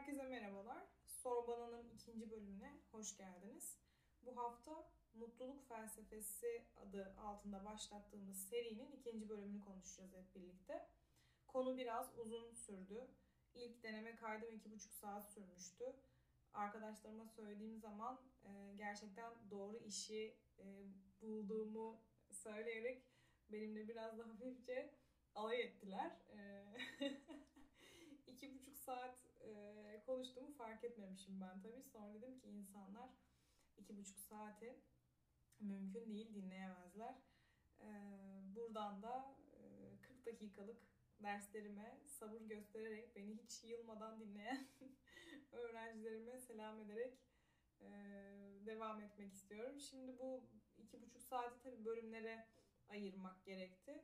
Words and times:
Herkese 0.00 0.22
merhabalar. 0.22 0.86
Sorbana'nın 1.06 1.88
ikinci 1.88 2.30
bölümüne 2.30 2.80
hoş 2.90 3.16
geldiniz. 3.16 3.76
Bu 4.22 4.36
hafta 4.36 4.90
Mutluluk 5.14 5.68
Felsefesi 5.68 6.66
adı 6.76 7.14
altında 7.18 7.64
başlattığımız 7.64 8.48
serinin 8.48 8.92
ikinci 8.92 9.28
bölümünü 9.28 9.60
konuşacağız 9.64 10.12
hep 10.12 10.34
birlikte. 10.34 10.88
Konu 11.46 11.76
biraz 11.76 12.18
uzun 12.18 12.52
sürdü. 12.52 13.08
İlk 13.54 13.82
deneme 13.82 14.16
kaydım 14.16 14.54
iki 14.54 14.70
buçuk 14.70 14.92
saat 14.92 15.32
sürmüştü. 15.32 15.84
Arkadaşlarıma 16.54 17.26
söylediğim 17.26 17.78
zaman 17.78 18.20
e, 18.44 18.74
gerçekten 18.76 19.50
doğru 19.50 19.78
işi 19.78 20.36
e, 20.58 20.64
bulduğumu 21.20 22.00
söyleyerek 22.30 23.02
benimle 23.52 23.88
biraz 23.88 24.18
daha 24.18 24.28
hafifçe 24.28 24.94
alay 25.34 25.60
ettiler. 25.60 26.10
E, 26.32 26.64
iki 28.26 28.54
buçuk 28.54 28.76
saat 28.76 29.29
e, 29.40 30.02
konuştuğumu 30.06 30.52
fark 30.52 30.84
etmemişim 30.84 31.40
ben 31.40 31.62
tabii. 31.62 31.82
Sonra 31.82 32.14
dedim 32.14 32.38
ki 32.40 32.48
insanlar 32.48 33.10
iki 33.76 33.96
buçuk 33.96 34.18
saati 34.18 34.80
mümkün 35.60 36.14
değil 36.14 36.34
dinleyemezler. 36.34 37.14
E, 37.80 37.88
buradan 38.54 39.02
da 39.02 39.36
e, 39.52 39.60
40 40.02 40.26
dakikalık 40.26 40.82
derslerime 41.22 42.00
sabır 42.06 42.40
göstererek 42.40 43.16
beni 43.16 43.36
hiç 43.36 43.64
yılmadan 43.64 44.20
dinleyen 44.20 44.68
öğrencilerime 45.52 46.38
selam 46.38 46.80
ederek 46.80 47.18
e, 47.80 47.88
devam 48.66 49.00
etmek 49.00 49.32
istiyorum. 49.32 49.80
Şimdi 49.80 50.18
bu 50.18 50.44
iki 50.78 51.02
buçuk 51.02 51.22
saati 51.22 51.62
tabii 51.62 51.84
bölümlere 51.84 52.46
ayırmak 52.88 53.44
gerekti. 53.44 54.02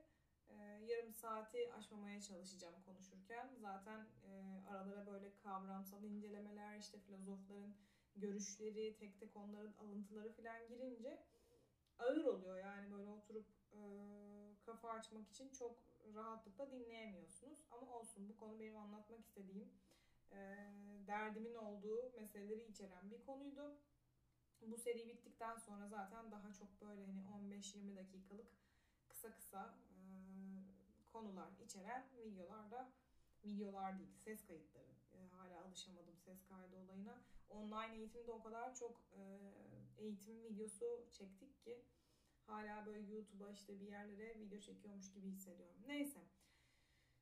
E, 0.51 0.55
yarım 0.87 1.13
saati 1.13 1.73
aşmamaya 1.73 2.21
çalışacağım 2.23 2.83
konuşurken. 2.85 3.51
Zaten 3.61 4.07
e, 4.25 4.63
aralara 4.71 5.07
böyle 5.07 5.37
kavramsal 5.37 6.03
incelemeler, 6.03 6.79
işte 6.79 6.99
filozofların 6.99 7.75
görüşleri, 8.17 8.97
tek 8.97 9.21
tek 9.21 9.37
onların 9.37 9.73
alıntıları 9.73 10.33
falan 10.33 10.69
girince 10.69 11.23
ağır 11.99 12.25
oluyor. 12.25 12.59
Yani 12.59 12.93
böyle 12.93 13.11
oturup 13.11 13.47
e, 13.73 13.81
kafa 14.67 14.91
açmak 14.91 15.29
için 15.29 15.49
çok 15.49 15.79
rahatlıkla 16.15 16.71
dinleyemiyorsunuz. 16.71 17.59
Ama 17.71 17.99
olsun 17.99 18.29
bu 18.29 18.37
konu 18.37 18.61
benim 18.61 18.77
anlatmak 18.77 19.21
istediğim 19.21 19.71
e, 20.33 20.37
derdimin 21.07 21.55
olduğu 21.55 22.13
meseleleri 22.17 22.65
içeren 22.65 23.11
bir 23.11 23.25
konuydu. 23.27 23.77
Bu 24.63 24.77
seri 24.77 25.09
bittikten 25.09 25.57
sonra 25.57 25.89
zaten 25.89 26.31
daha 26.31 26.53
çok 26.53 26.81
böyle 26.81 27.05
hani 27.07 27.21
15-20 27.21 27.97
dakikalık 27.97 28.49
kısa 29.17 29.35
kısa 29.35 29.75
e, 29.91 29.97
konular 31.13 31.49
içeren 31.65 32.07
videolarda 32.25 32.93
videolar 33.45 33.99
değil 33.99 34.15
ses 34.17 34.47
kayıtları. 34.47 34.93
E, 35.15 35.27
hala 35.27 35.65
alışamadım 35.65 36.17
ses 36.19 36.45
kaydı 36.49 36.77
olayına. 36.77 37.23
Online 37.49 37.97
eğitimde 37.97 38.33
o 38.33 38.43
kadar 38.43 38.75
çok 38.75 39.03
e, 39.13 39.21
eğitim 39.99 40.45
videosu 40.45 41.07
çektik 41.13 41.61
ki 41.61 41.85
hala 42.47 42.87
böyle 42.87 43.01
YouTube'a 43.01 43.51
işte 43.51 43.81
bir 43.81 43.87
yerlere 43.87 44.39
video 44.39 44.61
çekiyormuş 44.61 45.13
gibi 45.13 45.29
hissediyorum. 45.29 45.77
Neyse. 45.87 46.21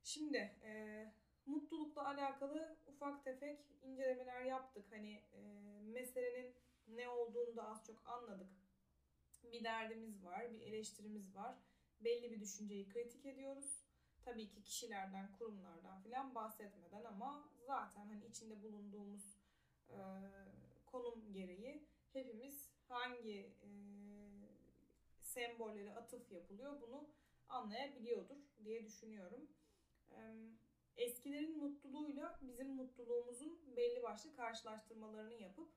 Şimdi 0.03 0.37
e, 0.63 1.13
mutlulukla 1.47 2.07
alakalı 2.07 2.77
ufak 2.87 3.25
tefek 3.25 3.61
incelemeler 3.83 4.43
yaptık. 4.43 4.93
Hani 4.93 5.23
e, 5.33 5.41
meselenin 5.83 6.55
ne 6.89 7.09
olduğunu 7.09 7.57
da 7.57 7.69
az 7.69 7.87
çok 7.87 8.09
anladık. 8.09 8.51
Bir 9.43 9.65
derdimiz 9.65 10.25
var, 10.25 10.53
bir 10.53 10.61
eleştirimiz 10.61 11.35
var. 11.35 11.59
Belli 12.05 12.31
bir 12.31 12.41
düşünceyi 12.41 12.89
kritik 12.89 13.27
ediyoruz. 13.27 13.85
Tabii 14.25 14.49
ki 14.49 14.63
kişilerden, 14.63 15.33
kurumlardan 15.33 16.03
filan 16.03 16.35
bahsetmeden 16.35 17.05
ama 17.05 17.49
zaten 17.67 18.07
hani 18.07 18.27
içinde 18.27 18.63
bulunduğumuz 18.63 19.37
e, 19.89 19.99
konum 20.87 21.33
gereği 21.33 21.87
hepimiz 22.13 22.71
hangi 22.89 23.39
e, 23.41 23.69
sembollere 25.21 25.95
atıf 25.95 26.33
yapılıyor 26.33 26.81
bunu 26.81 27.09
anlayabiliyordur 27.49 28.37
diye 28.65 28.85
düşünüyorum. 28.85 29.49
Eskilerin 30.97 31.59
mutluluğuyla 31.59 32.39
bizim 32.43 32.69
mutluluğumuzun 32.69 33.77
belli 33.77 34.03
başlı 34.03 34.37
karşılaştırmalarını 34.37 35.35
yapıp 35.35 35.73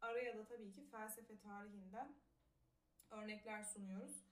araya 0.00 0.38
da 0.38 0.44
tabii 0.44 0.72
ki 0.72 0.84
felsefe 0.90 1.38
tarihinden 1.38 2.14
örnekler 3.10 3.62
sunuyoruz. 3.62 4.31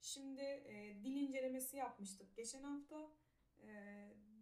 Şimdi 0.00 0.42
e, 0.42 0.96
dil 1.04 1.16
incelemesi 1.16 1.76
yapmıştık 1.76 2.36
geçen 2.36 2.62
hafta. 2.62 3.10
E, 3.62 3.68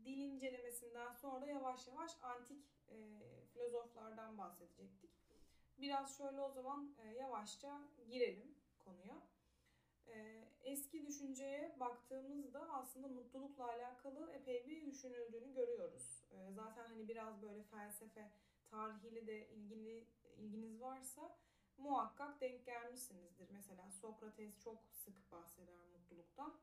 dil 0.04 0.18
incelemesinden 0.18 1.12
sonra 1.12 1.46
yavaş 1.46 1.88
yavaş 1.88 2.22
antik 2.22 2.64
e, 2.88 2.96
filozoflardan 3.52 4.38
bahsedecektik. 4.38 5.10
Biraz 5.78 6.18
şöyle 6.18 6.40
o 6.40 6.50
zaman 6.50 6.94
e, 6.98 7.08
yavaşça 7.08 7.80
girelim 8.08 8.54
konuya. 8.84 9.34
Ee, 10.06 10.44
eski 10.62 11.06
düşünceye 11.06 11.76
baktığımızda 11.80 12.68
aslında 12.72 13.08
mutlulukla 13.08 13.68
alakalı 13.68 14.32
epey 14.32 14.66
bir 14.66 14.86
düşünüldüğünü 14.86 15.54
görüyoruz. 15.54 16.24
Ee, 16.32 16.52
zaten 16.52 16.84
hani 16.86 17.08
biraz 17.08 17.42
böyle 17.42 17.62
felsefe 17.62 18.30
tarihiyle 18.70 19.26
de 19.26 19.48
ilgili 19.48 20.06
ilginiz 20.36 20.80
varsa 20.80 21.36
muhakkak 21.78 22.40
denk 22.40 22.66
gelmişsinizdir. 22.66 23.50
Mesela 23.50 23.90
Sokrates 23.90 24.60
çok 24.60 24.84
sık 24.92 25.32
bahseder 25.32 25.78
mutluluktan. 25.92 26.54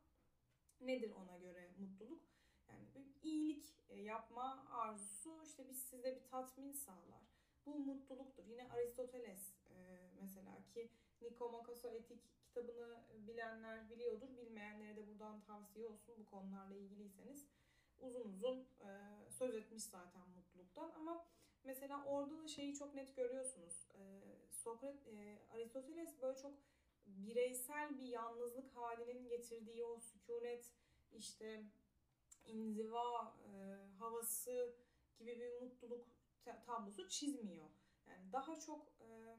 Nedir 0.81 1.11
ona 1.11 1.37
göre 1.37 1.71
mutluluk? 1.77 2.21
Yani 2.69 2.85
bir 2.95 3.29
iyilik 3.29 3.65
e, 3.89 4.01
yapma 4.01 4.67
arzusu 4.71 5.43
işte 5.43 5.69
biz 5.69 5.83
size 5.83 6.15
bir 6.15 6.27
tatmin 6.27 6.71
sağlar. 6.71 7.21
Bu 7.65 7.75
mutluluktur. 7.75 8.45
Yine 8.45 8.69
Aristoteles 8.69 9.53
e, 9.69 9.75
mesela 10.21 10.63
ki 10.73 10.89
Nikomakos'a 11.21 11.89
etik 11.89 12.21
kitabını 12.43 13.03
bilenler 13.27 13.89
biliyordur. 13.89 14.37
Bilmeyenlere 14.37 14.95
de 14.95 15.07
buradan 15.07 15.41
tavsiye 15.41 15.87
olsun 15.87 16.15
bu 16.17 16.25
konularla 16.25 16.75
ilgiliyseniz. 16.75 17.45
Uzun 17.99 18.29
uzun 18.29 18.59
e, 18.59 18.89
söz 19.29 19.55
etmiş 19.55 19.83
zaten 19.83 20.29
mutluluktan 20.29 20.91
ama 20.95 21.25
mesela 21.63 22.05
orada 22.05 22.43
da 22.43 22.47
şeyi 22.47 22.75
çok 22.75 22.95
net 22.95 23.15
görüyorsunuz. 23.15 23.87
Sokrat, 24.63 25.07
e, 25.07 25.39
Aristoteles 25.49 26.21
böyle 26.21 26.37
çok 26.37 26.53
bireysel 27.05 27.97
bir 27.97 28.07
yalnızlık 28.07 28.75
halinin 28.75 29.29
getirdiği 29.29 29.85
o 29.85 29.99
sükunet 29.99 30.73
işte 31.11 31.63
inziva 32.45 33.37
e, 33.45 33.51
havası 33.99 34.75
gibi 35.19 35.39
bir 35.39 35.61
mutluluk 35.61 36.07
tablosu 36.65 37.09
çizmiyor. 37.09 37.69
Yani 38.07 38.31
daha 38.33 38.59
çok 38.59 38.87
e, 39.01 39.37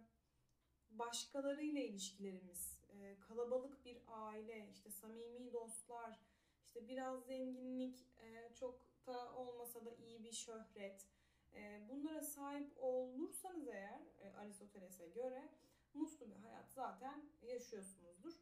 başkalarıyla 0.91 1.81
ilişkilerimiz, 1.81 2.81
e, 2.89 3.19
kalabalık 3.21 3.85
bir 3.85 4.03
aile, 4.07 4.69
işte 4.73 4.91
samimi 4.91 5.53
dostlar, 5.53 6.21
işte 6.65 6.89
biraz 6.89 7.25
zenginlik, 7.25 8.07
e, 8.23 8.55
çok 8.55 8.81
da 9.07 9.35
olmasa 9.35 9.85
da 9.85 9.95
iyi 9.95 10.25
bir 10.25 10.33
şöhret. 10.33 11.07
E, 11.55 11.89
bunlara 11.89 12.23
sahip 12.23 12.73
olursanız 12.77 13.69
eğer 13.69 14.01
e, 14.21 14.33
Aristoteles'e 14.33 15.09
göre 15.09 15.49
mutlu 15.95 16.31
bir 16.31 16.37
hayat 16.37 16.73
zaten 16.73 17.31
yaşıyorsunuzdur. 17.43 18.33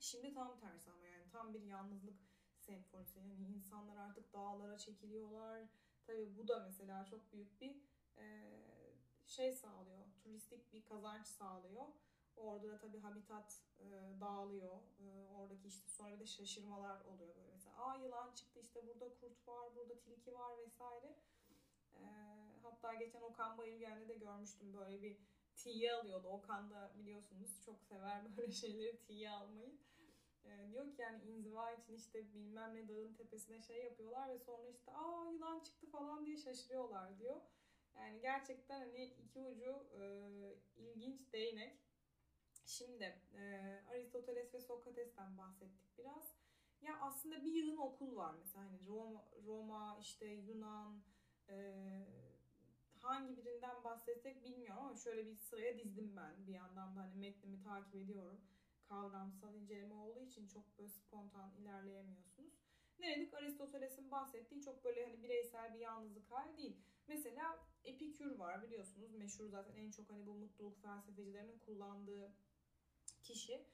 Şimdi 0.00 0.34
tam 0.34 0.60
tersi 0.60 0.90
ama 0.90 1.06
yani 1.06 1.30
tam 1.32 1.54
bir 1.54 1.62
yalnızlık 1.62 2.18
senfonisi. 2.58 3.18
Yani 3.18 3.46
insanlar 3.56 3.96
artık 3.96 4.32
dağlara 4.32 4.78
çekiliyorlar. 4.78 5.68
Tabii 6.06 6.36
bu 6.36 6.48
da 6.48 6.60
mesela 6.60 7.04
çok 7.04 7.32
büyük 7.32 7.60
bir 7.60 7.76
e, 8.18 8.50
şey 9.26 9.52
sağlıyor. 9.52 10.04
Turistik 10.22 10.72
bir 10.72 10.84
kazanç 10.84 11.26
sağlıyor. 11.26 11.86
Orada 12.36 12.68
da 12.68 12.78
tabii 12.78 12.98
habitat 12.98 13.62
e, 13.80 13.84
dağılıyor. 14.20 14.80
Oradaki 15.34 15.68
işte 15.68 15.88
sonra 15.88 16.14
bir 16.14 16.20
de 16.20 16.26
şaşırmalar 16.26 17.00
oluyor 17.00 17.36
böyle 17.36 17.52
mesela. 17.52 17.76
Aa 17.76 17.96
yılan 17.96 18.34
çıktı 18.34 18.60
işte 18.60 18.86
burada 18.86 19.14
kurt 19.20 19.48
var, 19.48 19.76
burada 19.76 20.00
tilki 20.00 20.34
var 20.34 20.58
vesaire. 20.58 21.16
E, 21.96 22.02
hatta 22.62 22.94
geçen 22.94 23.20
Okan 23.20 23.58
Bayülgen'de 23.58 24.08
de 24.08 24.14
görmüştüm 24.14 24.74
böyle 24.74 25.02
bir 25.02 25.16
tiye 25.56 25.92
alıyordu. 25.92 26.28
Okan 26.28 26.70
da 26.70 26.92
biliyorsunuz 26.98 27.62
çok 27.64 27.82
sever 27.82 28.22
böyle 28.36 28.52
şeyleri 28.52 29.00
tiye 29.00 29.30
almayı. 29.30 29.78
Diyor 30.78 30.96
ki 30.96 31.02
yani 31.02 31.22
inziva 31.22 31.72
için 31.72 31.94
işte 31.96 32.34
bilmem 32.34 32.74
ne 32.74 32.88
dağın 32.88 33.14
tepesine 33.14 33.62
şey 33.62 33.84
yapıyorlar 33.84 34.28
ve 34.28 34.38
sonra 34.38 34.68
işte 34.68 34.92
aa 34.92 35.30
yılan 35.30 35.60
çıktı 35.60 35.90
falan 35.90 36.26
diye 36.26 36.36
şaşırıyorlar 36.36 37.18
diyor. 37.18 37.40
Yani 37.96 38.20
gerçekten 38.20 38.80
hani 38.80 39.04
iki 39.04 39.40
ucu 39.40 39.86
e, 40.00 40.02
ilginç 40.76 41.32
değnek. 41.32 41.78
Şimdi 42.66 43.22
e, 43.34 43.42
Aristoteles 43.90 44.54
ve 44.54 44.60
Sokrates'ten 44.60 45.38
bahsettik 45.38 45.98
biraz. 45.98 46.34
Ya 46.80 47.00
aslında 47.00 47.44
bir 47.44 47.52
yığın 47.52 47.76
okul 47.76 48.16
var 48.16 48.34
mesela 48.38 48.64
hani 48.64 48.86
Roma, 48.86 49.24
Roma 49.46 49.98
işte 50.00 50.26
Yunan 50.26 51.02
e, 51.48 51.56
hangi 53.02 53.36
birinden 53.36 53.84
bahsetsek 53.84 54.44
bilmiyorum 54.44 54.82
ama 54.82 54.96
şöyle 54.96 55.26
bir 55.26 55.36
sıraya 55.36 55.78
dizdim 55.78 56.16
ben 56.16 56.46
bir 56.46 56.52
yandan 56.52 56.96
da 56.96 57.00
hani 57.00 57.14
metnimi 57.14 57.62
takip 57.62 57.94
ediyorum. 57.94 58.40
Kavramsal 58.82 59.54
inceleme 59.54 59.94
olduğu 59.94 60.20
için 60.20 60.48
çok 60.48 60.78
böyle 60.78 60.88
spontan 60.88 61.54
ilerleyemiyorsunuz. 61.60 62.52
Ne 62.98 63.16
dedik? 63.16 63.34
Aristoteles'in 63.34 64.10
bahsettiği 64.10 64.62
çok 64.62 64.84
böyle 64.84 65.04
hani 65.04 65.22
bireysel 65.22 65.74
bir 65.74 65.78
yalnızlık 65.78 66.30
hali 66.30 66.56
değil. 66.56 66.76
Mesela 67.08 67.68
Epikür 67.88 68.38
var 68.38 68.62
biliyorsunuz. 68.62 69.14
Meşhur 69.14 69.48
zaten 69.48 69.76
en 69.76 69.90
çok 69.90 70.10
hani 70.10 70.26
bu 70.26 70.34
mutluluk 70.34 70.82
felsefecilerinin 70.82 71.58
kullandığı 71.58 72.32
kişi. 73.22 73.66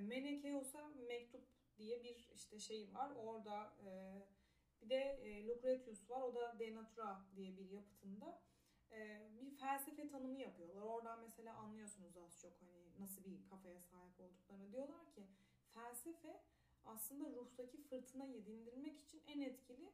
Menekeos'a 0.00 0.88
mektup 0.88 1.44
diye 1.78 2.04
bir 2.04 2.28
işte 2.34 2.58
şey 2.58 2.94
var. 2.94 3.10
Orada 3.16 3.72
e, 3.86 3.90
bir 4.82 4.90
de 4.90 4.96
e, 4.96 5.46
Lucretius 5.46 6.10
var. 6.10 6.22
O 6.22 6.34
da 6.34 6.58
De 6.58 6.74
Natura 6.74 7.24
diye 7.36 7.56
bir 7.56 7.70
yapıtında 7.70 8.42
e, 8.92 9.30
bir 9.40 9.56
felsefe 9.56 10.08
tanımı 10.08 10.38
yapıyorlar. 10.38 10.82
Oradan 10.82 11.20
mesela 11.20 11.56
anlıyorsunuz 11.56 12.16
az 12.16 12.40
çok 12.40 12.60
hani 12.60 13.00
nasıl 13.00 13.24
bir 13.24 13.46
kafaya 13.46 13.80
sahip 13.80 14.20
olduklarını. 14.20 14.72
Diyorlar 14.72 15.12
ki 15.12 15.26
felsefe 15.68 16.42
aslında 16.84 17.30
ruhtaki 17.30 17.82
fırtınayı 17.82 18.46
dindirmek 18.46 19.00
için 19.00 19.22
en 19.26 19.40
etkili 19.40 19.92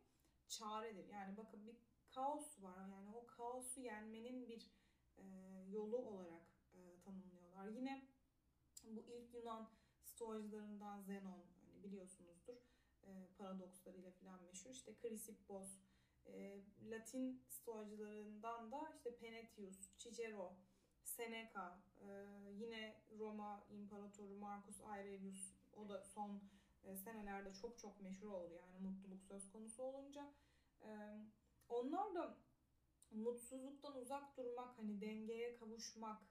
çaredir. 0.48 1.08
Yani 1.08 1.36
bakın 1.36 1.66
bir 1.66 1.76
kaos 2.14 2.62
var. 2.62 2.88
Yani 2.88 3.16
o 3.16 3.26
kaosu 3.26 3.80
yenmenin 3.80 4.48
bir 4.48 4.70
e, 5.18 5.24
yolu 5.70 5.96
olarak 5.96 6.42
e, 6.74 7.00
tanımlıyorlar. 7.00 7.68
Yine 7.68 8.08
bu 8.84 9.04
ilk 9.08 9.34
Yunan 9.34 9.70
stoacılarından 10.04 11.00
Zenon 11.00 11.44
hani 11.62 11.82
biliyorsunuzdur 11.82 12.21
e, 13.06 13.26
paradokslarıyla 13.38 14.10
falan 14.10 14.42
meşhur. 14.42 14.70
İşte 14.70 14.94
Chrysippos, 15.02 15.78
e, 16.26 16.60
Latin 16.90 17.42
stoacılarından 17.48 18.72
da 18.72 18.92
işte 18.94 19.16
Penetius, 19.16 19.96
Cicero, 19.98 20.56
Seneca, 21.02 21.78
e, 22.00 22.06
yine 22.52 23.02
Roma 23.18 23.64
İmparatoru 23.70 24.34
Marcus 24.34 24.80
Aurelius 24.80 25.52
o 25.76 25.88
da 25.88 26.02
son 26.02 26.42
e, 26.84 26.96
senelerde 26.96 27.54
çok 27.54 27.78
çok 27.78 28.00
meşhur 28.00 28.28
oldu 28.28 28.54
yani 28.54 28.88
mutluluk 28.88 29.22
söz 29.24 29.52
konusu 29.52 29.82
olunca. 29.82 30.32
Onlar 31.68 32.14
da 32.14 32.36
mutsuzluktan 33.10 33.96
uzak 33.96 34.36
durmak, 34.36 34.78
hani 34.78 35.00
dengeye 35.00 35.56
kavuşmak, 35.56 36.22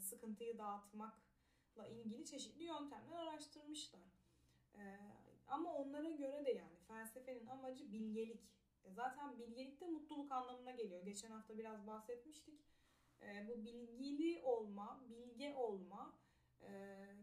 sıkıntıyı 0.00 0.58
dağıtmakla 0.58 1.86
ilgili 1.86 2.24
çeşitli 2.24 2.64
yöntemler 2.64 3.16
araştırmışlar. 3.16 4.00
Ama 5.46 5.74
onlara 5.74 6.10
göre 6.10 6.46
de 6.46 6.50
yani 6.50 6.76
felsefenin 6.88 7.46
amacı 7.46 7.92
bilgelik. 7.92 8.40
E, 8.84 8.90
zaten 8.90 9.38
bilgelik 9.38 9.80
de 9.80 9.86
mutluluk 9.86 10.32
anlamına 10.32 10.70
geliyor. 10.70 11.04
Geçen 11.04 11.30
hafta 11.30 11.58
biraz 11.58 11.86
bahsetmiştik. 11.86 12.60
E, 13.22 13.48
bu 13.48 13.64
bilgili 13.64 14.42
olma, 14.42 15.04
bilge 15.08 15.54
olma, 15.54 16.18
e, 16.62 16.70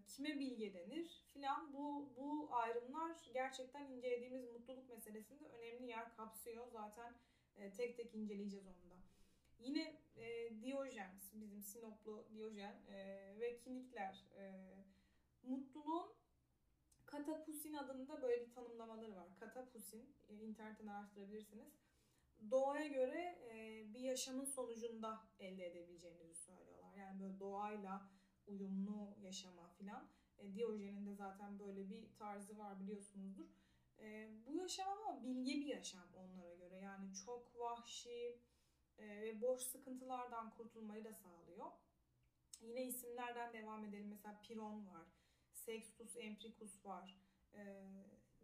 kime 0.08 0.40
bilge 0.40 0.74
denir 0.74 1.24
filan 1.34 1.74
bu 1.74 2.14
bu 2.18 2.50
ayrımlar 2.52 3.30
gerçekten 3.34 3.86
incelediğimiz 3.92 4.52
mutluluk 4.52 4.90
meselesinde 4.90 5.48
önemli 5.48 5.88
yer 5.88 6.16
kapsıyor. 6.16 6.68
Zaten 6.68 7.16
e, 7.56 7.74
tek 7.74 7.98
tek 7.98 8.16
inceleyeceğiz 8.16 8.68
onu 8.68 8.90
da. 8.90 8.96
Yine 9.60 10.02
e, 10.16 10.50
Diyojen, 10.62 11.12
bizim 11.34 11.62
Sinoplu 11.62 12.26
Diyojen 12.32 12.82
e, 12.88 13.36
ve 13.40 13.58
Kinikler 13.58 14.26
e, 14.36 14.52
mutluluğun 15.44 16.21
Katapusin 17.12 17.74
adında 17.74 18.22
böyle 18.22 18.46
bir 18.46 18.52
tanımlamaları 18.52 19.16
var. 19.16 19.28
Katapusin, 19.40 20.16
e, 20.30 20.36
internetten 20.36 20.88
araştırabilirsiniz. 20.88 21.74
Doğaya 22.52 22.88
göre 22.88 23.40
e, 23.52 23.86
bir 23.94 24.00
yaşamın 24.00 24.46
sonucunda 24.46 25.22
elde 25.40 25.66
edebileceğinizi 25.66 26.36
söylüyorlar. 26.36 26.94
Yani 26.96 27.20
böyle 27.20 27.40
doğayla 27.40 28.10
uyumlu 28.48 29.16
yaşama 29.22 29.68
filan. 29.68 30.10
E, 30.38 30.54
Diyojen'in 30.54 31.06
de 31.06 31.14
zaten 31.14 31.60
böyle 31.60 31.90
bir 31.90 32.16
tarzı 32.16 32.58
var 32.58 32.80
biliyorsunuzdur. 32.80 33.50
Bu 34.46 34.54
yaşam 34.54 34.88
ama 34.90 35.24
bilge 35.24 35.52
bir 35.52 35.66
yaşam 35.66 36.08
onlara 36.16 36.54
göre. 36.56 36.80
Yani 36.80 37.14
çok 37.26 37.60
vahşi 37.60 38.40
ve 39.00 39.42
boş 39.42 39.62
sıkıntılardan 39.62 40.54
kurtulmayı 40.58 41.04
da 41.06 41.14
sağlıyor. 41.14 41.72
Yine 42.62 42.86
isimlerden 42.86 43.54
devam 43.54 43.86
edelim. 43.86 44.08
Mesela 44.10 44.42
Piron 44.42 44.88
var. 44.88 45.21
Sextus 45.66 46.16
Empiricus 46.18 46.86
var. 46.86 47.18
E, 47.54 47.62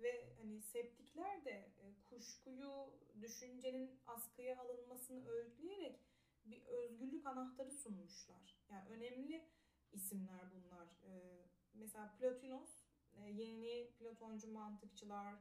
ve 0.01 0.33
hani 0.37 0.61
septikler 0.61 1.45
de 1.45 1.51
e, 1.51 1.93
kuşkuyu, 2.09 2.93
düşüncenin 3.21 3.99
askıya 4.07 4.59
alınmasını 4.59 5.29
öğütleyerek 5.29 5.99
bir 6.45 6.65
özgürlük 6.65 7.27
anahtarı 7.27 7.71
sunmuşlar. 7.71 8.57
Yani 8.69 8.89
önemli 8.89 9.47
isimler 9.91 10.51
bunlar. 10.51 10.87
E, 11.03 11.41
mesela 11.73 12.15
Plotinos, 12.19 12.69
e, 13.13 13.31
yeni 13.31 13.91
Platoncu 13.99 14.51
mantıkçılar, 14.51 15.35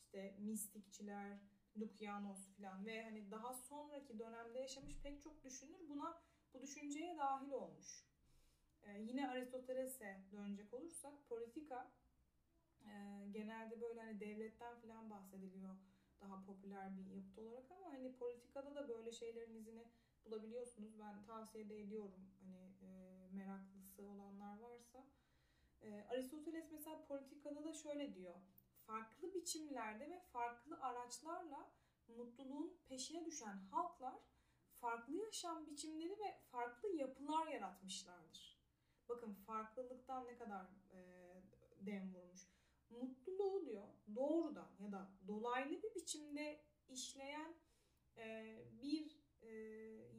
işte 0.00 0.36
mistikçiler, 0.38 1.38
Lukianos 1.76 2.48
falan 2.56 2.86
ve 2.86 3.02
hani 3.02 3.30
daha 3.30 3.54
sonraki 3.54 4.18
dönemde 4.18 4.58
yaşamış 4.58 4.94
pek 5.02 5.22
çok 5.22 5.44
düşünür 5.44 5.88
buna 5.88 6.22
bu 6.54 6.62
düşünceye 6.62 7.18
dahil 7.18 7.50
olmuş. 7.50 8.04
Ee, 8.84 9.00
yine 9.00 9.28
Aristoteles'e 9.28 10.20
dönecek 10.32 10.74
olursak 10.74 11.28
politika 11.28 11.90
e, 12.84 12.90
genelde 13.30 13.80
böyle 13.80 14.00
hani 14.00 14.20
devletten 14.20 14.80
falan 14.80 15.10
bahsediliyor 15.10 15.76
daha 16.22 16.44
popüler 16.44 16.96
bir 16.96 17.06
yapıt 17.06 17.38
olarak 17.38 17.70
ama 17.70 17.92
hani 17.92 18.12
politikada 18.16 18.74
da 18.74 18.88
böyle 18.88 19.12
şeylerin 19.12 19.54
izini 19.54 19.84
bulabiliyorsunuz. 20.24 20.98
Ben 20.98 21.24
tavsiye 21.24 21.68
de 21.68 21.80
ediyorum 21.80 22.30
hani 22.40 22.72
e, 22.82 22.88
meraklısı 23.32 24.02
olanlar 24.02 24.58
varsa. 24.58 25.06
E, 25.82 26.04
Aristoteles 26.10 26.72
mesela 26.72 27.04
politikada 27.04 27.64
da 27.64 27.72
şöyle 27.72 28.14
diyor. 28.14 28.34
Farklı 28.86 29.34
biçimlerde 29.34 30.10
ve 30.10 30.20
farklı 30.20 30.80
araçlarla 30.80 31.70
mutluluğun 32.08 32.76
peşine 32.88 33.26
düşen 33.26 33.56
halklar 33.70 34.18
farklı 34.80 35.16
yaşam 35.16 35.66
biçimleri 35.66 36.18
ve 36.18 36.40
farklı 36.50 36.88
yapılar 36.88 37.46
yaratmışlardır. 37.46 38.61
Bakın 39.08 39.34
farklılıktan 39.34 40.26
ne 40.26 40.38
kadar 40.38 40.66
e, 40.92 40.98
dem 41.86 42.14
vurmuş. 42.14 42.40
Mutluluğu 42.90 43.66
diyor 43.66 43.88
doğrudan 44.14 44.70
ya 44.78 44.92
da 44.92 45.10
dolaylı 45.26 45.82
bir 45.82 45.94
biçimde 45.94 46.60
işleyen 46.88 47.54
e, 48.16 48.56
bir 48.82 49.22
e, 49.42 49.50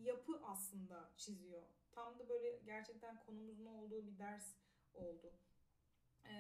yapı 0.02 0.42
aslında 0.44 1.12
çiziyor. 1.18 1.64
Tam 1.92 2.20
da 2.20 2.30
böyle 2.30 2.58
gerçekten 2.66 3.20
konumuzun 3.20 3.66
olduğu 3.66 4.08
bir 4.08 4.20
ders 4.20 4.56
oldu. 4.94 5.34
E, 6.26 6.32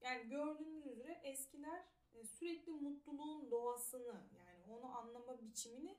yani 0.00 0.28
gördüğünüz 0.28 0.86
üzere 0.86 1.20
eskiler 1.24 1.84
e, 2.14 2.24
sürekli 2.24 2.72
mutluluğun 2.72 3.50
doğasını 3.50 4.24
yani 4.38 4.64
onu 4.68 4.98
anlama 4.98 5.42
biçimini 5.42 5.98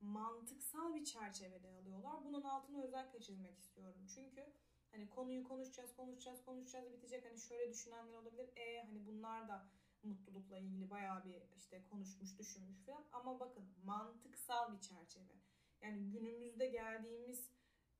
mantıksal 0.00 0.94
bir 0.94 1.04
çerçevede 1.04 1.68
alıyorlar. 1.68 2.24
Bunun 2.24 2.42
altını 2.42 2.84
özellikle 2.84 3.20
çizmek 3.20 3.58
istiyorum. 3.58 4.06
Çünkü 4.14 4.52
Hani 4.92 5.10
konuyu 5.10 5.44
konuşacağız, 5.44 5.96
konuşacağız, 5.96 6.44
konuşacağız 6.44 6.92
bitecek. 6.92 7.24
Hani 7.24 7.40
şöyle 7.40 7.70
düşünenler 7.70 8.12
olabilir. 8.12 8.50
E 8.56 8.82
hani 8.86 9.06
bunlar 9.06 9.48
da 9.48 9.66
mutlulukla 10.02 10.58
ilgili 10.58 10.90
bayağı 10.90 11.24
bir 11.24 11.42
işte 11.56 11.82
konuşmuş, 11.90 12.38
düşünmüş 12.38 12.84
falan. 12.86 13.04
Ama 13.12 13.40
bakın 13.40 13.64
mantıksal 13.84 14.72
bir 14.72 14.80
çerçeve. 14.80 15.34
Yani 15.82 16.10
günümüzde 16.10 16.66
geldiğimiz 16.66 17.50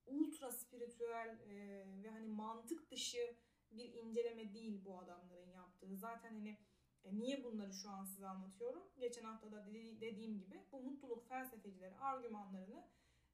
ultra 0.07 0.53
spiritüel 0.53 1.39
e, 1.49 1.55
ve 2.03 2.11
hani 2.11 2.29
mantık 2.29 2.91
dışı 2.91 3.37
bir 3.71 3.95
inceleme 3.95 4.55
değil 4.55 4.85
bu 4.85 4.99
adamların 4.99 5.51
yaptığı. 5.51 5.97
Zaten 5.97 6.35
hani 6.35 6.59
e, 7.05 7.19
niye 7.19 7.45
bunları 7.45 7.73
şu 7.73 7.91
an 7.91 8.05
size 8.05 8.27
anlatıyorum? 8.27 8.83
Geçen 8.99 9.25
hafta 9.25 9.53
da 9.53 9.67
dediğim 10.01 10.39
gibi 10.39 10.65
bu 10.73 10.81
mutluluk 10.81 11.29
felsefecileri 11.29 11.97
argümanlarını 11.97 12.89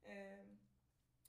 e, 0.04 0.44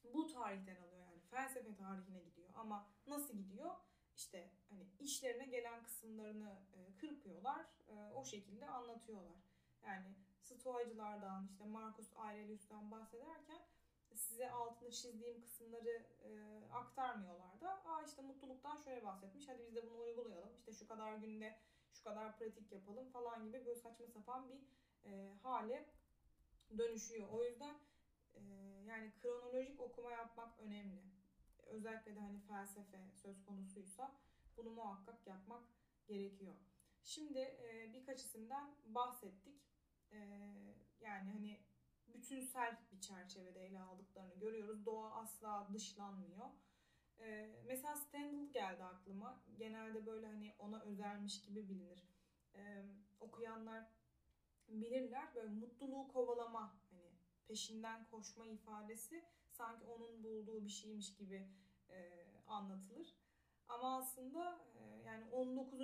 bu 0.03 0.27
tarihten 0.27 0.75
alıyor 0.75 0.96
felsefe 1.29 1.75
tarihine 1.75 2.19
gidiyor 2.19 2.49
ama 2.55 2.87
nasıl 3.07 3.37
gidiyor? 3.37 3.75
İşte 4.15 4.51
hani 4.69 4.87
işlerine 4.99 5.45
gelen 5.45 5.83
kısımlarını 5.83 6.59
e, 6.73 6.97
kırpıyorlar, 6.97 7.65
e, 7.87 8.11
o 8.13 8.25
şekilde 8.25 8.67
anlatıyorlar. 8.67 9.37
Yani 9.83 10.15
Stoacılardan, 10.41 11.47
işte 11.51 11.65
Marcus 11.65 12.13
Aurelius'tan 12.15 12.91
bahsederken 12.91 13.61
size 14.15 14.51
altını 14.51 14.91
çizdiğim 14.91 15.41
kısımları 15.41 16.05
e, 16.23 16.61
aktarmıyorlar 16.71 17.61
da. 17.61 17.85
Aa 17.85 18.01
işte 18.03 18.21
mutluluktan 18.21 18.75
şöyle 18.75 19.03
bahsetmiş, 19.03 19.47
hadi 19.47 19.63
biz 19.67 19.75
de 19.75 19.87
bunu 19.87 19.99
uygulayalım. 19.99 20.55
İşte 20.57 20.73
şu 20.73 20.87
kadar 20.87 21.15
günde 21.15 21.59
şu 21.91 22.03
kadar 22.03 22.37
pratik 22.37 22.71
yapalım 22.71 23.09
falan 23.09 23.45
gibi 23.45 23.65
böyle 23.65 23.79
saçma 23.79 24.07
sapan 24.07 24.49
bir 24.49 24.61
e, 25.11 25.33
hale 25.43 25.89
dönüşüyor. 26.77 27.29
O 27.29 27.43
yüzden 27.43 27.75
e, 28.35 28.41
yani 28.87 29.11
kronolojik 29.21 29.81
okuma 29.81 30.11
yapmak 30.11 30.59
önemli. 30.59 31.16
Özellikle 31.69 32.15
de 32.15 32.19
hani 32.19 32.39
felsefe 32.39 33.11
söz 33.13 33.45
konusuysa 33.45 34.15
bunu 34.57 34.69
muhakkak 34.69 35.27
yapmak 35.27 35.63
gerekiyor. 36.07 36.55
Şimdi 37.03 37.39
e, 37.39 37.91
birkaç 37.93 38.19
isimden 38.19 38.75
bahsettik. 38.85 39.61
E, 40.11 40.17
yani 41.01 41.31
hani 41.31 41.59
bütünsel 42.07 42.77
bir 42.91 43.01
çerçevede 43.01 43.65
ele 43.65 43.79
aldıklarını 43.79 44.39
görüyoruz. 44.39 44.85
Doğa 44.85 45.11
asla 45.11 45.69
dışlanmıyor. 45.73 46.45
E, 47.19 47.55
mesela 47.65 47.95
Stendhal 47.95 48.51
geldi 48.51 48.83
aklıma. 48.83 49.43
Genelde 49.57 50.05
böyle 50.05 50.27
hani 50.27 50.55
ona 50.59 50.81
özelmiş 50.81 51.41
gibi 51.41 51.69
bilinir. 51.69 52.03
E, 52.55 52.85
okuyanlar 53.19 53.87
bilirler 54.67 55.35
böyle 55.35 55.49
mutluluğu 55.49 56.07
kovalama 56.07 56.75
hani 56.89 57.11
peşinden 57.47 58.05
koşma 58.05 58.45
ifadesi 58.45 59.25
sanki 59.57 59.85
onun 59.85 60.23
bulduğu 60.23 60.65
bir 60.65 60.69
şeymiş 60.69 61.15
gibi 61.15 61.49
e, 61.89 62.25
anlatılır. 62.47 63.15
Ama 63.67 63.97
aslında 63.97 64.65
e, 64.75 65.03
yani 65.05 65.25
19. 65.31 65.81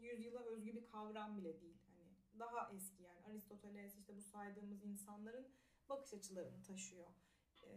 yüzyıla 0.00 0.40
özgü 0.40 0.74
bir 0.74 0.86
kavram 0.86 1.36
bile 1.36 1.60
değil. 1.60 1.78
Hani 1.86 2.38
daha 2.38 2.70
eski 2.70 3.02
yani 3.02 3.20
Aristoteles 3.24 3.96
işte 3.96 4.16
bu 4.16 4.20
saydığımız 4.20 4.84
insanların 4.84 5.48
bakış 5.88 6.14
açılarını 6.14 6.62
taşıyor. 6.62 7.08
E, 7.62 7.68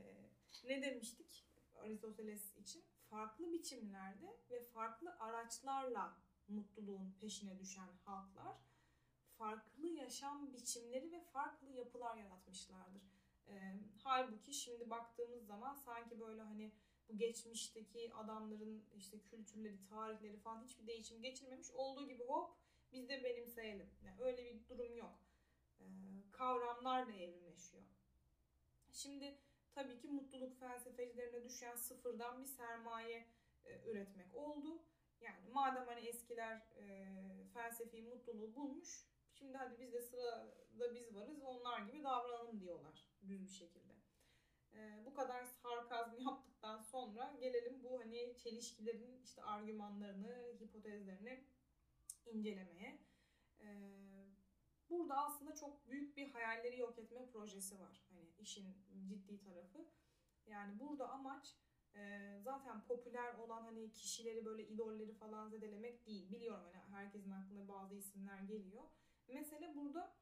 ne 0.63 0.81
demiştik 0.81 1.47
Aristoteles 1.75 2.57
için? 2.57 2.83
Farklı 3.09 3.51
biçimlerde 3.51 4.37
ve 4.49 4.61
farklı 4.61 5.15
araçlarla 5.19 6.17
mutluluğun 6.47 7.11
peşine 7.11 7.59
düşen 7.59 7.89
halklar 8.05 8.57
farklı 9.37 9.87
yaşam 9.87 10.53
biçimleri 10.53 11.11
ve 11.11 11.21
farklı 11.21 11.71
yapılar 11.71 12.17
yaratmışlardır. 12.17 13.16
E, 13.49 13.53
halbuki 14.03 14.53
şimdi 14.53 14.89
baktığımız 14.89 15.45
zaman 15.45 15.73
sanki 15.73 16.19
böyle 16.19 16.41
hani 16.41 16.71
bu 17.09 17.17
geçmişteki 17.17 18.13
adamların 18.13 18.83
işte 18.95 19.19
kültürleri, 19.19 19.85
tarihleri 19.89 20.37
falan 20.37 20.63
hiçbir 20.63 20.87
değişim 20.87 21.21
geçirmemiş 21.21 21.71
olduğu 21.71 22.07
gibi 22.07 22.23
hop 22.23 22.51
biz 22.91 23.09
de 23.09 23.23
benimseyelim. 23.23 23.89
Yani 24.05 24.21
öyle 24.21 24.45
bir 24.45 24.67
durum 24.69 24.97
yok. 24.97 25.19
E, 25.79 25.83
kavramlar 26.31 27.07
da 27.07 27.11
evrimleşiyor. 27.11 27.83
Şimdi 28.91 29.37
tabii 29.71 29.99
ki 29.99 30.07
mutluluk 30.07 30.59
felsefecilerine 30.59 31.43
düşen 31.43 31.75
sıfırdan 31.75 32.41
bir 32.41 32.47
sermaye 32.47 33.27
e, 33.65 33.89
üretmek 33.89 34.35
oldu. 34.35 34.81
Yani 35.21 35.49
madem 35.53 35.85
hani 35.87 36.07
eskiler 36.07 36.55
e, 36.75 37.07
felsefi 37.53 38.01
mutluluğu 38.01 38.55
bulmuş, 38.55 39.05
şimdi 39.33 39.57
hadi 39.57 39.79
biz 39.79 39.93
de 39.93 40.01
sırada 40.01 40.95
biz 40.95 41.15
varız, 41.15 41.41
onlar 41.41 41.79
gibi 41.79 42.03
davranalım 42.03 42.61
diyorlar 42.61 43.06
düz 43.27 43.45
bir 43.45 43.53
şekilde. 43.53 43.93
E, 44.73 45.05
bu 45.05 45.13
kadar 45.13 45.45
sarkazm 45.45 46.19
yaptıktan 46.27 46.81
sonra 46.81 47.35
gelelim 47.39 47.83
bu 47.83 47.99
hani 47.99 48.37
çelişkilerin 48.37 49.21
işte 49.23 49.43
argümanlarını, 49.43 50.57
hipotezlerini 50.59 51.43
incelemeye. 52.25 52.99
E, 53.59 53.67
burada 54.89 55.17
aslında 55.17 55.55
çok 55.55 55.87
büyük 55.89 56.17
bir 56.17 56.31
hayalleri 56.31 56.79
yok 56.79 56.99
etme 56.99 57.29
projesi 57.29 57.79
var. 57.79 58.05
Hani 58.09 58.29
işin 58.39 58.75
ciddi 59.07 59.39
tarafı. 59.39 59.85
Yani 60.45 60.79
burada 60.79 61.09
amaç 61.09 61.55
e, 61.95 62.33
zaten 62.43 62.85
popüler 62.85 63.33
olan 63.33 63.63
hani 63.63 63.93
kişileri 63.93 64.45
böyle 64.45 64.67
idolleri 64.67 65.13
falan 65.13 65.49
zedelemek 65.49 66.05
değil. 66.05 66.31
Biliyorum 66.31 66.69
hani 66.73 66.95
herkesin 66.95 67.31
aklına 67.31 67.67
bazı 67.67 67.95
isimler 67.95 68.39
geliyor. 68.39 68.83
Mesele 69.27 69.75
burada 69.75 70.15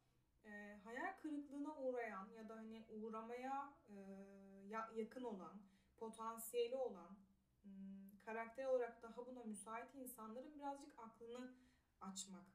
e, 0.46 0.80
hayal 0.84 1.14
kırıklığına 1.22 1.78
uğrayan 1.78 2.30
ya 2.38 2.50
da 2.50 2.56
hani 2.56 2.86
uğramaya 2.90 3.74
e, 3.90 3.96
yakın 4.96 5.24
olan, 5.24 5.62
potansiyeli 5.98 6.76
olan, 6.76 7.18
hmm, 7.64 8.20
karakter 8.26 8.66
olarak 8.66 9.04
daha 9.04 9.28
buna 9.28 9.44
müsait 9.44 9.96
insanların 9.96 10.56
birazcık 10.56 11.00
aklını 11.00 11.54
açmak. 12.02 12.46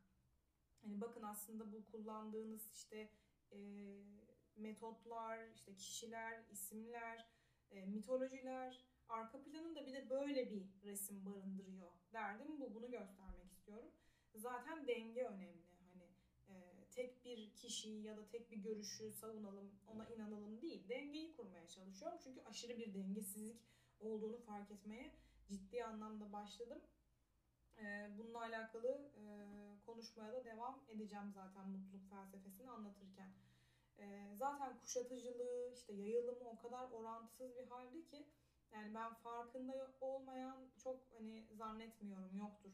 Hani 0.82 1.00
bakın 1.00 1.23
aslında 1.23 1.73
bu 1.73 1.85
kullandığınız 1.92 2.73
işte 2.73 3.11
e, 3.52 3.59
metotlar, 4.56 5.49
işte 5.54 5.75
kişiler, 5.75 6.44
isimler, 6.50 7.26
e, 7.70 7.87
mitolojiler, 7.87 8.85
arka 9.09 9.42
planında 9.42 9.87
bir 9.87 9.92
de 9.92 10.11
böyle 10.11 10.50
bir 10.50 10.82
resim 10.85 11.25
barındırıyor. 11.25 11.90
Derdim 12.12 12.61
bu. 12.61 12.75
Bunu 12.75 12.90
göstermek 12.90 13.52
istiyorum. 13.52 13.90
Zaten 14.35 14.87
denge 14.87 15.25
önemli 15.25 15.69
tek 16.90 17.25
bir 17.25 17.54
kişiyi 17.54 18.02
ya 18.02 18.16
da 18.16 18.28
tek 18.28 18.50
bir 18.50 18.56
görüşü 18.56 19.12
savunalım, 19.12 19.70
ona 19.94 20.06
inanalım 20.06 20.62
değil. 20.62 20.88
Dengeyi 20.88 21.37
kurmaya 21.37 21.68
çalışıyorum. 21.68 22.18
Çünkü 22.25 22.42
aşırı 22.42 22.78
bir 22.78 22.94
dengesizlik 22.94 23.61
olduğunu 24.00 24.38
fark 24.38 24.70
etmeye 24.70 25.14
ciddi 25.49 25.85
anlamda 25.85 26.32
başladım. 26.32 26.80
Ee, 27.78 28.11
bununla 28.18 28.40
alakalı 28.40 29.11
e, 29.16 29.23
konuşmaya 29.87 30.32
da 30.32 30.44
devam 30.44 30.85
edeceğim 30.88 31.32
zaten 31.35 31.68
mutluluk 31.70 32.11
felsefesini 32.11 32.70
anlatırken. 32.70 33.32
Ee, 33.99 34.35
zaten 34.37 34.78
kuşatıcılığı, 34.80 35.70
işte 35.73 35.92
yayılımı 35.92 36.49
o 36.49 36.59
kadar 36.59 36.90
orantısız 36.90 37.56
bir 37.56 37.66
halde 37.66 38.04
ki 38.04 38.26
yani 38.73 38.94
ben 38.94 39.14
farkında 39.14 39.90
olmayan 40.00 40.70
çok 40.78 41.00
hani 41.18 41.47
zannetmiyorum 41.52 42.37
yoktur. 42.37 42.73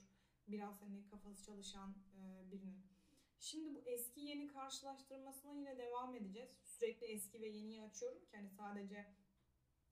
Biraz 0.48 0.82
hani 0.82 1.06
kafası 1.06 1.44
çalışan 1.44 1.90
e, 1.90 2.50
birinin. 2.52 2.95
Şimdi 3.40 3.74
bu 3.74 3.82
eski 3.86 4.20
yeni 4.20 4.46
karşılaştırmasına 4.46 5.52
yine 5.52 5.78
devam 5.78 6.14
edeceğiz. 6.14 6.50
Sürekli 6.64 7.06
eski 7.06 7.40
ve 7.40 7.46
yeniyi 7.46 7.82
açıyorum 7.82 8.24
ki 8.24 8.36
hani 8.36 8.50
sadece 8.50 9.06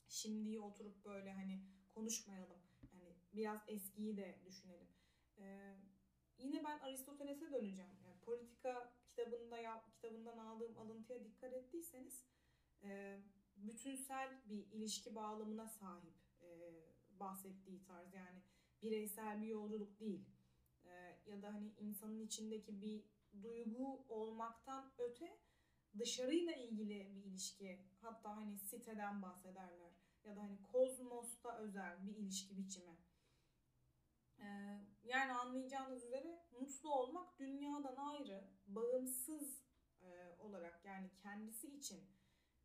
şimdiyi 0.08 0.60
oturup 0.60 1.04
böyle 1.04 1.32
hani 1.32 1.60
konuşmayalım. 1.94 2.60
Yani 2.92 3.14
biraz 3.34 3.60
eskiyi 3.68 4.16
de 4.16 4.38
düşünelim. 4.46 4.88
Ee, 5.38 5.74
yine 6.38 6.64
ben 6.64 6.78
Aristoteles'e 6.78 7.50
döneceğim. 7.50 7.96
Yani 8.04 8.20
politika 8.20 8.92
kitabında 9.04 9.58
ya, 9.58 9.84
kitabından 9.90 10.38
aldığım 10.38 10.78
alıntıya 10.78 11.24
dikkat 11.24 11.52
ettiyseniz 11.52 12.26
e, 12.82 13.20
bütünsel 13.56 14.40
bir 14.48 14.66
ilişki 14.72 15.14
bağlamına 15.14 15.68
sahip 15.68 16.14
e, 16.42 16.48
bahsettiği 17.20 17.82
tarz. 17.82 18.14
Yani 18.14 18.42
bireysel 18.82 19.40
bir 19.40 19.46
yolculuk 19.46 20.00
değil. 20.00 20.24
E, 20.84 20.90
ya 21.26 21.42
da 21.42 21.52
hani 21.52 21.72
insanın 21.78 22.20
içindeki 22.20 22.80
bir 22.82 23.04
duygu 23.42 24.04
olmaktan 24.08 24.92
öte 24.98 25.38
dışarıyla 25.98 26.52
ilgili 26.52 27.14
bir 27.14 27.24
ilişki. 27.24 27.86
Hatta 28.00 28.36
hani 28.36 28.58
siteden 28.58 29.22
bahsederler. 29.22 29.92
Ya 30.24 30.36
da 30.36 30.40
hani 30.40 30.62
kozmosta 30.62 31.58
özel 31.58 32.06
bir 32.06 32.16
ilişki 32.16 32.58
biçimi. 32.58 32.96
Ee, 34.38 34.44
yani 35.04 35.32
anlayacağınız 35.32 36.04
üzere 36.04 36.46
mutlu 36.60 36.94
olmak 36.94 37.38
dünyadan 37.38 37.96
ayrı, 37.96 38.50
bağımsız 38.66 39.64
e, 40.02 40.36
olarak 40.38 40.84
yani 40.84 41.10
kendisi 41.22 41.68
için 41.68 42.04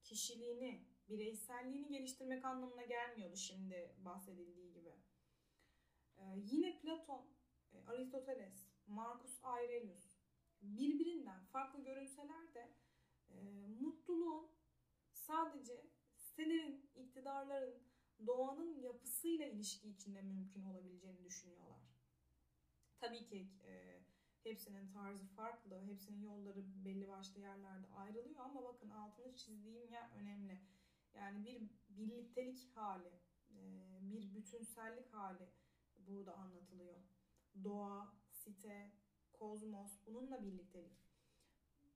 kişiliğini, 0.04 0.88
bireyselliğini 1.10 1.88
geliştirmek 1.88 2.46
anlamına 2.46 2.84
gelmiyordu 2.84 3.36
şimdi 3.36 3.96
bahsedildiği 3.98 4.74
gibi. 4.74 4.94
Ee, 6.18 6.24
yine 6.36 6.80
Platon, 6.80 7.26
e, 7.74 7.86
Aristoteles, 7.86 8.68
Marcus 8.88 9.44
Aurelius 9.44 10.09
birbirinden 10.62 11.46
farklı 11.46 11.84
görünseler 11.84 12.54
de 12.54 12.74
e, 13.30 13.68
mutluluğun 13.80 14.52
sadece 15.14 15.86
sitelerin, 16.16 16.90
iktidarların, 16.96 17.84
doğanın 18.28 18.80
yapısıyla 18.80 19.46
ilişki 19.46 19.90
içinde 19.90 20.22
mümkün 20.22 20.64
olabileceğini 20.64 21.24
düşünüyorlar. 21.26 21.80
Tabii 23.00 23.26
ki 23.26 23.48
e, 23.66 24.00
hepsinin 24.44 24.88
tarzı 24.88 25.28
farklı, 25.28 25.82
hepsinin 25.86 26.22
yolları 26.22 26.86
belli 26.86 27.08
başlı 27.08 27.42
yerlerde 27.42 27.88
ayrılıyor 27.88 28.40
ama 28.40 28.64
bakın 28.64 28.90
altını 28.90 29.36
çizdiğim 29.36 29.92
yer 29.92 30.10
önemli. 30.12 30.62
Yani 31.14 31.46
bir 31.46 31.70
birliktelik 31.90 32.76
hali, 32.76 33.12
e, 33.50 33.58
bir 34.02 34.34
bütünsellik 34.36 35.14
hali 35.14 35.50
burada 35.98 36.36
anlatılıyor. 36.36 36.96
Doğa, 37.64 38.14
site, 38.32 38.92
kozmos, 39.40 39.92
bununla 40.06 40.44
birliktelik. 40.44 41.00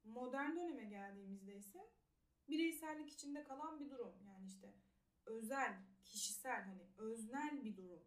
Modern 0.04 0.56
döneme 0.56 0.86
geldiğimizde 0.86 1.56
ise 1.56 1.90
bireysellik 2.50 3.10
içinde 3.10 3.44
kalan 3.44 3.80
bir 3.80 3.90
durum. 3.90 4.16
Yani 4.28 4.48
işte 4.48 4.74
özel, 5.26 5.78
kişisel, 6.06 6.64
hani 6.64 6.88
öznel 6.98 7.64
bir 7.64 7.78
durum. 7.78 8.04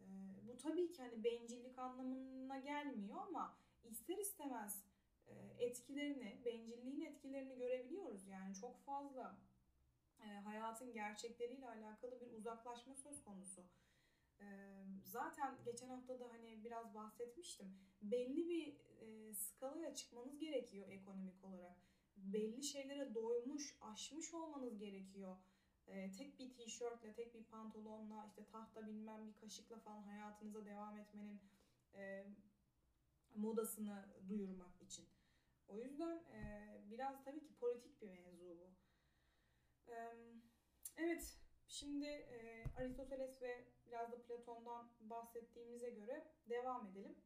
Ee, 0.00 0.04
bu 0.48 0.56
tabii 0.56 0.92
ki 0.92 1.02
hani 1.02 1.24
bencillik 1.24 1.78
anlamına 1.78 2.58
gelmiyor 2.58 3.16
ama 3.26 3.58
ister 3.84 4.18
istemez 4.18 4.84
e, 5.26 5.34
etkilerini, 5.58 6.42
bencilliğin 6.44 7.00
etkilerini 7.00 7.56
görebiliyoruz. 7.56 8.26
Yani 8.26 8.54
çok 8.54 8.84
fazla 8.84 9.38
e, 10.20 10.26
hayatın 10.26 10.92
gerçekleriyle 10.92 11.68
alakalı 11.68 12.20
bir 12.20 12.32
uzaklaşma 12.32 12.94
söz 12.94 13.24
konusu 13.24 13.64
zaten 15.02 15.58
geçen 15.64 15.88
hafta 15.88 16.20
da 16.20 16.28
hani 16.32 16.64
biraz 16.64 16.94
bahsetmiştim. 16.94 17.78
Belli 18.02 18.48
bir 18.48 18.76
skalaya 19.34 19.94
çıkmanız 19.94 20.38
gerekiyor 20.38 20.88
ekonomik 20.88 21.44
olarak. 21.44 21.76
Belli 22.16 22.62
şeylere 22.62 23.14
doymuş, 23.14 23.76
aşmış 23.80 24.34
olmanız 24.34 24.78
gerekiyor. 24.78 25.36
Tek 25.86 26.38
bir 26.38 26.54
tişörtle, 26.54 27.12
tek 27.12 27.34
bir 27.34 27.44
pantolonla, 27.44 28.26
işte 28.28 28.46
tahta 28.46 28.86
bilmem 28.86 29.26
bir 29.26 29.36
kaşıkla 29.36 29.78
falan 29.78 30.02
hayatınıza 30.02 30.66
devam 30.66 30.98
etmenin 30.98 31.40
modasını 33.34 34.08
duyurmak 34.28 34.82
için. 34.82 35.08
O 35.68 35.78
yüzden 35.78 36.24
biraz 36.90 37.24
tabii 37.24 37.44
ki 37.44 37.54
politik 37.54 38.00
bir 38.02 38.08
mevzu 38.08 38.58
bu. 38.58 38.74
Evet, 40.96 41.38
Şimdi 41.74 42.06
e, 42.06 42.64
Aristoteles 42.76 43.42
ve 43.42 43.64
biraz 43.86 44.12
da 44.12 44.22
Platon'dan 44.22 44.90
bahsettiğimize 45.00 45.90
göre 45.90 46.24
devam 46.48 46.86
edelim. 46.86 47.16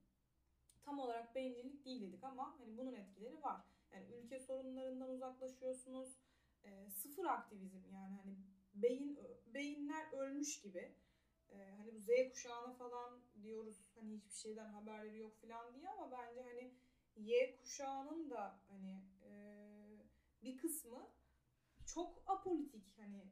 Tam 0.85 0.99
olarak 0.99 1.35
bencillik 1.35 1.85
değil 1.85 2.03
dedik 2.03 2.25
ama 2.25 2.59
hani 2.59 2.79
bunun 2.79 2.95
etkileri 2.95 3.43
var. 3.43 3.61
Yani 3.93 4.07
ülke 4.15 4.41
sorunlarından 4.41 5.11
uzaklaşıyorsunuz, 5.11 6.19
e, 6.65 6.91
sıfır 6.91 7.25
aktivizm 7.25 7.93
yani 7.93 8.17
hani 8.17 8.37
beyin 8.75 9.19
beyinler 9.47 10.13
ölmüş 10.13 10.61
gibi. 10.61 10.95
E, 11.51 11.71
hani 11.79 11.95
bu 11.95 12.01
Z 12.01 12.09
kuşağına 12.33 12.73
falan 12.73 13.21
diyoruz 13.43 13.77
hani 13.95 14.17
hiçbir 14.17 14.35
şeyden 14.35 14.73
haberleri 14.73 15.19
yok 15.19 15.41
falan 15.41 15.75
diye 15.75 15.89
ama 15.89 16.11
bence 16.11 16.43
hani 16.43 16.75
Y 17.17 17.57
kuşağının 17.57 18.31
da 18.31 18.61
hani 18.69 19.03
e, 19.25 19.33
bir 20.43 20.57
kısmı 20.57 21.11
çok 21.87 22.23
apolitik 22.27 22.99
hani 22.99 23.25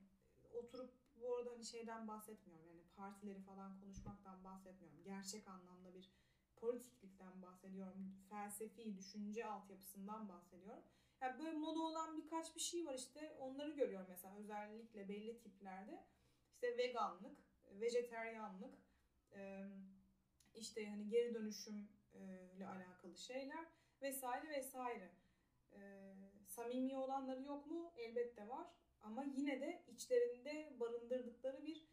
oturup 0.52 1.05
bu 1.20 1.36
arada 1.36 1.50
hani 1.50 1.64
şeyden 1.64 2.08
bahsetmiyorum 2.08 2.66
yani 2.68 2.82
partileri 2.96 3.40
falan 3.40 3.80
konuşmaktan 3.80 4.44
bahsetmiyorum. 4.44 5.02
Gerçek 5.04 5.48
anlamda 5.48 5.94
bir 5.94 6.10
politiklikten 6.56 7.42
bahsediyorum. 7.42 8.14
Felsefi 8.30 8.96
düşünce 8.96 9.46
altyapısından 9.46 10.28
bahsediyorum. 10.28 10.82
Yani 11.20 11.38
böyle 11.38 11.52
moda 11.52 11.80
olan 11.80 12.16
birkaç 12.16 12.54
bir 12.54 12.60
şey 12.60 12.86
var 12.86 12.94
işte 12.94 13.36
onları 13.40 13.70
görüyorum 13.72 14.06
mesela 14.08 14.36
özellikle 14.36 15.08
belli 15.08 15.38
tiplerde. 15.38 16.04
İşte 16.52 16.78
veganlık, 16.78 17.38
vejeteryanlık, 17.70 18.74
işte 20.54 20.90
hani 20.90 21.08
geri 21.08 21.34
dönüşümle 21.34 22.66
alakalı 22.66 23.16
şeyler 23.16 23.66
vesaire 24.02 24.48
vesaire. 24.48 25.10
Samimi 26.46 26.96
olanları 26.96 27.42
yok 27.42 27.66
mu? 27.66 27.92
Elbette 27.96 28.48
var. 28.48 28.66
Ama 29.06 29.24
yine 29.36 29.60
de 29.60 29.84
içlerinde 29.88 30.76
barındırdıkları 30.80 31.62
bir 31.62 31.86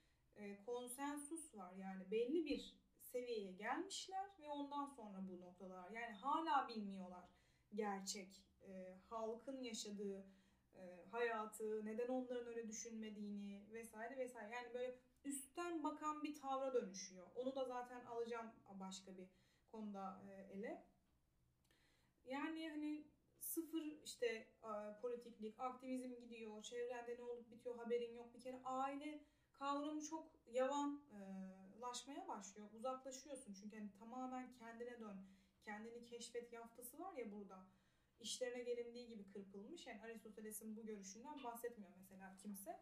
konsensus 0.65 1.55
var. 1.55 1.74
Yani 1.75 2.12
belli 2.12 2.46
bir 2.46 2.75
seviyeye 3.01 3.51
gelmişler 3.51 4.29
ve 4.39 4.50
ondan 4.50 4.86
sonra 4.86 5.27
bu 5.27 5.41
noktalar. 5.41 5.91
Yani 5.91 6.13
hala 6.13 6.67
bilmiyorlar 6.67 7.29
gerçek 7.74 8.43
e, 8.67 8.98
halkın 9.10 9.62
yaşadığı 9.62 10.25
e, 10.75 11.05
hayatı, 11.12 11.86
neden 11.86 12.08
onların 12.08 12.48
öyle 12.48 12.67
düşünmediğini 12.67 13.74
vesaire 13.74 14.17
vesaire. 14.17 14.55
Yani 14.55 14.74
böyle 14.74 15.00
üstten 15.24 15.84
bakan 15.84 16.24
bir 16.24 16.39
tavra 16.39 16.74
dönüşüyor. 16.74 17.27
Onu 17.36 17.55
da 17.55 17.65
zaten 17.65 18.05
alacağım 18.05 18.51
başka 18.79 19.17
bir 19.17 19.27
konuda 19.72 20.22
e, 20.29 20.58
ele. 20.58 20.86
Yani 22.25 22.70
hani 22.70 23.08
sıfır 23.44 23.82
işte 24.04 24.28
e, 24.64 24.72
politiklik, 25.02 25.60
aktivizm 25.60 26.16
gidiyor, 26.16 26.64
çevrende 26.64 27.18
ne 27.20 27.24
olup 27.24 27.52
bitiyor 27.52 27.76
haberin 27.76 28.16
yok. 28.16 28.34
Bir 28.34 28.42
kere 28.42 28.62
aile 28.66 29.24
kavramı 29.52 30.02
çok 30.02 30.28
yavanlaşmaya 30.52 32.28
başlıyor. 32.28 32.70
Uzaklaşıyorsun 32.74 33.54
çünkü 33.54 33.78
hani 33.78 33.92
tamamen 34.00 34.54
kendine 34.54 35.00
dön, 35.00 35.18
kendini 35.62 36.06
keşfet 36.06 36.54
yaftası 36.54 37.00
var 37.00 37.14
ya 37.14 37.32
burada 37.32 37.66
işlerine 38.20 38.64
gelindiği 38.64 39.08
gibi 39.08 39.28
kırpılmış. 39.28 39.88
Yani 39.88 40.02
Aristoteles'in 40.02 40.76
bu 40.76 40.86
görüşünden 40.86 41.44
bahsetmiyor 41.44 41.92
mesela 41.98 42.36
kimse. 42.38 42.80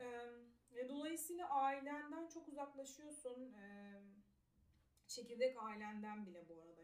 E, 0.00 0.88
dolayısıyla 0.88 1.48
ailenden 1.50 2.28
çok 2.28 2.48
uzaklaşıyorsun. 2.48 3.52
E, 3.52 3.94
çekirdek 5.06 5.56
ailenden 5.62 6.26
bile 6.26 6.48
bu 6.48 6.62
arada 6.62 6.79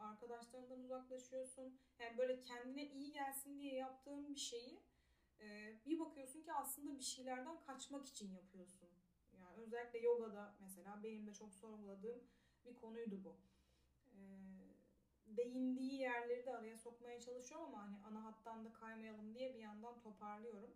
arkadaşlarından 0.00 0.80
uzaklaşıyorsun. 0.80 1.78
Yani 1.98 2.18
böyle 2.18 2.40
kendine 2.40 2.84
iyi 2.90 3.12
gelsin 3.12 3.60
diye 3.60 3.74
yaptığın 3.74 4.28
bir 4.28 4.40
şeyi 4.40 4.80
e, 5.40 5.74
bir 5.86 5.98
bakıyorsun 5.98 6.42
ki 6.42 6.52
aslında 6.52 6.98
bir 6.98 7.04
şeylerden 7.04 7.60
kaçmak 7.60 8.06
için 8.06 8.32
yapıyorsun. 8.32 8.88
Yani 9.32 9.56
özellikle 9.56 9.98
yogada 9.98 10.54
mesela 10.60 11.02
benim 11.02 11.26
de 11.26 11.34
çok 11.34 11.54
sorguladığım 11.54 12.20
bir 12.64 12.74
konuydu 12.74 13.24
bu. 13.24 13.36
E, 14.12 14.18
değindiği 15.26 15.94
yerleri 16.00 16.46
de 16.46 16.56
araya 16.56 16.76
sokmaya 16.76 17.20
çalışıyorum 17.20 17.66
ama 17.66 17.82
hani 17.82 17.96
ana 18.04 18.24
hattan 18.24 18.64
da 18.64 18.72
kaymayalım 18.72 19.34
diye 19.34 19.54
bir 19.54 19.60
yandan 19.60 20.00
toparlıyorum. 20.00 20.74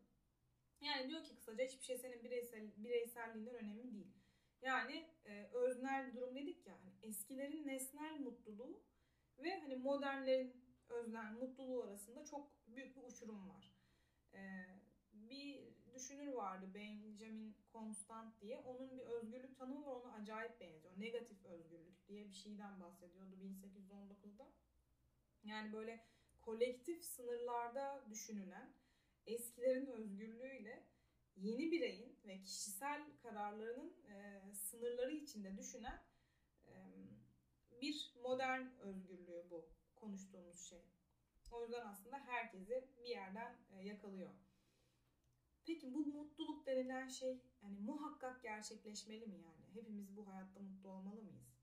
Yani 0.80 1.08
diyor 1.08 1.24
ki 1.24 1.36
kısaca 1.36 1.64
hiçbir 1.64 1.84
şey 1.84 1.98
senin 1.98 2.24
bireysel, 2.24 2.70
bireyselliğinden 2.76 3.54
önemli 3.54 3.94
değil. 3.94 4.12
Yani 4.62 5.06
e, 5.26 5.48
öznel 5.52 6.06
bir 6.06 6.14
durum 6.14 6.34
dedik 6.34 6.66
ya. 6.66 6.74
Hani 6.74 6.92
eskilerin 7.02 7.66
nesnel 7.66 8.20
mutluluğu 8.20 8.82
ve 9.38 9.60
hani 9.60 9.76
modernlerin 9.76 10.64
öznel 10.88 11.32
mutluluğu 11.32 11.82
arasında 11.82 12.24
çok 12.24 12.50
büyük 12.66 12.96
bir 12.96 13.02
uçurum 13.02 13.48
var. 13.48 13.72
E, 14.34 14.40
bir 15.12 15.74
düşünür 15.94 16.32
vardı 16.32 16.70
Benjamin 16.74 17.56
Constant 17.72 18.40
diye. 18.40 18.58
Onun 18.58 18.90
bir 18.90 18.98
özgürlük 18.98 19.58
tanımı 19.58 19.86
var 19.86 19.92
ona 19.92 20.12
acayip 20.12 20.60
benziyor. 20.60 20.94
Negatif 20.96 21.44
özgürlük 21.44 22.08
diye 22.08 22.28
bir 22.28 22.34
şeyden 22.34 22.80
bahsediyordu 22.80 23.34
1819'da. 23.34 24.52
Yani 25.44 25.72
böyle 25.72 26.04
kolektif 26.40 27.04
sınırlarda 27.04 28.04
düşünülen 28.10 28.74
eskilerin 29.26 29.86
özgürlüğüyle 29.86 30.86
yeni 31.36 31.72
bireyin 31.72 32.18
ve 32.26 32.42
kişisel 32.42 33.02
kararlarının 33.22 33.96
e, 34.08 34.40
sınırları 34.54 35.12
içinde 35.12 35.56
düşünen 35.56 36.02
bir 37.84 38.14
modern 38.22 38.66
özgürlüğü 38.80 39.46
bu 39.50 39.68
konuştuğumuz 39.96 40.60
şey. 40.60 40.82
O 41.50 41.62
yüzden 41.62 41.86
aslında 41.86 42.18
herkesi 42.18 42.88
bir 42.98 43.08
yerden 43.08 43.56
e, 43.70 43.82
yakalıyor. 43.82 44.30
Peki 45.66 45.94
bu 45.94 45.98
mutluluk 45.98 46.66
denilen 46.66 47.08
şey 47.08 47.42
yani 47.62 47.78
muhakkak 47.80 48.42
gerçekleşmeli 48.42 49.26
mi 49.26 49.36
yani? 49.36 49.74
Hepimiz 49.74 50.16
bu 50.16 50.28
hayatta 50.28 50.60
mutlu 50.60 50.90
olmalı 50.90 51.22
mıyız? 51.22 51.54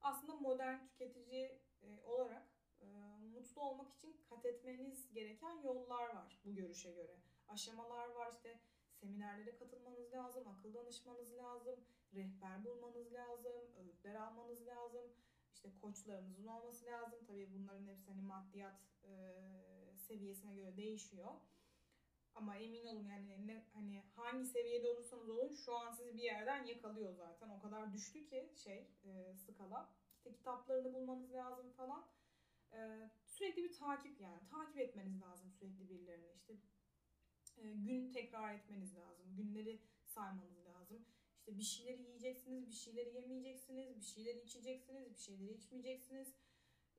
Aslında 0.00 0.34
modern 0.34 0.86
tüketici 0.86 1.60
e, 1.82 2.00
olarak 2.04 2.48
e, 2.80 2.86
mutlu 3.32 3.62
olmak 3.62 3.94
için 3.94 4.20
kat 4.30 4.46
etmeniz 4.46 5.12
gereken 5.12 5.62
yollar 5.62 6.14
var 6.14 6.40
bu 6.44 6.54
görüşe 6.54 6.92
göre. 6.92 7.16
Aşamalar 7.48 8.08
var 8.08 8.32
işte 8.32 8.60
seminerlere 8.92 9.56
katılmanız 9.56 10.12
lazım, 10.12 10.48
akıl 10.48 10.74
danışmanız 10.74 11.36
lazım, 11.36 11.84
rehber 12.14 12.64
bulmanız 12.64 13.12
lazım, 13.12 13.62
öğütler 13.76 14.14
almanız 14.14 14.66
lazım, 14.66 15.04
işte 15.54 15.68
koçlarınızın 15.80 16.46
olması 16.46 16.86
lazım. 16.86 17.18
Tabii 17.26 17.52
bunların 17.52 17.86
hepsi 17.86 18.10
hani 18.10 18.22
maddiyat 18.22 18.80
e, 19.04 19.12
seviyesine 19.96 20.54
göre 20.54 20.76
değişiyor. 20.76 21.34
Ama 22.34 22.56
emin 22.56 22.86
olun 22.86 23.04
yani 23.04 23.46
ne, 23.46 23.64
hani 23.72 24.02
hangi 24.14 24.44
seviyede 24.44 24.88
olursanız 24.88 25.28
olun 25.28 25.54
şu 25.54 25.76
an 25.76 25.92
sizi 25.92 26.14
bir 26.14 26.22
yerden 26.22 26.64
yakalıyor 26.64 27.12
zaten. 27.12 27.48
O 27.48 27.60
kadar 27.60 27.92
düştü 27.92 28.26
ki 28.26 28.52
şey 28.64 28.88
e, 29.04 29.34
skala. 29.34 29.90
İşte 30.16 30.32
kitaplarını 30.32 30.94
bulmanız 30.94 31.32
lazım 31.32 31.72
falan. 31.72 32.06
E, 32.72 33.10
sürekli 33.26 33.64
bir 33.64 33.72
takip 33.72 34.20
yani. 34.20 34.48
Takip 34.50 34.78
etmeniz 34.78 35.22
lazım 35.22 35.50
sürekli 35.52 35.88
birilerini. 35.88 36.32
İşte 36.36 36.54
e, 37.56 37.72
gün 37.72 38.12
tekrar 38.12 38.54
etmeniz 38.54 38.96
lazım. 38.96 39.36
Günleri 39.36 39.80
saymanız. 40.06 40.59
İşte 41.50 41.58
bir 41.58 41.64
şeyleri 41.64 42.02
yiyeceksiniz, 42.02 42.68
bir 42.68 42.74
şeyleri 42.74 43.14
yemeyeceksiniz, 43.14 43.96
bir 43.96 44.04
şeyleri 44.04 44.40
içeceksiniz, 44.40 45.14
bir 45.14 45.18
şeyleri 45.18 45.52
içmeyeceksiniz. 45.52 46.34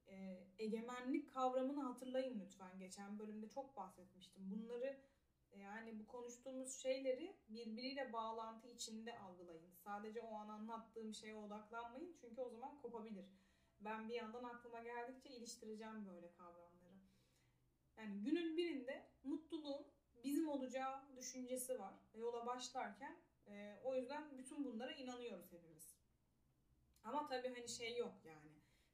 E, 0.07 0.47
egemenlik 0.59 1.33
kavramını 1.33 1.83
hatırlayın 1.83 2.39
lütfen. 2.39 2.79
Geçen 2.79 3.19
bölümde 3.19 3.49
çok 3.49 3.77
bahsetmiştim. 3.77 4.51
Bunları 4.51 4.97
yani 5.51 5.99
bu 5.99 6.07
konuştuğumuz 6.07 6.81
şeyleri 6.81 7.35
birbiriyle 7.49 8.13
bağlantı 8.13 8.67
içinde 8.67 9.19
algılayın. 9.19 9.71
Sadece 9.75 10.21
o 10.21 10.35
an 10.35 10.49
anlattığım 10.49 11.13
şeye 11.13 11.35
odaklanmayın 11.35 12.15
çünkü 12.21 12.41
o 12.41 12.49
zaman 12.49 12.81
kopabilir. 12.81 13.25
Ben 13.79 14.09
bir 14.09 14.13
yandan 14.13 14.43
aklıma 14.43 14.83
geldikçe 14.83 15.29
iliştireceğim 15.29 16.05
böyle 16.05 16.31
kavramları. 16.31 16.99
Yani 17.97 18.23
günün 18.23 18.57
birinde 18.57 19.05
mutluluğun 19.23 19.87
bizim 20.23 20.49
olacağı 20.49 21.15
düşüncesi 21.15 21.79
var. 21.79 21.93
Yola 22.13 22.45
başlarken 22.45 23.17
e, 23.51 23.79
o 23.83 23.95
yüzden 23.95 24.37
bütün 24.37 24.65
bunlara 24.65 24.91
inanıyoruz 24.91 25.51
hepimiz. 25.51 25.95
Ama 27.03 27.27
tabii 27.27 27.49
hani 27.49 27.69
şey 27.69 27.97
yok 27.97 28.15
yani. 28.23 28.51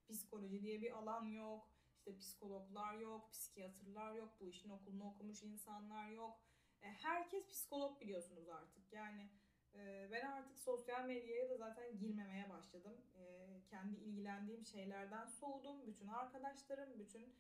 Psikoloji 0.10 0.62
diye 0.62 0.82
bir 0.82 0.92
alan 0.92 1.26
yok. 1.26 1.70
İşte 1.98 2.18
psikologlar 2.18 2.94
yok, 2.94 3.32
psikiyatrlar 3.32 4.16
yok, 4.16 4.30
bu 4.40 4.48
işin 4.48 4.70
okulunu 4.70 5.10
okumuş 5.10 5.44
insanlar 5.44 6.10
yok 6.10 6.40
e, 6.82 6.88
herkes 6.88 7.48
psikolog 7.48 8.02
biliyorsunuz 8.02 8.50
artık. 8.50 8.94
Yani 8.94 9.30
e, 9.76 10.10
ben 10.12 10.26
artık 10.26 10.60
sosyal 10.60 11.06
medyaya 11.06 11.50
da 11.50 11.58
zaten 11.58 11.98
girmemeye 11.98 12.50
başladım. 12.50 13.02
E, 13.16 13.48
kendi 13.70 13.96
ilgilendiğim 13.96 14.66
şeylerden 14.66 15.26
soğudum. 15.26 15.88
Bütün 15.88 16.08
arkadaşlarım, 16.08 17.00
bütün 17.00 17.36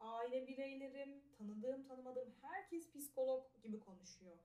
aile 0.00 0.46
bireylerim, 0.46 1.22
tanıdığım 1.38 1.84
tanımadığım 1.84 2.34
herkes 2.42 2.92
psikolog 2.92 3.62
gibi 3.62 3.80
konuşuyor. 3.80 4.38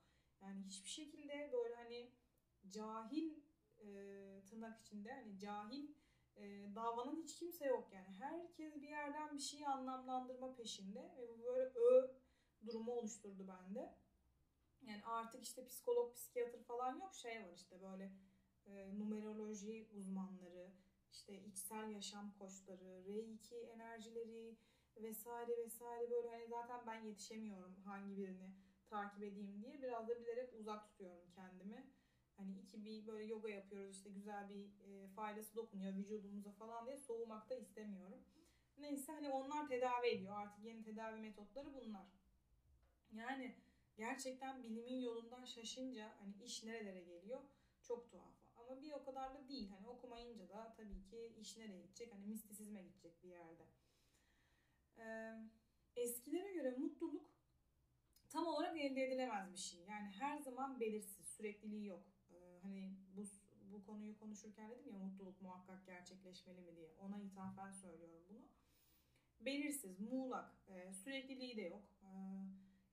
Yani 0.43 0.63
hiçbir 0.63 0.89
şekilde 0.89 1.49
böyle 1.53 1.75
hani 1.75 2.11
cahil 2.69 3.43
tırnak 4.53 4.79
içinde 4.79 5.11
hani 5.13 5.39
cahil 5.39 5.87
e, 6.35 6.75
davanın 6.75 7.15
hiç 7.23 7.35
kimse 7.35 7.65
yok 7.65 7.93
yani. 7.93 8.15
Herkes 8.19 8.75
bir 8.75 8.89
yerden 8.89 9.33
bir 9.33 9.39
şeyi 9.39 9.67
anlamlandırma 9.67 10.55
peşinde 10.55 11.15
ve 11.17 11.29
bu 11.29 11.43
böyle 11.43 11.69
ö 11.69 12.15
durumu 12.65 12.91
oluşturdu 12.91 13.47
bende. 13.47 13.95
Yani 14.81 15.05
artık 15.05 15.43
işte 15.43 15.67
psikolog, 15.67 16.15
psikiyatr 16.15 16.63
falan 16.63 16.99
yok. 16.99 17.15
Şey 17.15 17.43
var 17.43 17.53
işte 17.55 17.81
böyle 17.81 18.11
e, 18.65 18.99
numeroloji 18.99 19.87
uzmanları, 19.93 20.71
işte 21.11 21.43
içsel 21.43 21.89
yaşam 21.89 22.33
koçları, 22.39 23.03
R2 23.07 23.55
enerjileri, 23.55 24.57
vesaire 24.97 25.57
vesaire 25.57 26.11
böyle 26.11 26.29
hani 26.29 26.47
zaten 26.47 26.87
ben 26.87 27.01
yetişemiyorum 27.01 27.81
hangi 27.85 28.17
birini 28.17 28.62
takip 28.93 29.23
edeyim 29.23 29.61
diye 29.63 29.81
biraz 29.81 30.07
da 30.07 30.19
bilerek 30.19 30.53
uzak 30.53 30.87
tutuyorum 30.87 31.31
kendimi. 31.35 31.87
Hani 32.37 32.59
iki 32.59 32.85
bir 32.85 33.07
böyle 33.07 33.25
yoga 33.25 33.49
yapıyoruz 33.49 33.95
işte 33.95 34.09
güzel 34.09 34.49
bir 34.49 34.65
e, 34.65 35.07
faydası 35.07 35.55
dokunuyor 35.55 35.95
vücudumuza 35.95 36.51
falan 36.51 36.85
diye 36.85 36.97
soğumak 36.97 37.49
da 37.49 37.55
istemiyorum. 37.55 38.23
Neyse 38.77 39.11
hani 39.11 39.29
onlar 39.29 39.67
tedavi 39.67 40.07
ediyor 40.07 40.35
artık 40.37 40.65
yeni 40.65 40.83
tedavi 40.83 41.19
metotları 41.19 41.73
bunlar. 41.73 42.07
Yani 43.11 43.55
gerçekten 43.97 44.63
bilimin 44.63 44.99
yolundan 44.99 45.45
şaşınca 45.45 46.15
hani 46.19 46.43
iş 46.43 46.63
nerelere 46.63 47.01
geliyor 47.01 47.41
çok 47.81 48.11
tuhaf. 48.11 48.33
Ama 48.55 48.81
bir 48.81 48.91
o 48.91 49.03
kadar 49.03 49.33
da 49.35 49.47
değil. 49.47 49.69
Hani 49.69 49.87
okumayınca 49.87 50.49
da 50.49 50.73
tabii 50.77 51.03
ki 51.03 51.33
iş 51.39 51.57
nereye 51.57 51.81
gidecek? 51.81 52.13
Hani 52.13 52.25
mistisizme 52.25 52.81
gidecek 52.81 53.23
bir 53.23 53.29
yerde. 53.29 53.63
Ee, 54.97 55.33
eskilere 55.95 56.53
göre 56.53 56.71
mutluluk 56.71 57.22
tam 58.33 58.47
olarak 58.47 58.77
elde 58.77 59.03
edilemez 59.03 59.53
bir 59.53 59.57
şey. 59.57 59.79
Yani 59.89 60.07
her 60.19 60.37
zaman 60.37 60.79
belirsiz, 60.79 61.27
sürekliliği 61.27 61.85
yok. 61.85 62.03
Ee, 62.31 62.59
hani 62.61 62.93
bu 63.15 63.23
bu 63.73 63.85
konuyu 63.85 64.19
konuşurken 64.19 64.71
dedim 64.71 64.91
ya 64.91 64.97
mutluluk 64.97 65.41
muhakkak 65.41 65.85
gerçekleşmeli 65.85 66.61
mi 66.61 66.75
diye. 66.75 66.93
Ona 67.01 67.19
ithafen 67.19 67.71
söylüyorum 67.71 68.23
bunu. 68.29 68.41
Belirsiz, 69.39 69.99
muğlak, 69.99 70.55
e, 70.67 70.93
sürekliliği 70.93 71.57
de 71.57 71.61
yok. 71.61 71.83
E, 72.03 72.07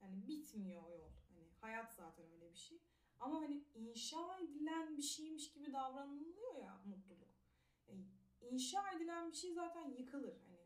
yani 0.02 0.28
bitmiyor 0.28 0.82
o 0.82 0.90
yol. 0.90 1.10
Hani 1.28 1.48
hayat 1.60 1.94
zaten 1.94 2.26
öyle 2.32 2.52
bir 2.52 2.58
şey. 2.58 2.78
Ama 3.20 3.40
hani 3.40 3.64
inşa 3.74 4.38
edilen 4.38 4.96
bir 4.96 5.02
şeymiş 5.02 5.52
gibi 5.52 5.72
davranılıyor 5.72 6.54
ya 6.54 6.80
mutluluk. 6.84 7.34
E, 7.88 7.92
inşa 8.40 8.92
edilen 8.96 9.30
bir 9.30 9.36
şey 9.36 9.52
zaten 9.52 9.90
yıkılır. 9.90 10.36
Hani 10.46 10.60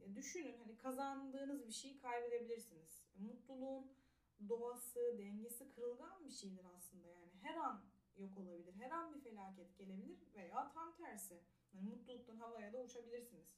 e, 0.00 0.14
düşünün 0.14 0.58
hani 0.58 0.76
kazandığınız 0.76 1.66
bir 1.66 1.72
şeyi 1.72 1.98
kaybedebilirsiniz. 1.98 3.02
E, 3.16 3.22
mutluluğun 3.22 3.92
doğası, 4.48 5.18
dengesi 5.18 5.70
kırılgan 5.70 6.24
bir 6.24 6.30
şeydir 6.30 6.64
aslında 6.76 7.08
yani. 7.08 7.32
Her 7.42 7.56
an 7.56 7.84
yok 8.16 8.38
olabilir. 8.38 8.74
Her 8.74 8.90
an 8.90 9.14
bir 9.14 9.20
felaket 9.20 9.78
gelebilir 9.78 10.18
veya 10.34 10.72
tam 10.72 10.96
tersi. 10.96 11.42
Yani 11.74 11.88
mutluluktan 11.88 12.36
havaya 12.36 12.72
da 12.72 12.82
uçabilirsiniz. 12.82 13.54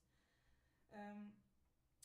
Ee, 0.93 1.15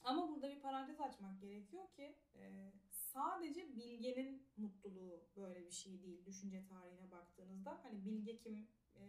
ama 0.04 0.30
burada 0.30 0.50
bir 0.50 0.60
parantez 0.60 1.02
açmak 1.02 1.42
gerekiyor 1.42 1.92
ki 1.92 2.16
e, 2.36 2.72
sadece 2.92 3.76
bilgenin 3.76 4.48
mutluluğu 4.58 5.24
böyle 5.36 5.66
bir 5.66 5.72
şey 5.72 6.04
değil 6.04 6.26
düşünce 6.26 6.66
tarihine 6.66 7.12
baktığınızda. 7.12 7.80
Hani 7.84 8.06
bilge 8.06 8.38
kim, 8.38 8.68
e, 8.96 9.02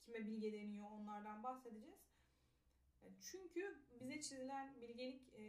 kime 0.00 0.26
bilge 0.26 0.52
deniyor 0.52 0.90
onlardan 0.90 1.42
bahsedeceğiz. 1.42 2.02
Çünkü 3.20 3.82
bize 4.00 4.20
çizilen 4.20 4.80
bilgelik 4.80 5.34
e, 5.34 5.42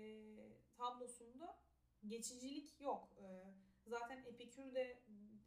tablosunda 0.77 1.59
geçicilik 2.07 2.81
yok. 2.81 3.09
E, 3.17 3.53
zaten 3.87 4.23
Epikür 4.23 4.75
de 4.75 4.99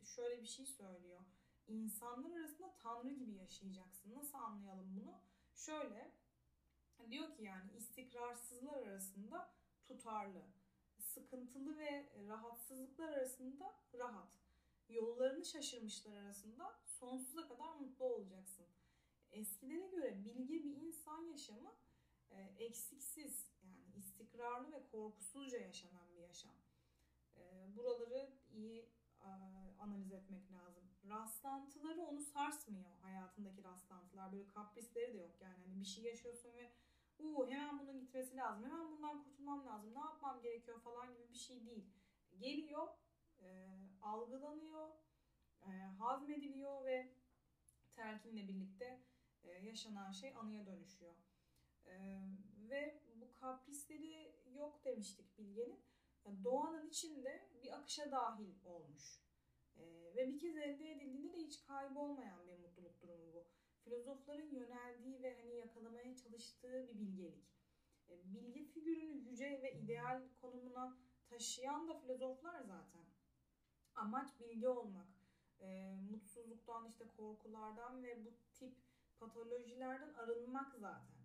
şöyle 0.04 0.42
bir 0.42 0.46
şey 0.46 0.66
söylüyor. 0.66 1.20
İnsanlar 1.68 2.30
arasında 2.30 2.74
tanrı 2.82 3.12
gibi 3.12 3.34
yaşayacaksın. 3.34 4.14
Nasıl 4.14 4.38
anlayalım 4.38 4.96
bunu? 5.00 5.20
Şöyle 5.54 6.10
diyor 7.10 7.34
ki 7.34 7.42
yani 7.42 7.72
istikrarsızlar 7.76 8.82
arasında 8.82 9.50
tutarlı 9.84 10.42
sıkıntılı 10.98 11.78
ve 11.78 12.12
rahatsızlıklar 12.28 13.08
arasında 13.08 13.74
rahat. 13.94 14.38
Yollarını 14.88 15.44
şaşırmışlar 15.44 16.16
arasında 16.16 16.78
sonsuza 16.86 17.48
kadar 17.48 17.74
mutlu 17.74 18.04
olacaksın. 18.04 18.66
Eskilere 19.32 19.86
göre 19.86 20.24
bilge 20.24 20.64
bir 20.64 20.76
insan 20.76 21.22
yaşamı 21.22 21.74
e, 22.30 22.42
eksiksiz 22.58 23.55
istikrarlı 24.16 24.72
ve 24.72 24.87
korkusuzca 24.92 25.59
yaşanan 25.59 26.09
bir 26.16 26.22
yaşam. 26.22 26.55
E, 27.37 27.42
buraları 27.76 28.31
iyi 28.55 28.88
analiz 29.79 30.12
etmek 30.12 30.52
lazım. 30.52 30.85
Rastlantıları 31.09 32.02
onu 32.02 32.20
sarsmıyor 32.20 32.90
hayatındaki 33.02 33.64
rastlantılar. 33.64 34.33
Böyle 34.33 34.48
kaprisleri 34.48 35.14
de 35.14 35.18
yok 35.18 35.40
yani. 35.40 35.64
Hani 35.64 35.81
bir 35.81 35.85
şey 35.85 36.05
yaşıyorsun 36.05 36.57
ve 36.57 36.72
Uuu 37.18 37.50
hemen 37.50 37.79
bunun 37.79 38.00
gitmesi 38.00 38.37
lazım. 38.37 38.64
Hemen 38.64 38.92
bundan 38.92 39.24
kurtulmam 39.24 39.66
lazım. 39.66 39.94
Ne 39.94 39.98
yapmam 39.98 40.42
gerekiyor 40.42 40.81
falan 40.81 41.14
gibi 41.14 41.29
bir 41.29 41.38
şey 41.38 41.66
değil. 41.66 41.87
Geliyor, 42.38 42.88
e, 43.40 43.46
algılanıyor, 44.02 44.88
e, 45.62 45.70
hazmediliyor 45.98 46.85
ve 46.85 47.12
telkinle 47.94 48.48
birlikte 48.48 49.00
e, 49.44 49.50
yaşanan 49.50 50.12
şey 50.12 50.35
anıya 50.37 50.66
dönüşüyor. 50.66 51.14
E, 51.87 52.20
ve 52.70 53.00
kaprisleri 53.40 54.35
yok 54.55 54.85
demiştik 54.85 55.38
Bilge'nin. 55.38 55.81
Yani 56.25 56.44
doğanın 56.44 56.88
içinde 56.88 57.49
bir 57.62 57.79
akışa 57.79 58.11
dahil 58.11 58.64
olmuş. 58.64 59.22
E, 59.77 59.83
ve 60.16 60.29
bir 60.29 60.38
kez 60.38 60.57
elde 60.57 60.90
edildiğinde 60.90 61.33
de 61.33 61.38
hiç 61.38 61.61
kaybolmayan 61.66 62.49
bir 62.49 62.59
mutluluk 62.59 63.01
durumu 63.03 63.33
bu 63.33 63.46
filozofların 63.85 64.51
yöneldiği 64.51 65.22
ve 65.22 65.37
hani 65.37 65.57
yakalamaya 65.57 66.16
çalıştığı 66.16 66.88
bir 66.88 66.99
bilgelik. 66.99 67.57
E, 68.09 68.35
bilge 68.35 68.64
figürünü 68.64 69.12
yüce 69.12 69.62
ve 69.62 69.72
ideal 69.72 70.22
konumuna 70.40 70.99
taşıyan 71.27 71.88
da 71.88 71.94
filozoflar 71.94 72.61
zaten. 72.61 73.05
Amaç 73.94 74.40
bilgi 74.40 74.68
olmak. 74.68 75.09
E, 75.61 75.96
mutsuzluktan 76.11 76.88
işte 76.88 77.05
korkulardan 77.16 78.03
ve 78.03 78.25
bu 78.25 78.33
tip 78.53 78.77
patolojilerden 79.20 80.14
arınmak 80.14 80.75
zaten. 80.75 81.15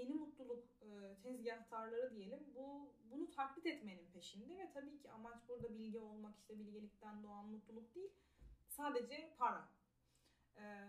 E, 0.00 0.02
yeni 0.02 0.14
mutluluk 0.14 0.64
e, 0.82 1.16
tezgahtarları 1.22 2.14
diyelim 2.14 2.40
bu 2.54 2.92
bunu 3.10 3.30
taklit 3.30 3.66
etmenin 3.66 4.10
peşinde 4.12 4.58
ve 4.58 4.70
tabii 4.74 4.98
ki 4.98 5.10
amaç 5.10 5.48
burada 5.48 5.74
bilgi 5.74 5.98
olmak 5.98 6.38
işte 6.38 6.58
bilgelikten 6.58 7.22
doğan 7.22 7.46
mutluluk 7.46 7.94
değil. 7.94 8.10
Sadece 8.68 9.34
para. 9.38 9.68
Ee, 10.56 10.88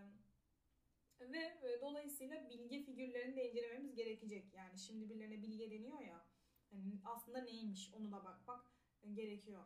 ve 1.19 1.37
e, 1.37 1.81
dolayısıyla 1.81 2.49
bilge 2.49 2.83
figürlerini 2.83 3.35
de 3.35 3.49
incelememiz 3.49 3.95
gerekecek. 3.95 4.53
Yani 4.53 4.79
şimdi 4.79 5.09
birilerine 5.09 5.41
bilge 5.41 5.71
deniyor 5.71 5.99
ya. 5.99 6.25
Yani 6.71 7.01
aslında 7.05 7.41
neymiş 7.41 7.93
onu 7.93 8.11
da 8.11 8.23
bakmak 8.25 8.65
gerekiyor. 9.13 9.63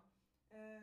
Ee, 0.51 0.81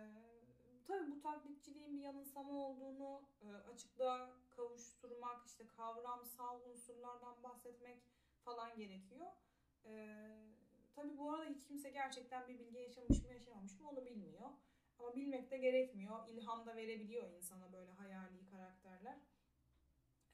tabii 0.84 1.10
bu 1.10 1.20
taklitçiliğin 1.20 1.96
bir 1.96 2.02
yanılsama 2.02 2.52
olduğunu 2.52 3.22
e, 3.42 3.46
açıklığa 3.46 4.30
kavuşturmak, 4.50 5.46
işte 5.46 5.66
kavramsal 5.66 6.60
unsurlardan 6.70 7.42
bahsetmek 7.42 8.02
falan 8.44 8.76
gerekiyor. 8.76 9.26
Ee, 9.84 10.46
tabii 10.94 11.18
bu 11.18 11.32
arada 11.32 11.44
hiç 11.44 11.66
kimse 11.66 11.90
gerçekten 11.90 12.48
bir 12.48 12.58
bilgi 12.58 12.78
yaşamış 12.78 13.22
mı 13.22 13.32
yaşamamış 13.32 13.80
mı 13.80 13.88
onu 13.88 14.04
bilmiyor. 14.04 14.50
Ama 14.98 15.14
bilmek 15.16 15.50
de 15.50 15.58
gerekmiyor. 15.58 16.28
İlham 16.28 16.66
da 16.66 16.76
verebiliyor 16.76 17.30
insana 17.30 17.72
böyle 17.72 17.90
hayali 17.90 18.46
karakterler. 18.50 19.18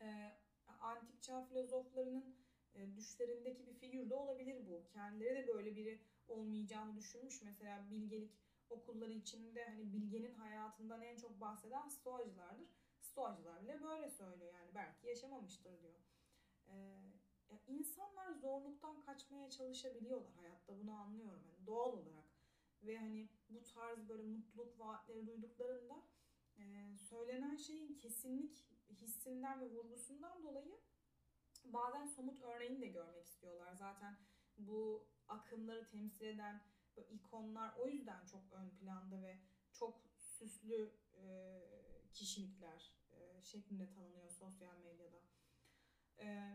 Ee, 0.01 0.33
antik 0.81 1.23
çağ 1.23 1.44
filozoflarının 1.44 2.37
e, 2.75 2.97
düşlerindeki 2.97 3.66
bir 3.66 3.75
figür 3.75 4.11
de 4.11 4.14
olabilir 4.14 4.66
bu. 4.66 4.87
Kendileri 4.92 5.37
de 5.37 5.55
böyle 5.55 5.77
biri 5.77 6.01
olmayacağını 6.29 6.97
düşünmüş. 6.97 7.42
Mesela 7.42 7.90
bilgelik 7.90 8.33
okulları 8.71 9.12
içinde 9.12 9.64
hani 9.64 9.92
bilgenin 9.92 10.35
hayatından 10.35 11.03
en 11.03 11.16
çok 11.16 11.40
bahseden 11.40 11.88
stoacılardır. 11.88 12.68
Stoacılar 13.01 13.62
bile 13.62 13.83
böyle 13.83 14.11
söylüyor 14.11 14.53
yani 14.55 14.75
belki 14.75 15.07
yaşamamıştır 15.07 15.83
diyor. 15.83 16.01
Ee, 16.68 17.17
insanlar 17.66 18.32
zorluktan 18.32 19.00
kaçmaya 19.00 19.50
çalışabiliyorlar 19.50 20.34
hayatta 20.34 20.78
bunu 20.78 20.92
anlıyorum 20.92 21.42
yani 21.48 21.66
doğal 21.66 21.92
olarak 21.92 22.28
ve 22.82 22.98
hani 22.98 23.28
bu 23.48 23.62
tarz 23.64 24.08
böyle 24.08 24.22
mutluluk 24.22 24.80
vaatleri 24.80 25.26
duyduklarında 25.26 26.02
e, 26.58 26.96
söylenen 26.98 27.56
şeyin 27.56 27.94
kesinlik 27.94 28.68
hissinden 28.90 29.61
ve 29.61 29.70
vurgusundan 29.70 30.42
dolayı 30.42 30.80
bazen 31.64 32.06
somut 32.06 32.40
örneğini 32.40 32.80
de 32.80 32.87
görmek 32.87 33.26
istiyorlar. 33.26 33.74
Zaten 33.74 34.16
bu 34.58 35.08
akımları 35.28 35.87
temsil 35.87 36.24
eden 36.24 36.61
ikonlar 37.11 37.74
o 37.78 37.88
yüzden 37.88 38.26
çok 38.26 38.52
ön 38.52 38.70
planda 38.70 39.22
ve 39.22 39.38
çok 39.72 40.00
süslü 40.18 40.92
e, 41.14 41.62
kişilikler 42.12 42.92
e, 43.12 43.42
şeklinde 43.42 43.90
tanınıyor 43.90 44.30
sosyal 44.30 44.76
medyada. 44.78 45.20
E, 46.18 46.54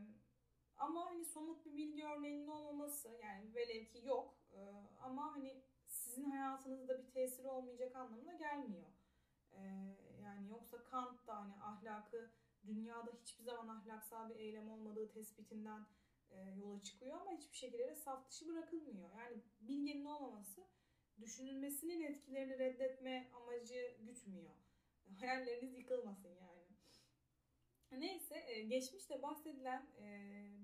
ama 0.84 1.06
hani 1.06 1.26
somut 1.26 1.66
bir 1.66 1.78
bilgi 1.78 2.06
örneğinin 2.06 2.48
olmaması 2.48 3.20
yani 3.24 3.56
velev 3.56 3.86
ki 3.86 4.02
yok 4.06 4.36
e, 4.54 4.60
ama 5.02 5.36
hani 5.36 5.64
sizin 5.86 6.24
hayatınızda 6.24 6.98
bir 7.00 7.12
tesiri 7.12 7.48
olmayacak 7.48 7.96
anlamına 7.96 8.34
gelmiyor. 8.34 8.88
Ee, 9.52 9.60
yani 10.24 10.50
yoksa 10.50 10.84
Kant 10.84 11.28
da 11.28 11.36
hani 11.36 11.54
ahlakı 11.62 12.32
dünyada 12.68 13.12
hiçbir 13.22 13.44
zaman 13.44 13.68
ahlaksal 13.68 14.30
bir 14.30 14.36
eylem 14.36 14.70
olmadığı 14.70 15.12
tespitinden 15.12 15.86
e, 16.32 16.38
yola 16.60 16.84
çıkıyor 16.84 17.22
ama 17.22 17.32
hiçbir 17.32 17.58
şekilde 17.58 17.88
de 17.88 17.96
saf 17.96 18.30
dışı 18.30 18.48
bırakılmıyor. 18.48 19.10
Yani 19.18 19.38
bilgenin 19.62 20.06
olmaması 20.06 20.68
düşünülmesinin 21.22 22.02
etkilerini 22.02 22.60
reddetme 22.60 23.32
amacı 23.34 23.96
gütmüyor. 24.00 24.52
Hayalleriniz 25.20 25.78
yıkılmasın 25.78 26.30
yani. 26.30 26.53
Neyse 28.00 28.46
e, 28.48 28.64
geçmişte 28.64 29.22
bahsedilen 29.22 29.88
e, 30.00 30.06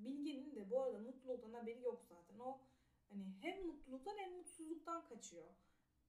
bilginin 0.04 0.56
de 0.56 0.70
bu 0.70 0.82
arada 0.82 1.00
mutluluktan 1.00 1.54
haberi 1.54 1.82
yok 1.82 2.06
zaten. 2.10 2.40
O 2.40 2.62
hani 3.10 3.24
hem 3.42 3.68
mutluluktan 3.68 4.18
hem 4.18 4.38
mutsuzluktan 4.38 5.06
kaçıyor. 5.06 5.56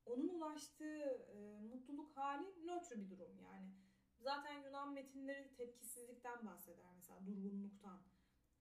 Onun 0.07 0.29
ulaştığı 0.29 1.27
e, 1.35 1.61
mutluluk 1.61 2.17
hali 2.17 2.67
nötr 2.67 2.99
bir 2.99 3.11
durum 3.11 3.39
yani. 3.39 3.71
Zaten 4.19 4.63
Yunan 4.63 4.93
metinleri 4.93 5.55
tepkisizlikten 5.55 6.47
bahseder 6.47 6.87
mesela 6.95 7.27
durgunluktan. 7.27 8.03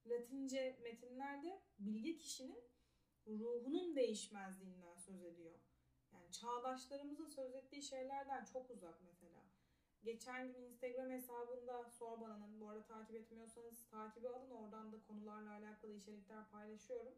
Latince 0.06 0.80
metinlerde 0.84 1.62
bilge 1.80 2.17
kişinin 2.17 2.63
ruhunun 3.28 3.95
değişmezliğinden 3.95 4.98
söz 4.98 5.24
ediyor. 5.24 5.60
Yani 6.13 6.32
çağdaşlarımızın 6.32 7.28
söz 7.28 7.56
ettiği 7.56 7.84
şeylerden 7.84 8.45
çok 8.45 8.69
uzak 8.69 9.02
mesela. 9.04 9.49
Geçen 10.04 10.54
gün 10.54 10.64
Instagram 10.64 11.10
hesabında 11.10 11.90
Sorbana'nın, 11.90 12.60
bu 12.62 12.70
arada 12.70 12.86
takip 12.86 13.16
etmiyorsanız 13.16 13.88
takibi 13.92 14.30
alın. 14.30 14.50
Oradan 14.50 14.92
da 14.92 15.04
konularla 15.08 15.52
alakalı 15.52 15.94
içerikler 15.94 16.50
paylaşıyorum. 16.52 17.14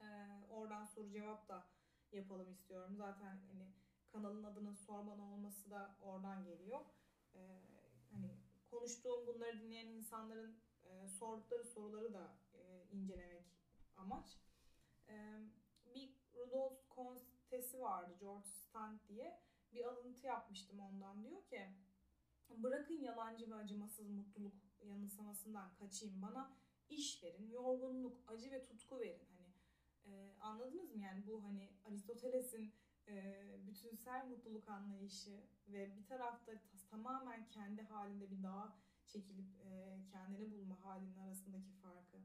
Ee, 0.00 0.04
oradan 0.50 0.84
soru 0.84 1.10
cevap 1.10 1.48
da 1.48 1.66
yapalım 2.12 2.50
istiyorum. 2.52 2.96
Zaten 2.96 3.40
hani 3.52 3.72
kanalın 4.12 4.44
adının 4.44 4.74
Sorbana 4.74 5.32
olması 5.32 5.70
da 5.70 5.96
oradan 6.02 6.44
geliyor. 6.44 6.80
Ee, 7.34 7.38
hani 8.10 8.30
konuştuğum 8.70 9.26
bunları 9.26 9.60
dinleyen 9.60 9.86
insanların 9.86 10.58
e, 10.84 11.08
sordukları 11.08 11.64
soruları 11.64 12.12
da 12.12 12.36
e, 12.54 12.86
incelemek 12.90 13.44
amaç. 13.96 14.38
E, 15.08 15.14
bir 15.94 16.14
Rudolf 16.34 16.88
Kontesi 16.88 17.80
vardı 17.80 18.16
George 18.20 18.48
Sand 18.72 18.98
diye. 19.08 19.47
Bir 19.72 19.84
alıntı 19.84 20.26
yapmıştım 20.26 20.80
ondan. 20.80 21.24
Diyor 21.24 21.42
ki 21.42 21.74
bırakın 22.50 23.00
yalancı 23.00 23.50
ve 23.50 23.54
acımasız 23.54 24.10
mutluluk 24.10 24.54
yanılsamasından 24.84 25.74
kaçayım 25.74 26.22
bana 26.22 26.52
iş 26.88 27.24
verin, 27.24 27.50
yorgunluk, 27.50 28.16
acı 28.26 28.50
ve 28.52 28.64
tutku 28.64 29.00
verin. 29.00 29.26
Hani 29.30 29.52
e, 30.06 30.36
anladınız 30.40 30.94
mı 30.94 31.02
yani 31.02 31.26
bu 31.26 31.44
hani 31.44 31.70
Aristoteles'in 31.84 32.72
e, 33.08 33.44
bütünsel 33.66 34.26
mutluluk 34.26 34.68
anlayışı 34.68 35.40
ve 35.68 35.96
bir 35.96 36.06
tarafta 36.06 36.52
tamamen 36.90 37.48
kendi 37.48 37.82
halinde 37.82 38.30
bir 38.30 38.42
dağa 38.42 38.76
çekilip 39.06 39.60
e, 39.60 39.98
kendini 40.12 40.52
bulma 40.52 40.84
halinin 40.84 41.16
arasındaki 41.16 41.72
farkı. 41.82 42.18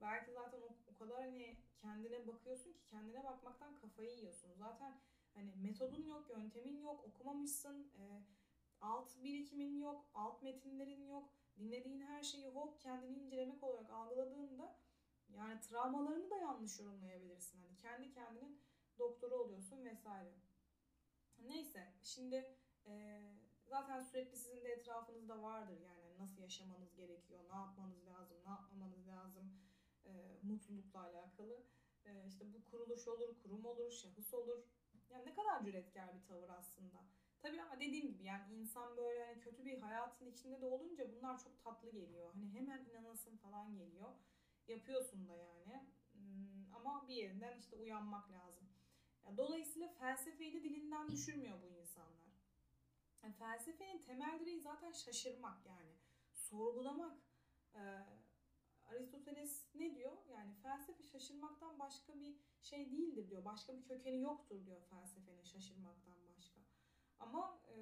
Belki 0.00 0.32
zaten 0.32 0.60
o, 0.60 0.76
o 0.86 0.98
kadar 0.98 1.20
hani 1.20 1.56
kendine 1.78 2.26
bakıyorsun 2.26 2.72
ki 2.72 2.86
kendine 2.86 3.24
bakmaktan 3.24 3.76
kafayı 3.76 4.10
yiyorsun. 4.10 4.52
Zaten 4.58 5.00
hani 5.34 5.54
metodun 5.56 6.06
yok, 6.06 6.30
yöntemin 6.30 6.78
yok, 6.78 7.04
okumamışsın, 7.04 7.92
e, 7.98 8.22
alt 8.80 9.22
birikimin 9.22 9.78
yok, 9.78 10.04
alt 10.14 10.42
metinlerin 10.42 11.06
yok. 11.06 11.28
Dinlediğin 11.58 12.00
her 12.00 12.22
şeyi 12.22 12.48
hop 12.48 12.80
kendini 12.80 13.18
incelemek 13.18 13.62
olarak 13.62 13.90
algıladığında 13.90 14.76
yani 15.28 15.60
travmalarını 15.60 16.30
da 16.30 16.36
yanlış 16.36 16.80
yorumlayabilirsin. 16.80 17.60
Hani 17.62 17.76
kendi 17.78 18.12
kendinin 18.12 18.60
doktoru 18.98 19.34
oluyorsun 19.34 19.84
vesaire. 19.84 20.34
Neyse 21.38 21.92
şimdi 22.02 22.56
e, 22.86 23.22
zaten 23.66 24.02
sürekli 24.02 24.36
sizin 24.36 24.64
de 24.64 24.68
etrafınızda 24.68 25.42
vardır 25.42 25.80
yani 25.80 26.18
nasıl 26.18 26.42
yaşamanız 26.42 26.94
gerekiyor, 26.94 27.40
ne 27.50 27.56
yapmanız 27.56 28.06
lazım, 28.06 28.36
ne 28.46 28.50
yapmamanız 28.50 29.08
lazım 29.08 29.52
e, 30.06 30.12
mutlulukla 30.42 31.00
alakalı. 31.00 31.62
E, 32.06 32.26
işte 32.28 32.52
bu 32.52 32.64
kuruluş 32.64 33.08
olur, 33.08 33.34
kurum 33.42 33.64
olur, 33.64 33.90
şahıs 33.90 34.34
olur. 34.34 34.64
Yani 35.14 35.26
ne 35.26 35.34
kadar 35.34 35.64
cüretkar 35.64 36.14
bir 36.14 36.24
tavır 36.24 36.48
aslında. 36.48 37.04
Tabii 37.42 37.62
ama 37.62 37.80
dediğim 37.80 38.08
gibi 38.08 38.24
yani 38.24 38.54
insan 38.54 38.96
böyle 38.96 39.24
hani 39.24 39.40
kötü 39.40 39.64
bir 39.64 39.78
hayatın 39.78 40.26
içinde 40.26 40.60
de 40.60 40.66
olunca 40.66 41.12
bunlar 41.12 41.38
çok 41.38 41.64
tatlı 41.64 41.90
geliyor. 41.90 42.34
Hani 42.34 42.48
hemen 42.52 42.84
inanasın 42.84 43.36
falan 43.36 43.76
geliyor. 43.76 44.12
Yapıyorsun 44.68 45.28
da 45.28 45.36
yani. 45.36 45.86
Hmm, 46.12 46.74
ama 46.74 47.08
bir 47.08 47.14
yerinden 47.14 47.58
işte 47.58 47.76
uyanmak 47.76 48.30
lazım. 48.30 48.68
Dolayısıyla 49.36 49.88
felsefeyi 49.88 50.52
de 50.54 50.62
dilinden 50.62 51.08
düşürmüyor 51.08 51.62
bu 51.62 51.66
insanlar. 51.66 52.28
Yani 53.22 53.34
felsefenin 53.34 53.98
temel 53.98 54.40
direği 54.40 54.60
zaten 54.60 54.92
şaşırmak 54.92 55.66
yani. 55.66 55.92
Sorgulamak. 56.32 57.18
Aristoteles 58.86 59.74
ne 59.74 59.94
diyor? 59.94 60.12
Yani 60.28 60.54
felsefe 60.54 61.02
şaşırmaktan 61.02 61.78
başka 61.78 62.20
bir 62.20 62.36
şey 62.60 62.90
değildir 62.90 63.30
diyor. 63.30 63.44
Başka 63.44 63.76
bir 63.76 63.84
kökeni 63.84 64.20
yoktur 64.20 64.66
diyor 64.66 64.82
felsefenin 64.90 65.44
şaşırmaktan 65.44 66.16
başka. 66.36 66.60
Ama 67.18 67.60
e, 67.68 67.76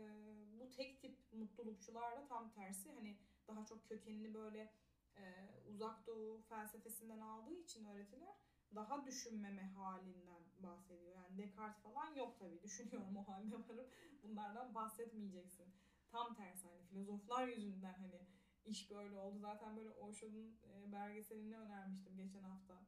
bu 0.61 0.71
tek 0.71 1.01
tip 1.01 1.19
mutlulukçular 1.33 2.17
da 2.17 2.27
tam 2.27 2.53
tersi. 2.53 2.93
Hani 2.93 3.19
daha 3.49 3.65
çok 3.65 3.89
kökenini 3.89 4.35
böyle 4.35 4.73
e, 5.17 5.23
uzak 5.69 6.07
doğu 6.07 6.43
felsefesinden 6.43 7.21
aldığı 7.21 7.55
için 7.55 7.85
öğretiler 7.85 8.35
daha 8.75 9.07
düşünmeme 9.07 9.63
halinden 9.63 10.43
bahsediyor. 10.59 11.15
Yani 11.15 11.39
Descartes 11.39 11.83
falan 11.83 12.15
yok 12.15 12.39
tabii. 12.39 12.63
Düşünüyorum 12.63 13.17
o 13.17 13.29
halde 13.29 13.55
varım. 13.55 13.87
Bunlardan 14.23 14.75
bahsetmeyeceksin. 14.75 15.67
Tam 16.09 16.35
tersi 16.35 16.69
hani 16.69 16.83
filozoflar 16.83 17.49
yüzünden 17.49 17.95
hani 17.95 18.21
iş 18.67 18.91
böyle 18.91 19.17
oldu. 19.17 19.39
Zaten 19.39 19.77
böyle 19.77 19.91
Osho'nun 19.91 20.59
e, 20.65 20.93
belgeselini 20.93 21.59
önermiştim 21.59 22.17
geçen 22.17 22.43
hafta. 22.43 22.83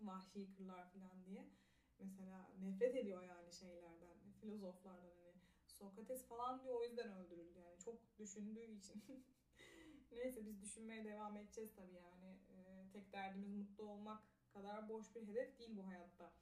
Vahşi 0.00 0.52
kırlar 0.52 0.92
falan 0.92 1.24
diye. 1.24 1.48
Mesela 1.98 2.50
nefret 2.60 2.96
ediyor 2.96 3.22
yani 3.22 3.52
şeylerden, 3.52 4.16
filozoflardan 4.40 5.16
hani. 5.16 5.34
Sokrates 5.66 6.26
falan 6.28 6.62
diyor 6.62 6.80
o 6.80 6.84
yüzden 6.84 7.12
öldürüldü 7.12 7.58
yani. 7.58 7.78
Çok 7.78 8.18
düşündüğü 8.18 8.64
için. 8.64 9.04
Neyse 10.12 10.46
biz 10.46 10.62
düşünmeye 10.62 11.04
devam 11.04 11.36
edeceğiz 11.36 11.74
tabii 11.76 11.94
yani. 11.94 12.38
E, 12.50 12.88
tek 12.92 13.12
derdimiz 13.12 13.54
mutlu 13.54 13.84
olmak 13.84 14.22
kadar 14.54 14.88
boş 14.88 15.14
bir 15.14 15.28
hedef 15.28 15.58
değil 15.58 15.76
bu 15.76 15.86
hayatta. 15.86 16.32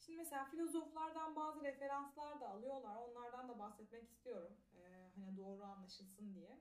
Şimdi 0.00 0.18
mesela 0.18 0.44
filozoflardan 0.44 1.36
bazı 1.36 1.64
referanslar 1.64 2.40
da 2.40 2.48
alıyorlar. 2.48 2.96
Onlardan 2.96 3.48
da 3.48 3.58
bahsetmek 3.58 4.08
istiyorum. 4.08 4.56
Ee, 4.74 5.10
hani 5.16 5.36
doğru 5.36 5.62
anlaşılsın 5.64 6.34
diye. 6.34 6.58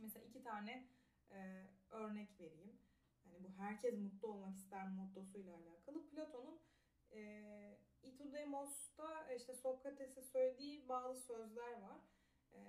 Mesela 0.00 0.24
iki 0.24 0.42
tane 0.42 0.88
e, 1.30 1.66
örnek 1.90 2.40
vereyim. 2.40 2.78
Hani 3.24 3.44
bu 3.44 3.52
herkes 3.58 3.98
mutlu 3.98 4.28
olmak 4.28 4.56
ister 4.56 4.88
mottosuyla 4.88 5.56
alakalı. 5.56 6.06
Platon'un 6.06 6.60
e, 7.10 7.78
Itudemos'ta 8.02 9.32
işte 9.34 9.54
Sokrates'e 9.54 10.22
söylediği 10.22 10.88
bazı 10.88 11.20
sözler 11.20 11.72
var. 11.80 12.00
E, 12.52 12.60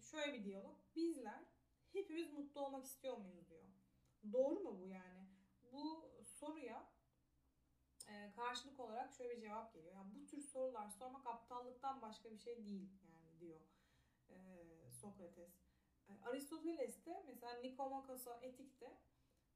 şöyle 0.00 0.32
bir 0.32 0.44
diyalog. 0.44 0.78
Bizler 0.96 1.44
hepimiz 1.92 2.32
mutlu 2.32 2.60
olmak 2.60 2.84
istiyor 2.84 3.16
muyuz 3.16 3.50
diyor. 3.50 3.64
Doğru 4.32 4.60
mu 4.60 4.80
bu 4.80 4.86
yani? 4.86 5.28
Bu 5.72 6.10
soruya 6.24 6.92
e, 8.08 8.32
karşılık 8.32 8.80
olarak 8.80 9.12
şöyle 9.12 9.36
bir 9.36 9.42
cevap 9.42 9.74
geliyor. 9.74 9.94
Yani 9.94 10.14
bu 10.14 10.26
tür 10.26 10.42
sorular 10.42 10.88
sormak 10.88 11.26
aptallıktan 11.26 12.02
başka 12.02 12.30
bir 12.30 12.38
şey 12.38 12.64
değil 12.64 12.90
yani 13.04 13.40
diyor 13.40 13.60
e, 14.30 14.36
Sokrates. 14.90 15.61
E, 16.12 16.24
Aristoteles 16.24 17.06
de 17.06 17.22
mesela 17.26 17.54
Nikomakos'a 17.54 18.40
etikte 18.42 18.98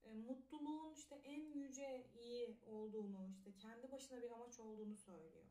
e, 0.04 0.14
mutluluğun 0.14 0.92
işte 0.92 1.14
en 1.14 1.52
yüce 1.52 2.06
iyi 2.14 2.56
olduğunu, 2.66 3.28
işte 3.32 3.56
kendi 3.56 3.92
başına 3.92 4.22
bir 4.22 4.30
amaç 4.30 4.60
olduğunu 4.60 4.96
söylüyor. 4.96 5.44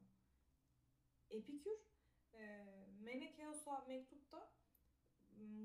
Epikür 1.30 1.80
e, 2.34 2.66
Menekeos'a 3.02 3.86
mektupta 3.88 4.52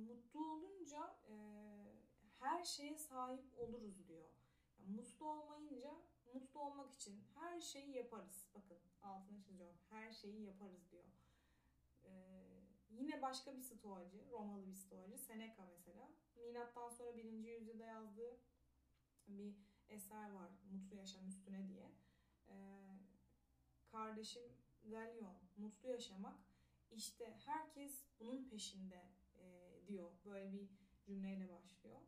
mutlu 0.06 0.52
olunca 0.52 1.16
e, 1.28 1.34
her 2.40 2.64
şeye 2.64 2.98
sahip 2.98 3.58
oluruz 3.58 4.08
diyor. 4.08 4.30
Yani 4.78 4.96
mutlu 4.96 5.26
olmayınca 5.26 5.90
mutlu 6.34 6.60
olmak 6.60 6.92
için 6.92 7.24
her 7.34 7.60
şeyi 7.60 7.96
yaparız. 7.96 8.46
Bakın 8.54 8.78
altına 9.02 9.42
çiziyorum. 9.42 9.76
Her 9.90 10.12
şeyi 10.12 10.42
yaparız 10.42 10.90
diyor. 10.90 11.04
Ee, 12.04 12.10
yine 12.90 13.22
başka 13.22 13.56
bir 13.56 13.62
stoacı, 13.62 14.30
Romalı 14.30 14.66
bir 14.66 14.74
stoacı, 14.74 15.18
Seneca 15.18 15.66
mesela. 15.66 16.10
Milattan 16.36 16.88
sonra 16.88 17.16
birinci 17.16 17.48
yüzyılda 17.48 17.84
yazdığı 17.84 18.40
bir 19.28 19.54
eser 19.88 20.30
var. 20.30 20.50
Mutlu 20.72 20.96
yaşam 20.96 21.28
üstüne 21.28 21.68
diye. 21.68 21.90
Ee, 22.48 22.54
kardeşim 23.92 24.42
Galion, 24.84 25.36
mutlu 25.56 25.88
yaşamak. 25.88 26.38
İşte 26.90 27.38
herkes 27.46 28.04
bunun 28.20 28.48
peşinde 28.48 29.08
e, 29.38 29.44
diyor. 29.86 30.10
Böyle 30.24 30.52
bir 30.52 30.68
cümleyle 31.04 31.48
başlıyor. 31.48 32.00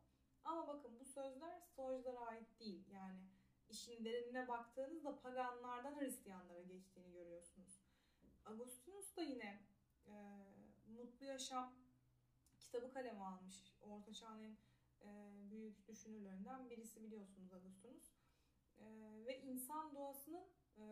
Ama 0.44 0.68
bakın 0.68 1.00
bu 1.00 1.04
sözler 1.04 1.60
stoacılara 1.60 2.20
ait 2.20 2.60
değil. 2.60 2.88
Yani 2.90 3.20
işin 3.68 4.04
derinine 4.04 4.48
baktığınızda 4.48 5.20
paganlardan 5.20 6.00
Hristiyanlara 6.00 6.62
geçtiğini 6.62 7.12
görüyorsunuz. 7.12 7.80
Agustinus 8.44 9.16
da 9.16 9.22
yine 9.22 9.62
e, 10.06 10.12
Mutlu 11.02 11.26
Yaşam 11.26 11.74
kitabı 12.60 12.92
kaleme 12.92 13.20
almış. 13.20 13.74
Orta 13.80 14.14
Çağ'ın 14.14 14.58
e, 15.02 15.08
büyük 15.50 15.88
düşünürlerinden 15.88 16.70
birisi 16.70 17.02
biliyorsunuz 17.02 17.52
Agustinus. 17.52 18.12
E, 18.78 18.84
ve 19.26 19.40
insan 19.40 19.94
doğasının 19.94 20.44
e, 20.76 20.82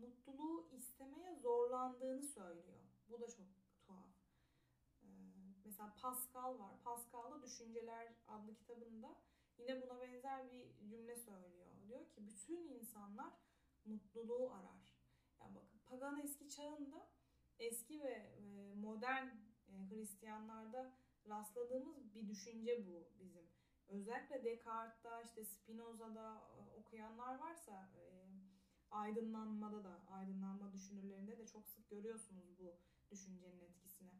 mutluluğu 0.00 0.68
istemeye 0.72 1.34
zorlandığını 1.36 2.22
söylüyor. 2.22 2.80
Bu 3.08 3.20
da 3.20 3.26
çok 3.28 3.46
tuhaf. 3.86 4.06
Mesela 5.64 5.94
Pascal 6.02 6.58
var. 6.58 6.82
Pascal'da 6.84 7.42
Düşünceler 7.42 8.14
adlı 8.28 8.54
kitabında 8.54 9.16
yine 9.58 9.82
buna 9.82 10.00
benzer 10.00 10.52
bir 10.52 10.88
cümle 10.88 11.16
söylüyor. 11.16 11.66
Diyor 11.88 12.08
ki 12.10 12.26
bütün 12.26 12.68
insanlar 12.68 13.32
mutluluğu 13.84 14.50
arar. 14.50 14.94
Yani 15.40 15.54
bakın 15.54 15.78
pagan 15.84 16.20
eski 16.20 16.48
çağında 16.48 17.08
eski 17.58 18.00
ve 18.00 18.38
modern 18.74 19.28
Hristiyanlarda 19.90 20.92
rastladığımız 21.28 22.14
bir 22.14 22.28
düşünce 22.28 22.86
bu 22.86 23.08
bizim. 23.20 23.50
Özellikle 23.88 24.44
Descartes'ta 24.44 25.22
işte 25.22 25.44
Spinoza'da 25.44 26.42
okuyanlar 26.78 27.38
varsa 27.38 27.90
aydınlanmada 28.90 29.84
da 29.84 30.00
aydınlanma 30.08 30.72
düşünürlerinde 30.72 31.38
de 31.38 31.46
çok 31.46 31.68
sık 31.68 31.90
görüyorsunuz 31.90 32.58
bu 32.58 32.76
düşüncenin 33.10 33.60
etkisini. 33.60 34.12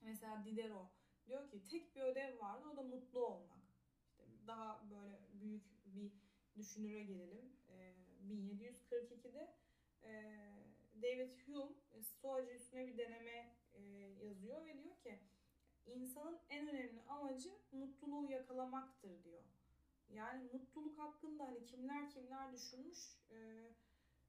Mesela 0.00 0.44
Diderot 0.44 0.90
diyor 1.26 1.50
ki 1.50 1.64
tek 1.64 1.96
bir 1.96 2.00
ödev 2.00 2.38
vardı 2.40 2.68
o 2.72 2.76
da 2.76 2.82
mutlu 2.82 3.26
olmak. 3.26 3.62
İşte 4.08 4.24
daha 4.46 4.90
böyle 4.90 5.20
büyük 5.32 5.64
bir 5.86 6.12
düşünüre 6.56 7.02
gelelim. 7.02 7.56
1742'de 8.28 9.54
David 11.02 11.30
Hume 11.46 12.02
Stoacı 12.02 12.50
üstüne 12.50 12.86
bir 12.86 12.98
deneme 12.98 13.61
yazıyor 14.22 14.66
ve 14.66 14.82
diyor 14.82 14.96
ki 14.96 15.18
insanın 15.86 16.38
en 16.50 16.68
önemli 16.68 17.02
amacı 17.02 17.50
mutluluğu 17.72 18.30
yakalamaktır 18.30 19.24
diyor. 19.24 19.42
Yani 20.08 20.48
mutluluk 20.52 20.98
hakkında 20.98 21.44
hani 21.44 21.64
kimler 21.64 22.10
kimler 22.10 22.52
düşünmüş 22.52 23.18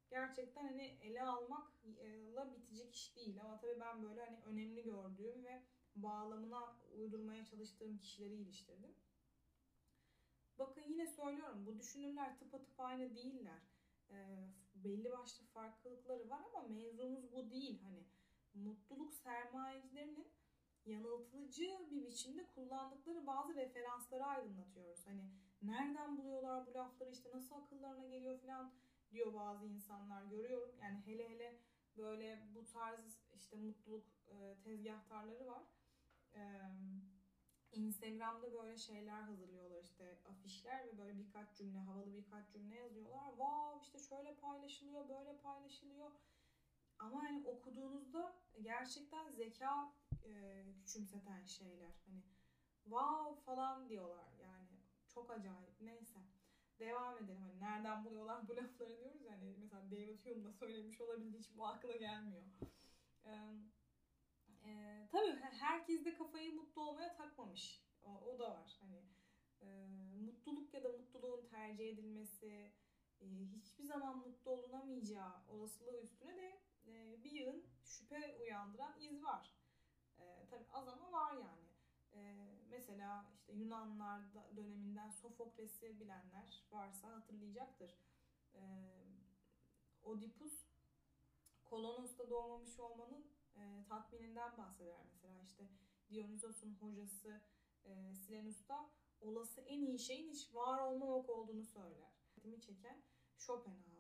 gerçekten 0.10 0.64
hani 0.68 0.98
ele 1.02 1.24
almakla 1.24 2.52
bitecek 2.56 2.96
iş 2.96 3.16
değil. 3.16 3.42
Ama 3.42 3.60
tabii 3.60 3.80
ben 3.80 4.04
böyle 4.04 4.26
hani 4.26 4.38
önemli 4.46 4.84
gördüğüm 4.84 5.44
ve 5.46 5.62
bağlamına 5.96 6.78
uydurmaya 6.98 7.46
çalıştığım 7.46 7.98
kişileri 7.98 8.34
iliştirdim. 8.34 8.96
Bakın 10.60 10.82
yine 10.82 11.08
söylüyorum 11.08 11.66
bu 11.66 11.80
düşünürler 11.80 12.40
tıpatıp 12.40 12.80
aynı 12.80 13.16
değiller. 13.16 13.62
E, 14.10 14.16
belli 14.76 15.12
başlı 15.12 15.46
farklılıkları 15.46 16.30
var 16.30 16.42
ama 16.54 16.68
mevzumuz 16.68 17.32
bu 17.32 17.52
değil. 17.52 17.82
Hani 17.84 18.04
mutluluk 18.54 19.14
sermayecilerinin 19.14 20.28
yanıltıcı 20.86 21.88
bir 21.92 22.06
biçimde 22.06 22.46
kullandıkları 22.46 23.28
bazı 23.28 23.56
referansları 23.56 24.26
aydınlatıyoruz. 24.26 25.08
Hani 25.08 25.32
nereden 25.62 26.18
buluyorlar 26.18 26.68
bu 26.68 26.74
lafları 26.74 27.12
işte 27.12 27.30
nasıl 27.34 27.56
akıllarına 27.56 28.08
geliyor 28.08 28.40
falan 28.40 28.74
diyor 29.12 29.34
bazı 29.34 29.66
insanlar 29.66 30.24
görüyorum. 30.24 30.76
Yani 30.82 31.02
hele 31.06 31.30
hele 31.30 31.60
böyle 31.98 32.48
bu 32.56 32.66
tarz 32.66 33.20
işte 33.36 33.56
mutluluk 33.56 34.06
e, 34.28 34.58
tezgahtarları 34.64 35.48
var. 35.48 35.64
Instagram'da 37.72 38.54
böyle 38.54 38.78
şeyler 38.78 39.22
hazırlıyorlar 39.22 39.82
işte 39.84 40.18
afişler 40.26 40.88
ve 40.88 40.98
böyle 40.98 41.18
birkaç 41.18 41.58
cümle 41.58 41.80
havalı 41.80 42.14
birkaç 42.14 42.52
cümle 42.52 42.76
yazıyorlar. 42.76 43.30
Wow 43.30 43.80
işte 43.82 44.00
şöyle 44.00 44.36
paylaşılıyor 44.36 45.10
böyle 45.10 45.38
paylaşılıyor. 45.38 46.12
Ama 47.04 47.26
yani 47.26 47.48
okuduğunuzda 47.48 48.36
gerçekten 48.62 49.30
zeka 49.30 49.94
e, 50.26 50.64
küçümseten 50.76 51.46
şeyler. 51.46 51.92
Hani 52.06 52.24
wow 52.84 53.42
falan 53.46 53.90
diyorlar 53.90 54.32
yani 54.42 54.80
çok 55.08 55.32
acayip 55.32 55.82
neyse. 55.82 56.20
Devam 56.80 57.18
edelim. 57.18 57.42
Hani 57.42 57.60
nereden 57.60 58.06
buluyorlar 58.06 58.48
bu 58.48 58.56
lafları 58.58 58.98
diyoruz 59.00 59.22
yani. 59.26 59.56
Mesela 59.60 59.92
David 59.92 60.26
Hume 60.26 60.44
da 60.44 60.52
söylemiş 60.52 61.02
olabilir 61.02 61.40
hiç 61.40 61.58
bu 61.58 61.68
akla 61.68 61.92
gelmiyor. 61.92 62.44
Ee, 63.26 63.32
e, 64.66 65.08
tabii 65.12 65.40
herkes 65.40 66.06
de 66.06 66.14
kafayı 66.14 66.56
mutlu 66.56 66.82
olmaya 66.82 67.14
takmamış. 67.16 67.84
O, 68.04 68.10
o 68.10 68.40
da 68.40 68.52
var. 68.52 68.78
Hani 68.80 69.04
e, 69.62 69.88
mutluluk 70.22 70.74
ya 70.74 70.84
da 70.84 70.90
mutluluğun 70.90 71.46
tercih 71.46 71.90
edilmesi, 71.90 72.72
e, 73.22 73.26
hiçbir 73.56 73.84
zaman 73.84 74.18
mutlu 74.18 74.52
olunamayacağı 74.52 75.34
olasılığı 75.48 76.02
üstüne 76.02 76.38
de 76.38 76.63
e, 76.88 77.24
bir 77.24 77.32
yığın 77.32 77.66
şüphe 77.84 78.38
uyandıran 78.42 79.00
iz 79.00 79.24
var. 79.24 79.54
E, 80.18 80.48
tabii 80.50 80.70
az 80.72 80.88
ama 80.88 81.12
var 81.12 81.34
yani. 81.34 81.68
E, 82.14 82.50
mesela 82.70 83.26
işte 83.36 83.54
Yunanlar 83.54 84.22
döneminden 84.56 85.10
Sofokles'i 85.10 86.00
bilenler 86.00 86.64
varsa 86.72 87.08
hatırlayacaktır. 87.16 87.98
E, 88.56 88.62
Oedipus 90.04 90.66
Kolonos'ta 91.66 92.30
doğmamış 92.30 92.80
olmanın 92.80 93.26
e, 93.56 93.86
tatmininden 93.90 94.58
bahseder 94.58 95.06
mesela 95.06 95.42
işte 95.42 95.70
Dionysos'un 96.10 96.76
hocası 96.82 97.42
e, 97.86 98.16
Silenus'ta 98.16 98.90
olası 99.22 99.62
en 99.62 99.82
iyi 99.82 100.00
şeyin 100.00 100.30
hiç 100.30 100.54
var 100.56 100.80
olmamak 100.80 101.30
olduğunu 101.30 101.66
söyler. 101.66 102.12
Dikkatimi 102.26 102.62
çeken 102.62 103.04
Schopenhauer. 103.38 103.93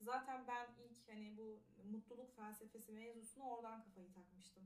Zaten 0.00 0.46
ben 0.46 0.68
ilk 0.78 1.08
hani 1.08 1.36
bu 1.36 1.60
mutluluk 1.92 2.36
felsefesi 2.36 2.92
mevzusunu 2.92 3.44
oradan 3.44 3.82
kafayı 3.82 4.12
takmıştım. 4.12 4.64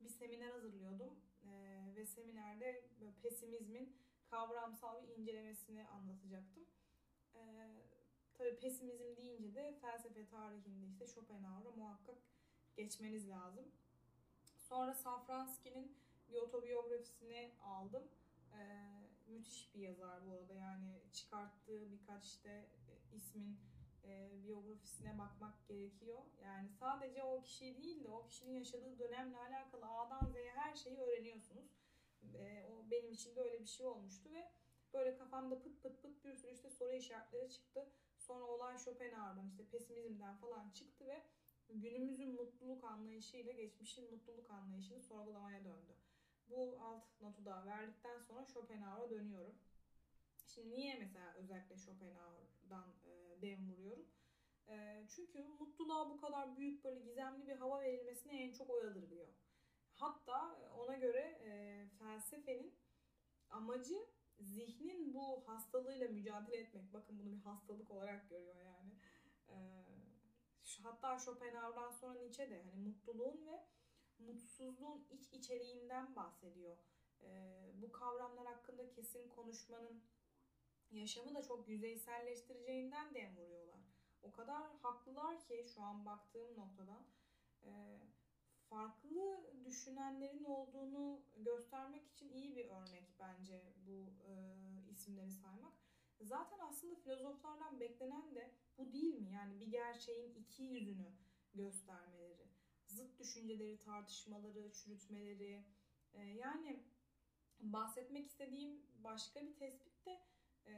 Bir 0.00 0.08
seminer 0.08 0.50
hazırlıyordum 0.50 1.20
e, 1.44 1.82
ve 1.96 2.06
seminerde 2.06 2.84
pesimizmin 3.22 3.96
kavramsal 4.30 5.02
bir 5.02 5.16
incelemesini 5.16 5.88
anlatacaktım. 5.88 6.66
E, 7.34 7.40
tabii 8.34 8.60
pesimizm 8.60 9.16
deyince 9.16 9.54
de 9.54 9.78
felsefe 9.80 10.26
tarihinde 10.26 10.86
işte 10.86 11.06
Schopenhauer'a 11.06 11.70
muhakkak 11.70 12.18
geçmeniz 12.76 13.28
lazım. 13.28 13.64
Sonra 14.58 14.94
Safranski'nin 14.94 15.96
bir 16.28 16.36
otobiyografisini 16.36 17.52
aldım. 17.62 18.02
Ee, 18.52 19.02
müthiş 19.26 19.74
bir 19.74 19.80
yazar 19.80 20.26
bu 20.26 20.32
arada 20.32 20.54
yani 20.54 21.02
çıkarttığı 21.12 21.92
birkaç 21.92 22.26
işte 22.26 22.50
e, 22.50 23.16
ismin 23.16 23.58
e, 24.04 24.42
biyografisine 24.44 25.18
bakmak 25.18 25.68
gerekiyor. 25.68 26.22
Yani 26.44 26.68
sadece 26.68 27.22
o 27.22 27.42
kişi 27.42 27.82
değil 27.82 28.04
de 28.04 28.08
o 28.08 28.26
kişinin 28.26 28.54
yaşadığı 28.54 28.98
dönemle 28.98 29.38
alakalı 29.38 29.86
A'dan 29.86 30.26
Z'ye 30.26 30.50
her 30.50 30.74
şeyi 30.74 30.98
öğreniyorsunuz. 30.98 31.70
E, 32.34 32.66
o 32.70 32.90
benim 32.90 33.12
için 33.12 33.36
de 33.36 33.40
öyle 33.40 33.60
bir 33.60 33.66
şey 33.66 33.86
olmuştu 33.86 34.30
ve 34.32 34.52
böyle 34.94 35.16
kafamda 35.16 35.62
pıt 35.62 35.82
pıt 35.82 36.02
pıt 36.02 36.24
bir 36.24 36.34
sürü 36.34 36.52
işte 36.52 36.70
soru 36.70 36.92
işaretleri 36.92 37.50
çıktı. 37.50 37.92
Sonra 38.18 38.44
olay 38.44 38.78
Schopenhauer'dan 38.78 39.48
işte 39.48 39.64
pesimizmden 39.66 40.36
falan 40.36 40.70
çıktı 40.70 41.06
ve 41.06 41.22
günümüzün 41.68 42.34
mutluluk 42.34 42.84
anlayışıyla 42.84 43.52
geçmişin 43.52 44.10
mutluluk 44.10 44.50
anlayışını 44.50 45.02
sorgulamaya 45.02 45.64
döndü. 45.64 45.96
Bu 46.48 46.78
alt 46.80 47.20
notu 47.20 47.44
da 47.44 47.66
verdikten 47.66 48.18
sonra 48.18 48.44
Schopenhauer'a 48.44 49.10
dönüyorum. 49.10 49.54
Şimdi 50.46 50.74
niye 50.74 50.94
mesela 50.98 51.34
özellikle 51.34 51.76
Schopenhauer'dan 51.76 52.88
e, 53.06 53.11
dem 53.42 53.70
vuruyorum? 53.70 54.06
E, 54.68 55.06
çünkü 55.08 55.42
mutluluğa 55.42 56.10
bu 56.10 56.16
kadar 56.16 56.56
büyük 56.56 56.84
böyle 56.84 57.00
gizemli 57.00 57.46
bir 57.46 57.56
hava 57.56 57.80
verilmesine 57.80 58.42
en 58.42 58.52
çok 58.52 58.70
o 58.70 58.78
yadırgıyor. 58.78 59.28
Hatta 59.94 60.56
ona 60.78 60.96
göre 60.96 61.40
e, 61.44 61.84
felsefenin 61.98 62.74
amacı 63.50 64.06
zihnin 64.40 65.14
bu 65.14 65.48
hastalığıyla 65.48 66.08
mücadele 66.08 66.56
etmek. 66.56 66.92
Bakın 66.92 67.18
bunu 67.18 67.32
bir 67.32 67.40
hastalık 67.40 67.90
olarak 67.90 68.30
görüyor 68.30 68.56
yani. 68.56 68.92
E, 69.48 69.56
hatta 70.82 71.18
Schopenhauer'dan 71.18 71.90
sonra 71.90 72.18
Nietzsche 72.18 72.50
de 72.50 72.62
hani 72.62 72.88
mutluluğun 72.88 73.46
ve 73.46 73.66
mutsuzluğun 74.18 75.06
iç 75.10 75.32
içeriğinden 75.32 76.16
bahsediyor. 76.16 76.76
E, 77.22 77.30
bu 77.74 77.92
kavramlar 77.92 78.46
hakkında 78.46 78.90
kesin 78.90 79.28
konuşmanın 79.28 80.02
yaşamı 80.92 81.34
da 81.34 81.42
çok 81.42 81.68
yüzeyselleştireceğinden 81.68 83.14
dem 83.14 83.36
vuruyorlar. 83.36 83.80
O 84.22 84.32
kadar 84.32 84.76
haklılar 84.82 85.44
ki 85.44 85.64
şu 85.74 85.82
an 85.82 86.06
baktığım 86.06 86.56
noktadan 86.56 87.06
e, 87.64 88.00
farklı 88.70 89.50
düşünenlerin 89.64 90.44
olduğunu 90.44 91.20
göstermek 91.36 92.06
için 92.08 92.32
iyi 92.32 92.56
bir 92.56 92.66
örnek 92.66 93.04
bence 93.18 93.74
bu 93.86 94.12
e, 94.28 94.32
isimleri 94.90 95.30
saymak. 95.30 95.72
Zaten 96.20 96.58
aslında 96.58 96.94
filozoflardan 96.94 97.80
beklenen 97.80 98.34
de 98.34 98.54
bu 98.78 98.92
değil 98.92 99.14
mi? 99.14 99.32
Yani 99.32 99.60
bir 99.60 99.66
gerçeğin 99.66 100.34
iki 100.34 100.62
yüzünü 100.62 101.12
göstermeleri, 101.54 102.48
zıt 102.86 103.18
düşünceleri, 103.18 103.78
tartışmaları, 103.78 104.72
çürütmeleri. 104.72 105.64
E, 106.14 106.22
yani 106.22 106.84
bahsetmek 107.60 108.26
istediğim 108.26 108.82
başka 109.04 109.46
bir 109.46 109.56
tespit 109.56 109.91
e, 110.66 110.74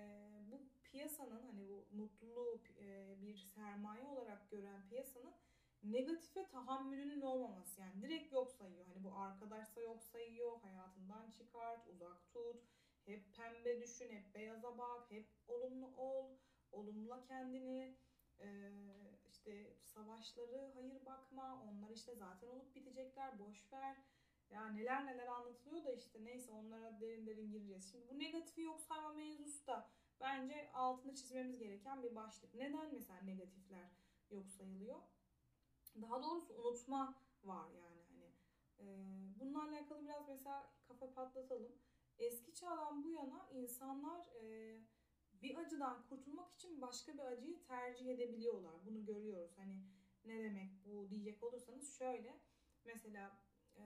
bu 0.51 0.63
piyasanın 0.85 1.43
hani 1.43 1.69
bu 1.69 1.87
mutluluğu 1.93 2.61
e, 2.79 3.17
bir 3.23 3.37
sermaye 3.37 4.07
olarak 4.07 4.51
gören 4.51 4.89
piyasanın 4.89 5.35
negatife 5.83 6.49
tahammülünün 6.49 7.21
olmaması. 7.21 7.81
Yani 7.81 8.03
direkt 8.03 8.33
yok 8.33 8.53
sayıyor. 8.53 8.87
Hani 8.87 9.05
bu 9.05 9.19
arkadaşsa 9.19 9.81
yok 9.81 10.03
sayıyor, 10.03 10.61
hayatından 10.61 11.31
çıkart, 11.31 11.89
uzak 11.89 12.33
tut 12.33 12.65
hep 13.07 13.37
pembe 13.37 13.81
düşün, 13.81 14.11
hep 14.11 14.35
beyaza 14.35 14.79
bak, 14.79 15.11
hep 15.11 15.27
olumlu 15.49 15.97
ol, 15.97 16.37
olumla 16.73 17.25
kendini. 17.25 17.97
Ee, 18.41 18.73
işte 19.29 19.77
savaşları 19.83 20.71
hayır 20.75 21.07
bakma, 21.07 21.63
onlar 21.63 21.91
işte 21.91 22.15
zaten 22.15 22.49
olup 22.49 22.75
bitecekler, 22.75 23.39
boş 23.39 23.73
ver. 23.73 23.97
Ya 24.55 24.67
neler 24.67 25.07
neler 25.07 25.27
anlatılıyor 25.27 25.85
da 25.85 25.93
işte 25.93 26.25
neyse 26.25 26.53
onlara 26.53 27.01
derin 27.01 27.27
derin 27.27 27.51
gireceğiz. 27.51 27.91
Şimdi 27.91 28.09
bu 28.09 28.19
negatifi 28.19 28.61
yok 28.61 28.81
sayma 28.81 29.13
mevzusu 29.13 29.67
da 29.67 29.91
bence 30.21 30.73
altını 30.73 31.15
çizmemiz 31.15 31.59
gereken 31.59 32.03
bir 32.03 32.15
başlık. 32.15 32.55
Neden 32.55 32.95
mesela 32.95 33.21
negatifler 33.21 33.91
yok 34.31 34.51
sayılıyor? 34.51 35.01
Daha 36.03 36.23
doğrusu 36.23 36.55
unutma 36.55 37.15
var 37.45 37.69
yani 37.71 38.03
hani. 38.09 38.33
E, 38.79 38.85
bununla 39.41 39.63
alakalı 39.63 40.05
biraz 40.05 40.29
mesela 40.29 40.73
kafa 40.89 41.13
patlatalım. 41.15 41.73
Eski 42.19 42.55
çağdan 42.55 43.05
bu 43.05 43.11
yana 43.11 43.49
insanlar 43.53 44.27
e, 44.43 44.79
bir 45.43 45.57
acıdan 45.57 46.07
kurtulmak 46.09 46.53
için 46.53 46.81
başka 46.83 47.15
bir 47.15 47.23
acıyı 47.23 47.63
tercih 47.63 48.09
edebiliyorlar. 48.09 48.87
Bunu 48.87 49.05
görüyoruz. 49.05 49.59
Hani 49.59 49.83
ne 50.25 50.43
demek 50.43 50.71
bu 50.85 51.11
diyecek 51.11 51.43
olursanız 51.43 51.99
şöyle. 51.99 52.41
Mesela 52.85 53.39
e, 53.77 53.85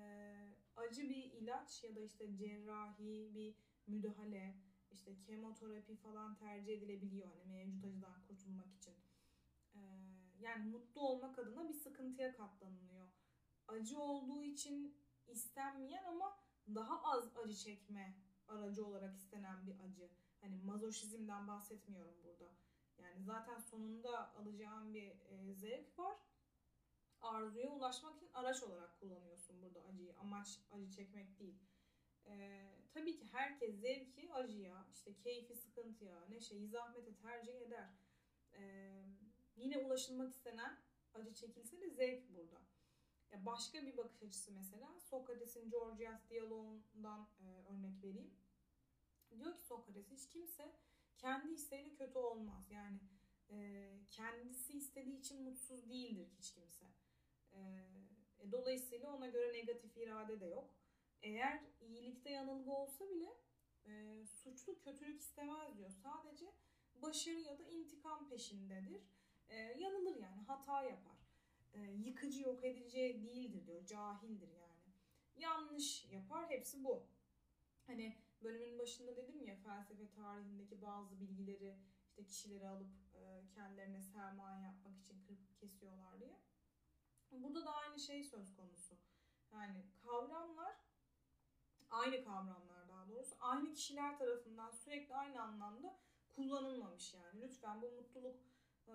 acı 0.78 1.08
bir 1.08 1.32
ilaç 1.32 1.84
ya 1.84 1.96
da 1.96 2.00
işte 2.00 2.36
cerrahi 2.36 3.34
bir 3.34 3.54
müdahale, 3.86 4.56
işte 4.90 5.20
kemoterapi 5.20 5.96
falan 5.96 6.36
tercih 6.36 6.72
edilebiliyor 6.72 7.28
hani 7.28 7.52
mevcut 7.52 7.84
acıdan 7.84 8.22
kurtulmak 8.22 8.74
için. 8.74 8.94
E, 9.74 9.80
yani 10.40 10.70
mutlu 10.70 11.00
olmak 11.00 11.38
adına 11.38 11.68
bir 11.68 11.74
sıkıntıya 11.74 12.36
katlanılıyor. 12.36 13.08
Acı 13.68 13.98
olduğu 14.00 14.42
için 14.42 14.96
istenmeyen 15.26 16.04
ama 16.04 16.38
daha 16.74 17.02
az 17.02 17.36
acı 17.36 17.56
çekme 17.56 18.16
aracı 18.48 18.86
olarak 18.86 19.16
istenen 19.16 19.66
bir 19.66 19.78
acı. 19.80 20.10
Hani 20.40 20.56
mazoşizmden 20.56 21.48
bahsetmiyorum 21.48 22.14
burada. 22.24 22.52
Yani 22.98 23.22
zaten 23.22 23.58
sonunda 23.58 24.34
alacağın 24.34 24.94
bir 24.94 25.10
e, 25.10 25.54
zevk 25.54 25.98
var. 25.98 26.16
Arzuya 27.20 27.70
ulaşmak 27.70 28.16
için 28.16 28.30
araç 28.34 28.62
olarak 28.62 29.00
kullanıyorsun 29.00 29.62
burada 29.62 29.80
acıyı. 29.84 30.14
Amaç 30.18 30.60
acı 30.70 30.90
çekmek 30.90 31.38
değil. 31.38 31.58
E, 32.26 32.64
tabii 32.92 33.16
ki 33.16 33.24
herkes 33.24 33.80
zevki 33.80 34.32
acıya, 34.32 34.86
işte 34.92 35.18
keyfi 35.18 35.54
sıkıntıya, 35.54 36.26
neşeyi 36.28 36.68
zahmete 36.68 37.14
tercih 37.14 37.60
eder. 37.60 37.88
E, 38.52 38.92
yine 39.56 39.78
ulaşılmak 39.78 40.32
istenen 40.32 40.78
acı 41.14 41.34
çekilse 41.34 41.80
de 41.80 41.90
zevk 41.90 42.30
burada. 42.30 42.62
Ya 43.30 43.46
başka 43.46 43.86
bir 43.86 43.96
bakış 43.96 44.22
açısı 44.22 44.52
mesela 44.52 45.00
Sokrates'in 45.00 45.70
Gorgias 45.70 46.28
diyaloğundan 46.30 47.28
e, 47.40 47.44
örnek 47.72 48.02
vereyim. 48.04 48.34
Diyor 49.38 49.56
ki 49.56 49.62
Sokrates 49.62 50.10
hiç 50.10 50.28
kimse 50.28 50.74
kendi 51.18 51.52
isteğiyle 51.52 51.94
kötü 51.94 52.18
olmaz. 52.18 52.70
Yani 52.70 53.00
e, 53.50 53.90
kendisi 54.10 54.72
istediği 54.78 55.18
için 55.18 55.42
mutsuz 55.42 55.88
değildir 55.88 56.28
hiç 56.38 56.54
kimse. 56.54 56.86
E, 57.52 57.58
e, 58.38 58.52
dolayısıyla 58.52 59.12
ona 59.12 59.26
göre 59.26 59.52
negatif 59.52 59.96
irade 59.96 60.40
de 60.40 60.46
yok. 60.46 60.74
Eğer 61.22 61.60
iyilikte 61.80 62.30
yanılgı 62.30 62.70
olsa 62.70 63.10
bile 63.10 63.36
e, 63.86 64.24
suçlu 64.26 64.78
kötülük 64.78 65.20
istemez 65.20 65.78
diyor. 65.78 65.90
Sadece 65.90 66.46
başarı 66.94 67.40
ya 67.40 67.58
da 67.58 67.62
intikam 67.62 68.28
peşindedir. 68.28 69.02
E, 69.48 69.56
yanılır 69.56 70.16
yani 70.16 70.42
hata 70.42 70.82
yapar. 70.82 71.18
E, 71.72 71.80
yıkıcı 71.80 72.42
yok 72.42 72.64
edici 72.64 72.96
değildir 72.96 73.66
diyor. 73.66 73.86
Cahildir 73.86 74.48
yani. 74.48 74.92
Yanlış 75.36 76.04
yapar 76.04 76.50
hepsi 76.50 76.84
bu. 76.84 77.06
Hani 77.86 78.16
bölümün 78.42 78.78
başında 78.78 79.16
dedim 79.16 79.46
ya 79.46 79.56
felsefe 79.56 80.10
tarihindeki 80.10 80.82
bazı 80.82 81.20
bilgileri 81.20 81.76
işte 82.08 82.24
kişileri 82.24 82.68
alıp 82.68 82.90
e, 83.14 83.48
kendilerine 83.54 84.02
sermaye 84.02 84.64
yapmak 84.64 84.98
için 84.98 85.22
kırıp 85.22 85.60
kesiyorlar 85.60 86.20
diye. 86.20 86.47
Burada 87.32 87.64
da 87.66 87.74
aynı 87.74 87.98
şey 87.98 88.24
söz 88.24 88.56
konusu. 88.56 88.94
Yani 89.52 89.84
kavramlar 90.02 90.76
aynı 91.90 92.24
kavramlar 92.24 92.88
daha 92.88 93.08
doğrusu 93.08 93.36
aynı 93.40 93.72
kişiler 93.72 94.18
tarafından 94.18 94.70
sürekli 94.70 95.14
aynı 95.14 95.42
anlamda 95.42 95.98
kullanılmamış 96.36 97.14
yani. 97.14 97.42
Lütfen 97.42 97.82
bu 97.82 97.90
mutluluk 97.90 98.36
e, 98.88 98.92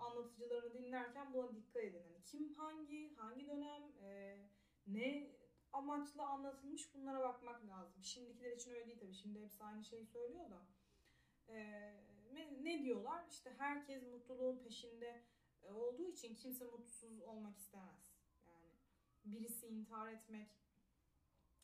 anlatıcılarını 0.00 0.74
dinlerken 0.74 1.32
buna 1.32 1.54
dikkat 1.54 1.84
edin. 1.84 1.98
Yani 1.98 2.24
kim 2.24 2.54
hangi 2.54 3.14
hangi 3.16 3.46
dönem 3.46 3.82
e, 4.02 4.38
ne 4.86 5.30
amaçla 5.72 6.28
anlatılmış 6.28 6.94
bunlara 6.94 7.20
bakmak 7.20 7.66
lazım. 7.66 8.04
Şimdikiler 8.04 8.56
için 8.56 8.70
öyle 8.70 8.86
değil 8.86 8.98
tabii. 9.00 9.14
Şimdi 9.14 9.42
hepsi 9.42 9.64
aynı 9.64 9.84
şeyi 9.84 10.06
söylüyor 10.06 10.50
da. 10.50 10.62
Ee, 11.48 11.94
ne 12.62 12.82
diyorlar? 12.82 13.24
İşte 13.30 13.54
herkes 13.58 14.02
mutluluğun 14.02 14.58
peşinde 14.58 15.06
e, 15.06 15.22
olduğu 15.62 16.08
için 16.08 16.34
kimse 16.34 16.64
mutsuz 16.64 17.20
olmak 17.20 17.58
istemez. 17.58 18.12
Yani 18.46 18.70
birisi 19.24 19.66
intihar 19.66 20.12
etmek, 20.12 20.50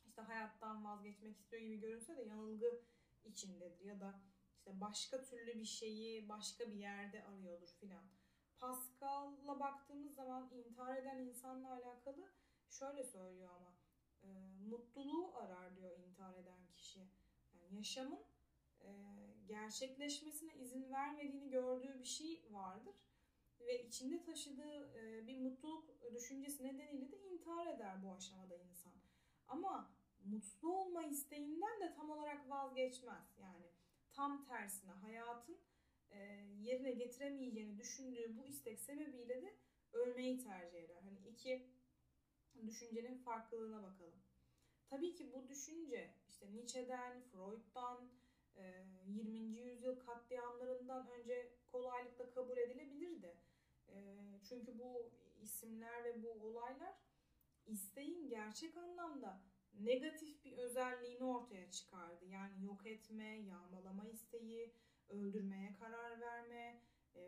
işte 0.04 0.22
hayattan 0.22 0.84
vazgeçmek 0.84 1.36
istiyor 1.36 1.62
gibi 1.62 1.80
görünse 1.80 2.16
de 2.16 2.22
yanılgı 2.22 2.80
içindedir 3.24 3.84
ya 3.84 4.00
da 4.00 4.20
işte 4.56 4.80
başka 4.80 5.24
türlü 5.24 5.60
bir 5.60 5.64
şeyi 5.64 6.28
başka 6.28 6.70
bir 6.70 6.76
yerde 6.76 7.24
arıyordur 7.24 7.68
filan. 7.68 8.04
Pascal'la 8.58 9.60
baktığımız 9.60 10.14
zaman 10.14 10.50
intihar 10.52 10.96
eden 10.96 11.18
insanla 11.18 11.72
alakalı 11.72 12.28
şöyle 12.68 13.04
söylüyor 13.04 13.50
ama 13.56 13.74
e, 14.22 14.28
mutluluğu 14.68 15.36
arar 15.36 15.76
diyor 15.76 15.98
intihar 15.98 16.34
eden 16.34 16.66
kişi. 16.74 17.00
Yani 17.54 17.76
yaşamın 17.76 18.24
e, 18.80 18.90
gerçekleşmesine 19.46 20.54
izin 20.54 20.92
vermediğini 20.92 21.50
gördüğü 21.50 21.98
bir 21.98 22.04
şey 22.04 22.42
vardır 22.50 22.94
ve 23.60 23.84
içinde 23.84 24.22
taşıdığı 24.22 24.98
e, 24.98 25.26
bir 25.26 25.38
mutluluk 25.38 26.12
düşüncesi 26.14 26.64
nedeniyle 26.64 27.12
de 27.12 27.18
intihar 27.18 27.66
eder 27.66 28.02
bu 28.02 28.12
aşamada 28.12 28.56
insan. 28.56 28.92
Ama 29.48 29.94
mutlu 30.24 30.76
olma 30.76 31.02
isteğinden 31.04 31.80
de 31.80 31.94
tam 31.94 32.10
olarak 32.10 32.50
vazgeçmez. 32.50 33.38
Yani 33.38 33.66
tam 34.12 34.44
tersine 34.44 34.92
hayatın 34.92 35.58
e, 36.10 36.18
yerine 36.60 36.92
getiremeyeceğini 36.92 37.78
düşündüğü 37.78 38.36
bu 38.36 38.46
istek 38.46 38.80
sebebiyle 38.80 39.42
de 39.42 39.54
ölmeyi 39.92 40.38
tercih 40.38 40.78
eder. 40.78 41.02
Hani 41.02 41.18
iki 41.18 41.68
düşüncenin 42.66 43.18
farklılığına 43.18 43.82
bakalım. 43.82 44.22
Tabii 44.86 45.14
ki 45.14 45.32
bu 45.32 45.48
düşünce 45.48 46.14
işte 46.28 46.52
Nietzsche'den, 46.52 47.22
Freud'dan, 47.22 48.10
20. 49.06 49.38
yüzyıl 49.38 49.98
katliamlarından 49.98 51.08
önce 51.08 51.52
kolaylıkla 51.72 52.30
kabul 52.30 52.56
edilebilirdi. 52.56 53.36
Çünkü 54.48 54.78
bu 54.78 55.10
isimler 55.42 56.04
ve 56.04 56.22
bu 56.22 56.30
olaylar 56.30 56.94
isteğin 57.66 58.28
gerçek 58.28 58.76
anlamda 58.76 59.42
negatif 59.80 60.44
bir 60.44 60.52
özelliğini 60.52 61.24
ortaya 61.24 61.70
çıkardı. 61.70 62.26
Yani 62.26 62.64
yok 62.64 62.86
etme, 62.86 63.40
yağmalama 63.40 64.08
isteği, 64.08 64.74
öldürmeye 65.08 65.72
karar 65.72 66.20
verme. 66.20 66.80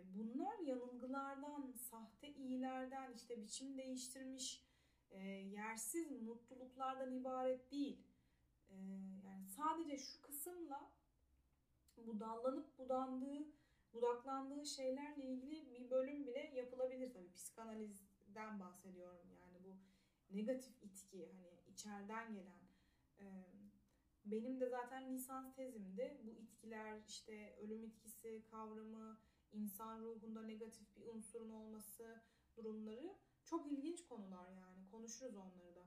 Bunlar 0.05 0.59
yanılgılardan, 0.59 1.73
sahte 1.73 2.29
iyilerden, 2.29 3.12
işte 3.14 3.43
biçim 3.43 3.79
değiştirmiş 3.79 4.67
e, 5.11 5.21
yersiz 5.29 6.23
mutluluklardan 6.23 7.12
ibaret 7.12 7.71
değil. 7.71 7.99
E, 8.71 8.75
yani 9.25 9.49
sadece 9.49 9.99
şu 9.99 10.23
kısımla 10.23 10.91
budallanıp 11.97 12.79
budandığı, 12.79 13.47
budaklandığı 13.97 14.66
şeylerle 14.66 15.24
ilgili 15.24 15.70
bir 15.70 15.90
bölüm 15.90 16.26
bile 16.26 16.53
yapılabilir 16.55 17.12
tabii. 17.12 17.32
Psikanalizden 17.32 18.61
bahsediyorum 18.61 19.28
yani 19.40 19.64
bu 19.64 19.76
negatif 20.30 20.82
itki 20.82 21.26
hani 21.26 21.61
içeriden 21.68 22.34
gelen. 22.34 22.62
E, 23.18 23.24
benim 24.24 24.61
de 24.61 24.68
zaten 24.68 25.14
lisans 25.14 25.55
tezimde 25.55 26.20
bu 26.24 26.32
itkiler 26.32 27.01
işte 27.07 27.57
ölüm 27.61 27.84
itkisi 27.84 28.42
kavramı, 28.51 29.18
insan 29.53 30.01
ruhunda 30.01 30.42
negatif 30.42 30.97
bir 30.97 31.07
unsurun 31.07 31.51
olması 31.51 32.22
durumları 32.57 33.16
çok 33.44 33.72
ilginç 33.72 34.07
konular 34.07 34.49
yani. 34.51 34.90
Konuşuruz 34.90 35.36
onları 35.36 35.74
da. 35.74 35.86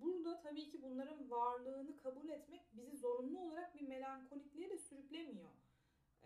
Burada 0.00 0.40
tabii 0.40 0.70
ki 0.70 0.82
bunların 0.82 1.30
varlığını 1.30 1.96
kabul 1.96 2.28
etmek 2.28 2.76
bizi 2.76 2.96
zorunlu 2.96 3.40
olarak 3.40 3.74
bir 3.74 3.88
melankolikliğe 3.88 4.70
de 4.70 4.78
sürüklemiyor. 4.78 5.50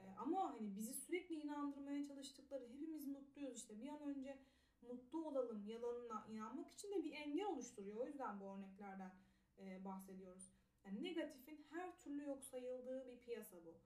Ee, 0.03 0.15
ama 0.19 0.55
hani 0.55 0.77
bizi 0.77 0.95
sürekli 0.95 1.35
inandırmaya 1.35 2.05
çalıştıkları 2.05 2.69
hepimiz 2.69 3.07
mutluyuz 3.07 3.57
işte 3.57 3.81
bir 3.81 3.89
an 3.89 4.01
önce 4.03 4.39
mutlu 4.83 5.27
olalım 5.27 5.67
yalanına 5.67 6.27
inanmak 6.29 6.73
için 6.73 6.91
de 6.91 7.05
bir 7.05 7.13
engel 7.13 7.47
oluşturuyor. 7.47 7.97
O 7.97 8.07
yüzden 8.07 8.41
bu 8.41 8.45
örneklerden 8.45 9.15
e, 9.59 9.85
bahsediyoruz. 9.85 10.51
Yani 10.85 11.03
negatifin 11.03 11.67
her 11.71 11.99
türlü 11.99 12.23
yok 12.23 12.45
sayıldığı 12.45 13.07
bir 13.07 13.21
piyasa 13.21 13.57
bu. 13.65 13.81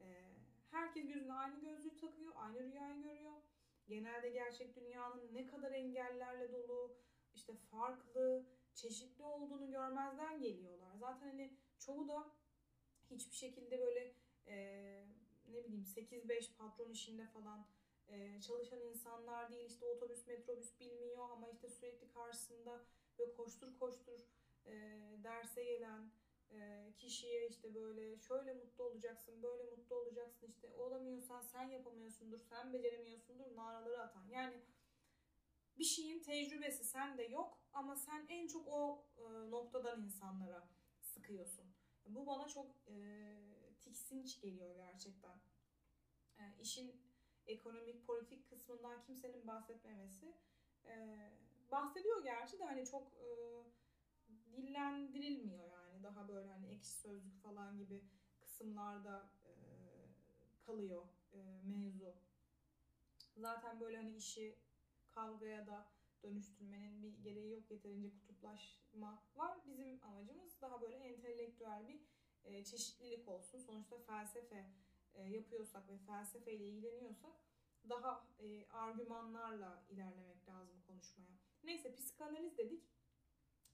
E, 0.00 0.06
herkes 0.70 1.06
gözüne 1.08 1.32
aynı 1.32 1.60
gözlüğü 1.60 1.96
takıyor, 1.96 2.32
aynı 2.36 2.60
rüyayı 2.60 3.02
görüyor 3.02 3.42
genelde 3.88 4.30
gerçek 4.30 4.76
dünyanın 4.76 5.34
ne 5.34 5.46
kadar 5.46 5.72
engellerle 5.72 6.52
dolu, 6.52 6.96
işte 7.34 7.56
farklı, 7.56 8.46
çeşitli 8.74 9.24
olduğunu 9.24 9.70
görmezden 9.70 10.40
geliyorlar. 10.40 10.96
Zaten 10.96 11.26
hani 11.26 11.56
çoğu 11.78 12.08
da 12.08 12.30
hiçbir 13.10 13.36
şekilde 13.36 13.80
böyle 13.80 14.14
e, 14.46 15.06
ne 15.52 15.64
bileyim 15.64 15.84
8-5 15.84 16.56
patron 16.56 16.90
işinde 16.90 17.26
falan 17.26 17.66
e, 18.08 18.40
çalışan 18.40 18.80
insanlar 18.80 19.52
değil. 19.52 19.66
İşte 19.66 19.86
otobüs, 19.86 20.26
metrobüs 20.26 20.80
bilmiyor 20.80 21.30
ama 21.30 21.50
işte 21.50 21.68
sürekli 21.68 22.08
karşısında 22.08 22.84
ve 23.18 23.32
koştur 23.32 23.78
koştur 23.78 24.20
e, 24.66 24.72
derse 25.24 25.64
gelen 25.64 26.10
e, 26.50 26.92
kişiye 26.96 27.48
işte 27.48 27.74
böyle 27.74 28.18
şöyle 28.18 28.54
mutlu 28.54 28.84
olacaksın, 28.84 29.42
böyle 29.42 29.62
mutlu 29.70 29.96
olacaksın 29.96 30.46
işte 30.46 30.68
olamıyorsan 30.68 31.42
sen 31.42 31.68
yapamıyorsundur, 31.68 32.40
sen 32.40 32.72
beceremiyorsundur 32.72 33.56
naraları 33.56 34.02
atan. 34.02 34.26
Yani 34.28 34.62
bir 35.78 35.84
şeyin 35.84 36.22
tecrübesi 36.22 36.84
sende 36.84 37.22
yok 37.22 37.58
ama 37.72 37.96
sen 37.96 38.26
en 38.28 38.46
çok 38.46 38.68
o 38.68 39.04
e, 39.16 39.50
noktadan 39.50 40.02
insanlara 40.04 40.68
sıkıyorsun. 41.00 41.64
Bu 42.06 42.26
bana 42.26 42.48
çok 42.48 42.66
e, 42.88 42.94
tiksinç 43.84 44.40
geliyor 44.40 44.76
gerçekten. 44.76 45.40
E, 46.38 46.42
işin 46.60 47.02
ekonomik, 47.46 48.06
politik 48.06 48.50
kısmından 48.50 49.02
kimsenin 49.02 49.46
bahsetmemesi. 49.46 50.34
E, 50.86 50.94
bahsediyor 51.70 52.24
gerçi 52.24 52.58
de 52.58 52.64
hani 52.64 52.86
çok 52.86 53.12
e, 53.12 53.26
dillendirilmiyor 54.52 55.64
yani. 55.64 56.02
Daha 56.02 56.28
böyle 56.28 56.48
hani 56.50 56.66
ekşi 56.66 56.92
sözlük 56.92 57.42
falan 57.42 57.78
gibi 57.78 58.04
kısımlarda 58.40 59.30
e, 59.44 59.52
kalıyor 60.66 61.06
e, 61.32 61.38
mevzu. 61.64 62.14
Zaten 63.36 63.80
böyle 63.80 63.96
hani 63.96 64.16
işi 64.16 64.58
kavgaya 65.08 65.66
da 65.66 65.92
dönüştürmenin 66.22 67.02
bir 67.02 67.18
gereği 67.18 67.50
yok. 67.50 67.70
Yeterince 67.70 68.10
kutuplaşma 68.14 69.22
var. 69.36 69.58
Bizim 69.66 70.04
amacımız 70.04 70.60
daha 70.60 70.82
böyle 70.82 70.96
entelektüel 70.96 71.88
bir 71.88 72.11
e, 72.44 72.64
çeşitlilik 72.64 73.28
olsun. 73.28 73.58
Sonuçta 73.58 73.98
felsefe 73.98 74.66
e, 75.14 75.22
yapıyorsak 75.22 75.88
ve 75.88 75.98
felsefeyle 75.98 76.68
ilgileniyorsak 76.68 77.32
daha 77.88 78.26
e, 78.38 78.66
argümanlarla 78.66 79.84
ilerlemek 79.88 80.48
lazım 80.48 80.82
konuşmaya. 80.86 81.32
Neyse 81.64 81.94
psikanaliz 81.94 82.58
dedik. 82.58 82.84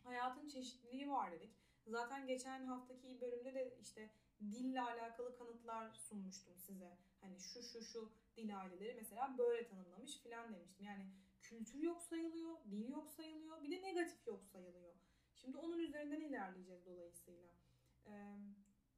Hayatın 0.04 0.48
çeşitliliği 0.48 1.10
var 1.10 1.32
dedik. 1.32 1.50
Zaten 1.86 2.26
geçen 2.26 2.66
haftaki 2.66 3.20
bölümde 3.20 3.54
de 3.54 3.76
işte 3.80 4.10
dille 4.40 4.80
alakalı 4.80 5.36
kanıtlar 5.38 5.94
sunmuştum 5.94 6.58
size. 6.58 6.98
Hani 7.20 7.40
şu 7.40 7.62
şu 7.62 7.82
şu 7.82 8.12
dil 8.36 8.60
aileleri 8.60 8.94
mesela 8.94 9.38
böyle 9.38 9.66
tanımlamış 9.66 10.18
filan 10.18 10.54
demiştim. 10.54 10.86
Yani 10.86 11.06
kültür 11.40 11.82
yok 11.82 12.02
sayılıyor, 12.02 12.56
dil 12.70 12.88
yok 12.88 13.10
sayılıyor, 13.10 13.62
bir 13.62 13.70
de 13.70 13.82
negatif 13.82 14.26
yok 14.26 14.44
sayılıyor. 14.44 14.94
Şimdi 15.34 15.56
onun 15.56 15.78
üzerinden 15.78 16.20
ilerleyeceğiz 16.20 16.86
dolayısıyla. 16.86 17.48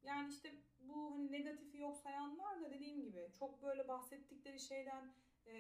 Yani 0.03 0.29
işte 0.33 0.55
bu 0.81 1.13
hani 1.13 1.33
negatifi 1.33 1.79
yok 1.79 1.97
sayanlar 1.97 2.61
da 2.61 2.71
dediğim 2.71 3.03
gibi 3.03 3.29
çok 3.39 3.63
böyle 3.63 3.89
bahsettikleri 3.89 4.61
şeyden 4.61 5.15
e, 5.47 5.55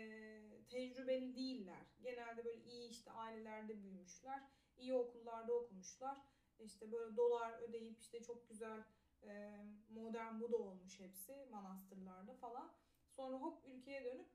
tecrübeli 0.68 1.34
değiller. 1.36 1.86
Genelde 2.02 2.44
böyle 2.44 2.64
iyi 2.64 2.90
işte 2.90 3.10
ailelerde 3.10 3.82
büyümüşler, 3.82 4.42
iyi 4.78 4.94
okullarda 4.94 5.52
okumuşlar. 5.52 6.18
İşte 6.58 6.92
böyle 6.92 7.16
dolar 7.16 7.62
ödeyip 7.62 8.00
işte 8.00 8.22
çok 8.22 8.48
güzel 8.48 8.84
e, 9.22 9.64
modern 9.88 10.40
Buda 10.40 10.56
olmuş 10.56 11.00
hepsi 11.00 11.46
manastırlarda 11.50 12.34
falan. 12.34 12.72
Sonra 13.10 13.36
hop 13.36 13.64
ülkeye 13.66 14.04
dönüp 14.04 14.28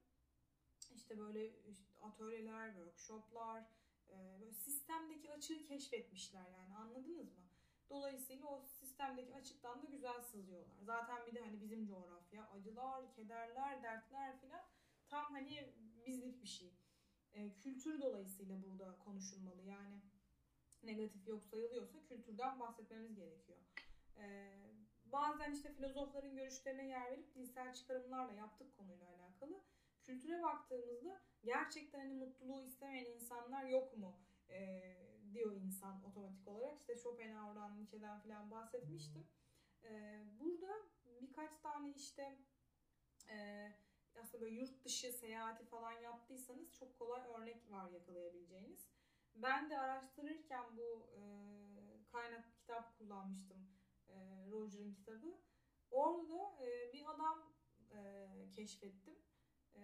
işte 0.96 1.20
böyle 1.20 1.50
işte 1.50 2.00
atölyeler, 2.02 2.74
workshoplar, 2.74 3.64
e, 4.10 4.40
böyle 4.42 4.54
sistemdeki 4.54 5.32
açığı 5.32 5.66
keşfetmişler 5.66 6.50
yani 6.50 6.76
anladınız 6.76 7.38
mı? 7.38 7.45
Dolayısıyla 7.90 8.48
o 8.48 8.62
sistemdeki 8.62 9.36
açıktan 9.36 9.82
da 9.82 9.86
güzel 9.86 10.22
sızıyorlar. 10.22 10.78
Zaten 10.82 11.28
bir 11.28 11.36
de 11.36 11.42
hani 11.42 11.62
bizim 11.62 11.88
coğrafya 11.88 12.50
acılar, 12.50 13.14
kederler, 13.14 13.84
dertler 13.84 14.40
filan 14.40 14.62
tam 15.08 15.26
hani 15.26 15.74
bizlik 16.06 16.42
bir 16.42 16.48
şey. 16.48 16.74
E, 17.34 17.58
kültür 17.58 18.02
dolayısıyla 18.02 18.64
burada 18.64 18.98
konuşulmalı. 19.00 19.64
Yani 19.64 20.02
negatif 20.84 21.28
yok 21.28 21.44
sayılıyorsa 21.44 22.04
kültürden 22.04 22.60
bahsetmemiz 22.60 23.16
gerekiyor. 23.16 23.60
E, 24.18 24.56
bazen 25.06 25.52
işte 25.52 25.74
filozofların 25.74 26.36
görüşlerine 26.36 26.88
yer 26.88 27.12
verip 27.12 27.36
dilsel 27.36 27.74
çıkarımlarla 27.74 28.34
yaptık 28.34 28.78
konuyla 28.78 29.08
alakalı. 29.10 29.64
Kültüre 30.04 30.44
baktığımızda 30.44 31.22
gerçekten 31.44 32.00
hani 32.00 32.14
mutluluğu 32.14 32.64
istemeyen 32.64 33.06
insanlar 33.06 33.66
yok 33.66 33.98
mu? 33.98 34.20
E, 34.50 34.82
diyor 35.36 35.56
insan 35.56 36.04
otomatik 36.06 36.48
olarak. 36.48 36.80
İşte 36.80 36.96
Schopenhauer'dan, 36.96 37.78
Nietzsche'den 37.78 38.20
falan 38.20 38.52
bahsetmiştim. 38.52 39.28
E, 39.84 40.22
burada 40.40 40.74
birkaç 41.22 41.58
tane 41.58 41.92
işte 41.92 42.38
e, 43.30 43.68
aslında 44.16 44.42
böyle 44.42 44.56
yurt 44.56 44.86
dışı 44.86 45.14
seyahati 45.14 45.66
falan 45.66 45.92
yaptıysanız 45.92 46.74
çok 46.74 47.00
kolay 47.00 47.22
örnek 47.28 47.72
var 47.72 47.90
yakalayabileceğiniz. 47.90 48.90
Ben 49.36 49.70
de 49.70 49.80
araştırırken 49.80 50.78
bu 50.78 51.10
e, 51.16 51.22
kaynak 52.12 52.54
kitap 52.54 52.98
kullanmıştım. 52.98 53.68
E, 54.08 54.16
Roger'ın 54.52 54.94
kitabı. 54.94 55.38
Orada 55.92 56.66
e, 56.66 56.94
bir 56.94 57.12
adam 57.12 57.56
keşfettim. 58.56 59.16
E, 59.76 59.82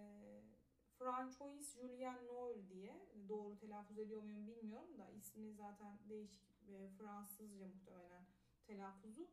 Francois 1.01 1.75
Julien 1.81 2.27
Noir 2.27 2.69
diye 2.69 3.07
doğru 3.29 3.57
telaffuz 3.57 3.99
ediyor 3.99 4.21
muyum 4.23 4.47
bilmiyorum 4.47 4.97
da 4.97 5.09
ismi 5.09 5.53
zaten 5.53 5.99
değişik 6.09 6.43
e, 6.67 6.89
Fransızca 6.89 7.67
muhtemelen 7.67 8.25
telaffuzu. 8.67 9.27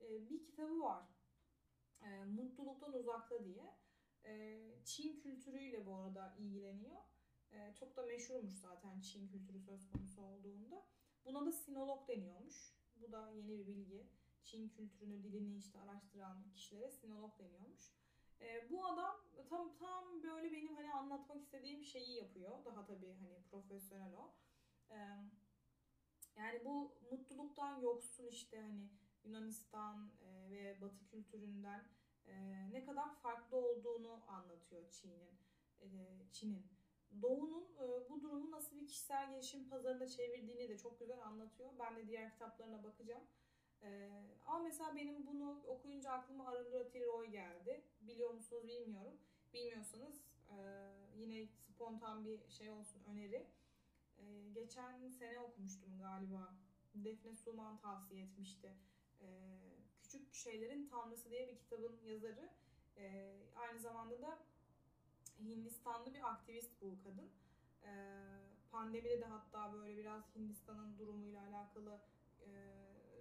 E, 0.00 0.30
bir 0.30 0.44
kitabı 0.44 0.80
var. 0.80 1.04
E, 2.02 2.24
Mutluluktan 2.24 2.92
Uzakta 2.92 3.44
diye. 3.44 3.74
E, 4.24 4.60
Çin 4.84 5.20
kültürüyle 5.20 5.86
bu 5.86 5.94
arada 5.94 6.34
ilgileniyor. 6.38 7.00
E, 7.52 7.74
çok 7.74 7.96
da 7.96 8.02
meşhurmuş 8.02 8.56
zaten 8.56 9.00
Çin 9.00 9.28
kültürü 9.28 9.60
söz 9.60 9.90
konusu 9.90 10.22
olduğunda. 10.22 10.86
Buna 11.24 11.46
da 11.46 11.52
sinolog 11.52 12.08
deniyormuş. 12.08 12.74
Bu 12.96 13.12
da 13.12 13.30
yeni 13.30 13.58
bir 13.58 13.66
bilgi. 13.66 14.06
Çin 14.42 14.68
kültürünü, 14.68 15.22
dilini 15.22 15.56
işte 15.56 15.80
araştıran 15.80 16.50
kişilere 16.52 16.90
sinolog 16.90 17.38
deniyormuş. 17.38 17.92
E, 18.40 18.70
bu 18.70 18.85
tam 19.48 19.76
tam 19.76 20.22
böyle 20.22 20.52
benim 20.52 20.74
hani 20.74 20.92
anlatmak 20.92 21.42
istediğim 21.42 21.84
şeyi 21.84 22.16
yapıyor. 22.16 22.64
Daha 22.64 22.86
tabii 22.86 23.14
hani 23.20 23.42
profesyonel 23.50 24.12
o. 24.14 24.34
E, 24.90 24.96
yani 26.36 26.64
bu 26.64 26.96
mutluluktan 27.10 27.80
yoksun 27.80 28.26
işte 28.26 28.60
hani 28.60 28.88
Yunanistan 29.24 30.12
e, 30.20 30.50
ve 30.50 30.80
Batı 30.80 31.06
kültüründen 31.06 31.88
e, 32.26 32.34
ne 32.72 32.84
kadar 32.84 33.14
farklı 33.14 33.56
olduğunu 33.56 34.20
anlatıyor 34.28 34.90
Çin'in. 34.90 35.38
E, 35.80 35.88
Çin'in. 36.32 36.66
Doğu'nun 37.22 37.64
e, 37.64 38.10
bu 38.10 38.22
durumu 38.22 38.50
nasıl 38.50 38.76
bir 38.76 38.86
kişisel 38.86 39.30
gelişim 39.30 39.68
pazarına 39.68 40.08
çevirdiğini 40.08 40.68
de 40.68 40.78
çok 40.78 41.00
güzel 41.00 41.26
anlatıyor. 41.26 41.70
Ben 41.78 41.96
de 41.96 42.08
diğer 42.08 42.32
kitaplarına 42.32 42.84
bakacağım. 42.84 43.22
Ee, 43.82 44.10
ama 44.46 44.58
mesela 44.58 44.96
benim 44.96 45.26
bunu 45.26 45.62
okuyunca 45.66 46.10
aklıma 46.10 46.48
Arundhati 46.48 47.06
Roy 47.06 47.26
geldi. 47.26 47.84
Biliyor 48.00 48.30
musunuz 48.30 48.68
bilmiyorum. 48.68 49.18
Bilmiyorsanız 49.54 50.20
e, 50.50 50.56
yine 51.16 51.46
spontan 51.46 52.24
bir 52.24 52.48
şey 52.48 52.70
olsun 52.70 53.02
öneri. 53.04 53.46
E, 54.18 54.48
geçen 54.54 55.08
sene 55.08 55.40
okumuştum 55.40 55.98
galiba. 55.98 56.54
Defne 56.94 57.36
Suman 57.36 57.78
tavsiye 57.78 58.24
etmişti. 58.24 58.72
E, 59.20 59.26
Küçük 60.02 60.34
Şeylerin 60.34 60.88
Tanrısı 60.88 61.30
diye 61.30 61.48
bir 61.48 61.58
kitabın 61.58 62.00
yazarı. 62.04 62.50
Aynı 63.56 63.80
zamanda 63.80 64.22
da 64.22 64.38
Hindistanlı 65.38 66.14
bir 66.14 66.30
aktivist 66.30 66.70
bu 66.82 66.98
kadın. 67.04 67.30
Pandemide 68.70 69.20
de 69.20 69.24
hatta 69.24 69.72
böyle 69.72 69.96
biraz 69.96 70.36
Hindistan'ın 70.36 70.98
durumuyla 70.98 71.42
alakalı 71.42 72.00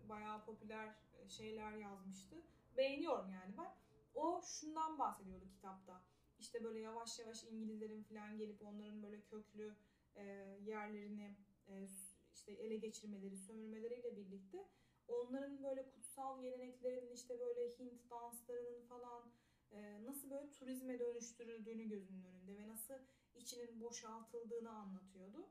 bayağı 0.09 0.45
popüler 0.45 0.95
şeyler 1.27 1.71
yazmıştı. 1.71 2.35
Beğeniyorum 2.77 3.31
yani 3.31 3.57
ben. 3.57 3.75
O 4.15 4.41
şundan 4.41 4.99
bahsediyordu 4.99 5.45
kitapta. 5.49 6.01
İşte 6.45 6.63
böyle 6.63 6.79
yavaş 6.79 7.19
yavaş 7.19 7.43
İngilizlerin 7.43 8.03
falan 8.03 8.37
gelip 8.37 8.61
onların 8.61 9.03
böyle 9.03 9.21
köklü 9.21 9.75
e, 10.15 10.23
yerlerini 10.65 11.35
e, 11.67 11.87
işte 12.33 12.51
ele 12.51 12.77
geçirmeleri, 12.77 13.37
sömürmeleriyle 13.37 14.17
birlikte 14.17 14.67
onların 15.07 15.63
böyle 15.63 15.89
kutsal 15.89 16.41
geleneklerinin 16.41 17.11
işte 17.11 17.39
böyle 17.39 17.77
Hint 17.79 18.09
danslarının 18.09 18.81
falan 18.87 19.31
e, 19.71 20.05
nasıl 20.05 20.29
böyle 20.29 20.51
turizme 20.51 20.99
dönüştürüldüğünü 20.99 21.89
gözünün 21.89 22.23
önünde 22.23 22.57
ve 22.57 22.67
nasıl 22.67 22.99
içinin 23.35 23.81
boşaltıldığını 23.81 24.69
anlatıyordu. 24.69 25.49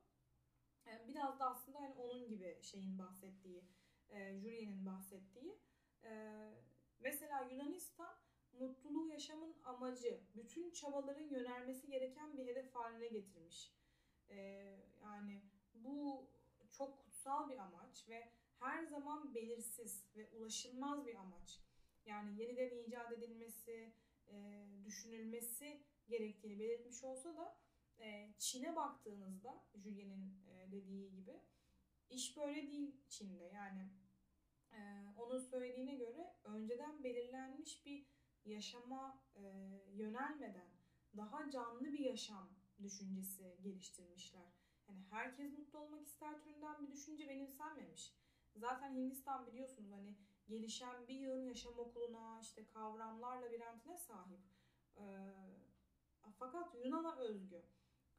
E, 0.86 1.08
biraz 1.08 1.40
da 1.40 1.50
aslında 1.50 1.80
hani 1.80 1.94
onun 1.94 2.28
gibi 2.28 2.58
şeyin 2.62 2.98
bahsettiği 2.98 3.64
e, 4.08 4.38
Julien'in 4.38 4.86
bahsettiği. 4.86 5.58
E, 6.04 6.10
mesela 7.00 7.48
Yunanistan 7.50 8.23
mutluluğu 8.60 9.08
yaşamın 9.08 9.54
amacı, 9.64 10.20
bütün 10.36 10.70
çabaların 10.70 11.28
yönelmesi 11.28 11.88
gereken 11.88 12.36
bir 12.36 12.46
hedef 12.46 12.74
haline 12.74 13.08
getirmiş. 13.08 13.72
E, 14.28 14.36
yani 15.02 15.42
bu 15.74 16.26
çok 16.70 16.98
kutsal 16.98 17.48
bir 17.48 17.58
amaç 17.58 18.08
ve 18.08 18.32
her 18.58 18.84
zaman 18.84 19.34
belirsiz 19.34 20.04
ve 20.16 20.28
ulaşılmaz 20.28 21.06
bir 21.06 21.14
amaç. 21.14 21.60
Yani 22.06 22.40
yeniden 22.40 22.84
icat 22.84 23.12
edilmesi, 23.12 23.92
e, 24.28 24.66
düşünülmesi 24.84 25.82
gerektiğini 26.08 26.58
belirtmiş 26.58 27.04
olsa 27.04 27.36
da 27.36 27.56
e, 27.98 28.34
Çin'e 28.38 28.76
baktığınızda 28.76 29.64
Julien'in 29.74 30.34
e, 30.48 30.72
dediği 30.72 31.10
gibi 31.10 31.40
iş 32.10 32.36
böyle 32.36 32.68
değil 32.68 32.96
Çin'de. 33.08 33.44
Yani 33.54 33.90
e, 34.72 34.78
onun 35.16 35.38
söylediğine 35.38 35.94
göre 35.94 36.34
önceden 36.44 37.04
belirlenmiş 37.04 37.86
bir 37.86 38.06
yaşama 38.44 39.22
e, 39.36 39.42
yönelmeden 39.94 40.70
daha 41.16 41.50
canlı 41.50 41.92
bir 41.92 41.98
yaşam 41.98 42.48
düşüncesi 42.82 43.56
geliştirmişler. 43.62 44.52
Yani 44.88 45.04
herkes 45.10 45.58
mutlu 45.58 45.78
olmak 45.78 46.06
ister 46.06 46.42
türünden 46.42 46.82
bir 46.82 46.92
düşünce 46.92 47.28
benimsenmemiş. 47.28 48.14
Zaten 48.56 48.94
Hindistan 48.94 49.46
biliyorsunuz 49.46 49.90
hani 49.92 50.16
gelişen 50.48 51.08
bir 51.08 51.14
yığın 51.14 51.44
yaşam 51.44 51.78
okuluna, 51.78 52.40
işte 52.42 52.66
kavramlar 52.66 53.42
labirentine 53.42 53.96
sahip. 53.98 54.40
Ee, 54.96 55.02
fakat 56.38 56.74
Yunan'a 56.84 57.16
özgü, 57.16 57.62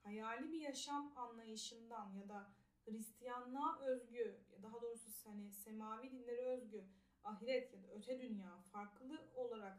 hayali 0.03 0.51
bir 0.51 0.61
yaşam 0.61 1.13
anlayışından 1.17 2.13
ya 2.13 2.29
da 2.29 2.53
Hristiyanlığa 2.85 3.79
özgü, 3.79 4.45
daha 4.63 4.81
doğrusu 4.81 5.09
hani 5.23 5.53
semavi 5.53 6.11
dinlere 6.11 6.41
özgü 6.41 6.85
ahiret 7.23 7.73
ya 7.73 7.83
da 7.83 7.87
öte 7.87 8.21
dünya 8.21 8.61
farklı 8.61 9.31
olarak 9.35 9.77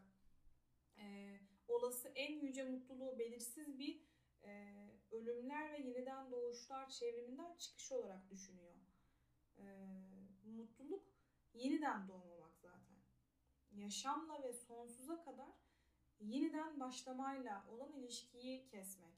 e, 0.98 1.40
olası 1.68 2.08
en 2.08 2.40
yüce 2.40 2.64
mutluluğu 2.64 3.18
belirsiz 3.18 3.78
bir 3.78 4.00
e, 4.44 4.72
ölümler 5.10 5.72
ve 5.72 5.88
yeniden 5.88 6.30
doğuşlar 6.30 6.88
çevriminden 6.88 7.56
çıkış 7.56 7.92
olarak 7.92 8.30
düşünüyor. 8.30 8.74
E, 9.58 9.64
mutluluk 10.44 11.04
yeniden 11.54 12.08
doğmamak 12.08 12.56
zaten. 12.58 12.96
Yaşamla 13.72 14.42
ve 14.42 14.52
sonsuza 14.52 15.24
kadar 15.24 15.52
yeniden 16.20 16.80
başlamayla 16.80 17.66
olan 17.70 17.92
ilişkiyi 17.92 18.66
kesmek. 18.66 19.16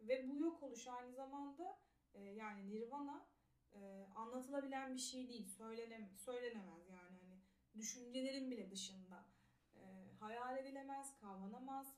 Ve 0.00 0.28
bu 0.28 0.36
yok 0.36 0.62
oluş 0.62 0.88
aynı 0.88 1.12
zamanda 1.12 1.78
e, 2.14 2.20
yani 2.20 2.70
nirvana 2.70 3.26
e, 3.72 4.06
anlatılabilen 4.14 4.94
bir 4.94 5.00
şey 5.00 5.28
değil. 5.28 5.46
Söylenem 5.46 6.10
söylenemez 6.16 6.88
yani 6.88 7.18
hani 7.20 7.40
düşüncelerin 7.76 8.50
bile 8.50 8.70
dışında. 8.70 9.35
Hayal 10.20 10.58
edilemez, 10.58 11.14
kavranamaz. 11.20 11.94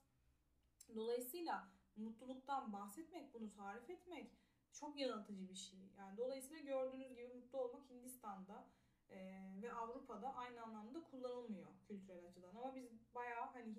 Dolayısıyla 0.95 1.69
mutluluktan 1.97 2.73
bahsetmek, 2.73 3.35
bunu 3.35 3.53
tarif 3.53 3.91
etmek 3.91 4.31
çok 4.73 4.99
yanıltıcı 4.99 5.49
bir 5.49 5.55
şey. 5.55 5.81
Yani 5.99 6.17
dolayısıyla 6.17 6.63
gördüğünüz 6.63 7.09
gibi 7.09 7.29
mutlu 7.29 7.59
olmak 7.59 7.91
Hindistan'da 7.91 8.67
e, 9.11 9.19
ve 9.63 9.73
Avrupa'da 9.73 10.35
aynı 10.35 10.63
anlamda 10.63 11.05
kullanılmıyor 11.05 11.67
kültürel 11.89 12.25
açıdan. 12.25 12.55
Ama 12.57 12.75
biz 12.75 13.15
bayağı 13.15 13.47
hani 13.47 13.77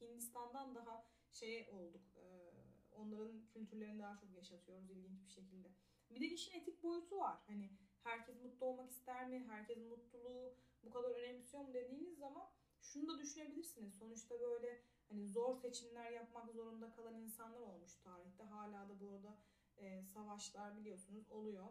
Hindistan'dan 0.00 0.74
daha 0.74 1.04
şey 1.32 1.68
olduk. 1.72 2.02
E, 2.16 2.52
onların 2.92 3.46
kültürlerini 3.46 4.02
daha 4.02 4.18
çok 4.18 4.34
yaşatıyoruz 4.34 4.90
ilginç 4.90 5.24
bir 5.24 5.30
şekilde. 5.30 5.68
Bir 6.10 6.20
de 6.20 6.26
işin 6.26 6.60
etik 6.60 6.82
boyutu 6.82 7.18
var. 7.18 7.38
Hani 7.46 7.70
herkes 8.04 8.42
mutlu 8.42 8.66
olmak 8.66 8.90
ister 8.90 9.28
mi? 9.28 9.44
Herkes 9.48 9.78
mutluluğu 9.78 10.54
bu 10.82 10.90
kadar 10.90 11.10
önemsiyor 11.10 11.62
mu 11.62 11.74
dediğiniz 11.74 12.18
zaman 12.18 12.50
şunu 12.80 13.08
da 13.08 13.18
düşünebilirsiniz. 13.18 13.94
Sonuçta 13.98 14.40
böyle 14.40 14.80
hani 15.08 15.28
zor 15.28 15.56
seçimler 15.56 16.10
yapmak 16.10 16.50
zorunda 16.50 16.92
kalan 16.92 17.14
insanlar 17.14 17.60
olmuş 17.60 17.96
tarihte. 17.96 18.44
Hala 18.44 18.88
da 18.88 19.00
burada 19.00 19.38
e, 19.76 20.02
savaşlar 20.02 20.76
biliyorsunuz 20.76 21.32
oluyor. 21.32 21.66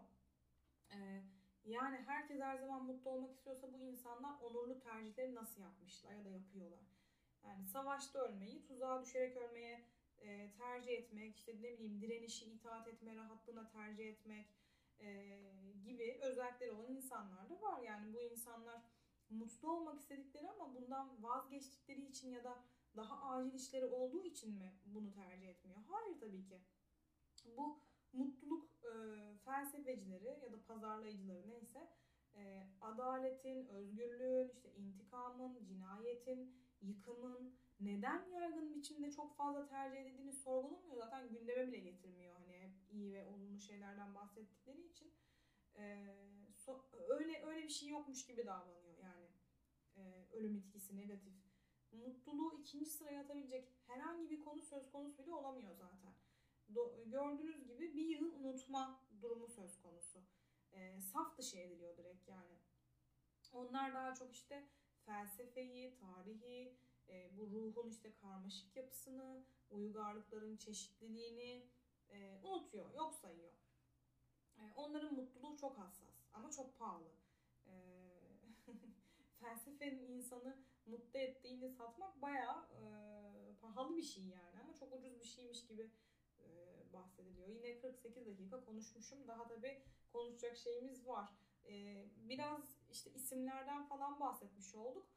E, 0.92 1.24
yani 1.66 1.98
herkes 1.98 2.40
her 2.42 2.58
zaman 2.58 2.84
mutlu 2.84 3.10
olmak 3.10 3.32
istiyorsa 3.32 3.74
bu 3.74 3.84
insanlar 3.84 4.42
onurlu 4.42 4.80
tercihleri 4.80 5.36
nasıl 5.36 5.62
yapmışlar 5.62 6.16
ya 6.16 6.26
da 6.26 6.30
yapıyorlar. 6.30 6.80
Yani 7.44 7.68
savaşta 7.68 8.20
ölmeyi, 8.20 8.64
tuzağa 8.64 9.02
düşerek 9.02 9.38
ölmeye 9.38 9.86
e, 10.22 10.52
tercih 10.52 10.92
etmek, 10.92 11.38
işte 11.38 11.52
ne 11.62 11.74
bileyim 11.74 12.02
direnişi 12.02 12.46
itaat 12.46 12.88
etme, 12.88 13.16
rahatlığına 13.16 13.70
tercih 13.70 14.10
etmek 14.10 14.48
e, 15.00 15.38
gibi 15.84 16.20
özellikleri 16.22 16.72
olan 16.72 16.96
insanlar 16.96 17.50
da 17.50 17.62
var. 17.62 17.82
Yani 17.82 18.14
bu 18.14 18.22
insanlar 18.22 18.82
mutlu 19.30 19.72
olmak 19.72 20.00
istedikleri 20.00 20.50
ama 20.50 20.76
bundan 20.76 21.24
vazgeçtikleri 21.24 22.06
için 22.06 22.32
ya 22.32 22.44
da 22.44 22.64
daha 22.96 23.30
acil 23.30 23.54
işleri 23.54 23.86
olduğu 23.86 24.24
için 24.24 24.56
mi 24.56 24.74
bunu 24.86 25.14
tercih 25.14 25.50
etmiyor? 25.50 25.80
Hayır 25.88 26.20
tabii 26.20 26.46
ki. 26.46 26.62
Bu 27.58 27.80
mutluluk 28.14 28.70
e, 28.84 28.94
felsefecileri 29.46 30.40
ya 30.44 30.52
da 30.52 30.64
pazarlayıcıları 30.68 31.50
neyse 31.50 31.90
e, 32.36 32.68
adaletin, 32.82 33.68
özgürlüğün, 33.68 34.50
işte 34.50 34.74
intikamın, 34.76 35.64
cinayetin, 35.64 36.56
yıkımın 36.82 37.56
neden 37.80 38.30
yaygın 38.30 38.76
biçimde 38.76 39.12
çok 39.12 39.38
fazla 39.38 39.68
tercih 39.68 40.00
edildiğini 40.02 40.34
sorgulamıyor. 40.34 40.98
Zaten 40.98 41.30
gündeme 41.30 41.68
bile 41.68 41.80
getirmiyor 41.80 42.36
hani 42.36 42.54
hep 42.54 42.72
iyi 42.92 43.14
ve 43.14 43.26
olumlu 43.26 43.60
şeylerden 43.60 44.16
bahsettikleri 44.16 44.82
için. 44.82 45.14
E, 45.78 46.16
so, 46.58 46.86
öyle 47.10 47.46
öyle 47.46 47.64
bir 47.64 47.70
şey 47.70 47.90
yokmuş 47.90 48.26
gibi 48.26 48.46
davranıyor. 48.46 48.89
E, 50.00 50.28
ölüm 50.32 50.56
etkisi 50.56 50.98
negatif. 50.98 51.34
Mutluluğu 51.92 52.60
ikinci 52.60 52.90
sıraya 52.90 53.22
atabilecek 53.22 53.74
herhangi 53.88 54.30
bir 54.30 54.42
konu 54.42 54.62
söz 54.62 54.92
konusu 54.92 55.26
bile 55.26 55.34
olamıyor 55.34 55.76
zaten 55.76 56.14
do- 56.74 57.10
gördüğünüz 57.10 57.68
gibi 57.68 57.96
bir 57.96 58.06
yıl 58.06 58.34
unutma 58.34 59.02
durumu 59.22 59.48
söz 59.48 59.82
konusu. 59.82 60.20
E, 60.72 61.02
saf 61.02 61.38
dışı 61.38 61.58
ediliyor 61.58 61.98
direkt 61.98 62.28
yani. 62.28 62.60
Onlar 63.54 63.94
daha 63.94 64.16
çok 64.16 64.34
işte 64.34 64.68
felsefeyi, 65.06 65.96
tarihi, 65.96 66.78
e, 67.10 67.38
bu 67.38 67.48
ruhun 67.52 67.90
işte 67.90 68.14
karmaşık 68.14 68.76
yapısını, 68.76 69.44
uygarlıkların 69.70 70.58
çeşitliliğini 70.58 71.70
e, 72.10 72.40
unutuyor, 72.44 72.94
yok 72.94 73.16
sayıyor. 73.16 73.54
E, 74.58 74.62
onların 74.76 75.14
mutluluğu 75.14 75.58
çok 75.58 75.78
hassas 75.78 76.16
ama 76.34 76.52
çok 76.52 76.80
pahalı. 76.80 77.19
E, 79.40 79.46
felsefenin 79.46 80.08
insanı 80.08 80.58
mutlu 80.86 81.20
ettiğini 81.20 81.70
satmak 81.70 82.22
bayağı 82.22 82.66
e, 82.66 82.82
pahalı 83.62 83.98
bir 83.98 84.02
şey 84.02 84.24
yani 84.24 84.60
ama 84.64 84.76
çok 84.76 84.94
ucuz 84.94 85.20
bir 85.20 85.26
şeymiş 85.26 85.68
gibi 85.68 85.90
e, 86.40 86.48
bahsediliyor. 86.94 87.48
Yine 87.48 87.80
48 87.80 88.28
dakika 88.28 88.66
konuşmuşum. 88.66 89.28
Daha 89.28 89.48
tabii 89.48 89.82
konuşacak 90.12 90.58
şeyimiz 90.58 91.08
var. 91.08 91.30
E, 91.66 92.06
biraz 92.18 92.78
işte 92.92 93.12
isimlerden 93.12 93.86
falan 93.86 94.20
bahsetmiş 94.20 94.76
olduk. 94.76 95.08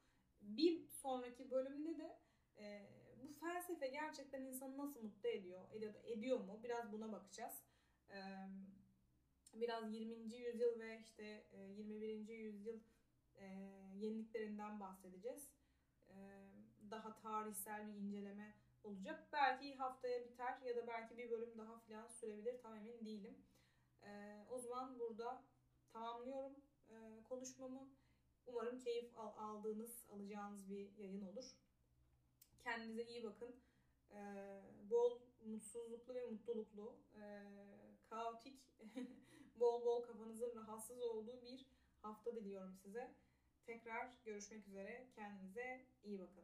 Bir 0.41 0.87
sonraki 0.87 1.51
bölümde 1.51 1.97
de 1.97 2.19
e, 2.57 2.89
bu 3.23 3.31
felsefe 3.31 3.87
gerçekten 3.87 4.41
insanı 4.41 4.77
nasıl 4.77 5.03
mutlu 5.03 5.29
ediyor? 5.29 5.61
Ediyor, 5.71 5.93
ediyor 6.03 6.39
mu? 6.39 6.59
Biraz 6.63 6.91
buna 6.91 7.11
bakacağız. 7.11 7.63
Biraz 9.53 9.93
20. 9.93 10.35
yüzyıl 10.35 10.79
ve 10.79 10.99
işte 10.99 11.47
21. 11.77 12.27
yüzyıl 12.27 12.79
yeniliklerinden 13.95 14.79
bahsedeceğiz. 14.79 15.49
Daha 16.91 17.15
tarihsel 17.15 17.87
bir 17.87 17.93
inceleme 17.93 18.55
olacak. 18.83 19.27
Belki 19.33 19.75
haftaya 19.75 20.25
biter 20.25 20.61
ya 20.61 20.75
da 20.75 20.87
belki 20.87 21.17
bir 21.17 21.31
bölüm 21.31 21.57
daha 21.57 21.79
filan 21.79 22.07
sürebilir. 22.07 22.61
Tam 22.61 22.75
emin 22.75 23.05
değilim. 23.05 23.37
Ee, 24.03 24.45
o 24.49 24.59
zaman 24.59 24.99
burada 24.99 25.43
tamamlıyorum 25.93 26.55
e, 26.89 27.23
konuşmamı. 27.23 27.89
Umarım 28.47 28.79
keyif 28.79 29.17
al- 29.19 29.37
aldığınız, 29.37 30.05
alacağınız 30.09 30.69
bir 30.69 30.97
yayın 30.97 31.21
olur. 31.21 31.45
Kendinize 32.63 33.03
iyi 33.03 33.23
bakın. 33.23 33.55
Ee, 34.11 34.61
bol 34.89 35.19
mutsuzluklu 35.45 36.15
ve 36.15 36.25
mutluluklu, 36.25 36.95
e, 37.15 37.21
kaotik, 38.09 38.59
bol 39.59 39.85
bol 39.85 40.03
kafanızın 40.03 40.55
rahatsız 40.55 41.01
olduğu 41.01 41.41
bir 41.41 41.65
hafta 42.03 42.35
diliyorum 42.35 42.75
size. 42.75 43.15
Tekrar 43.65 44.17
görüşmek 44.25 44.67
üzere. 44.67 45.07
Kendinize 45.15 45.85
iyi 46.03 46.19
bakın. 46.19 46.43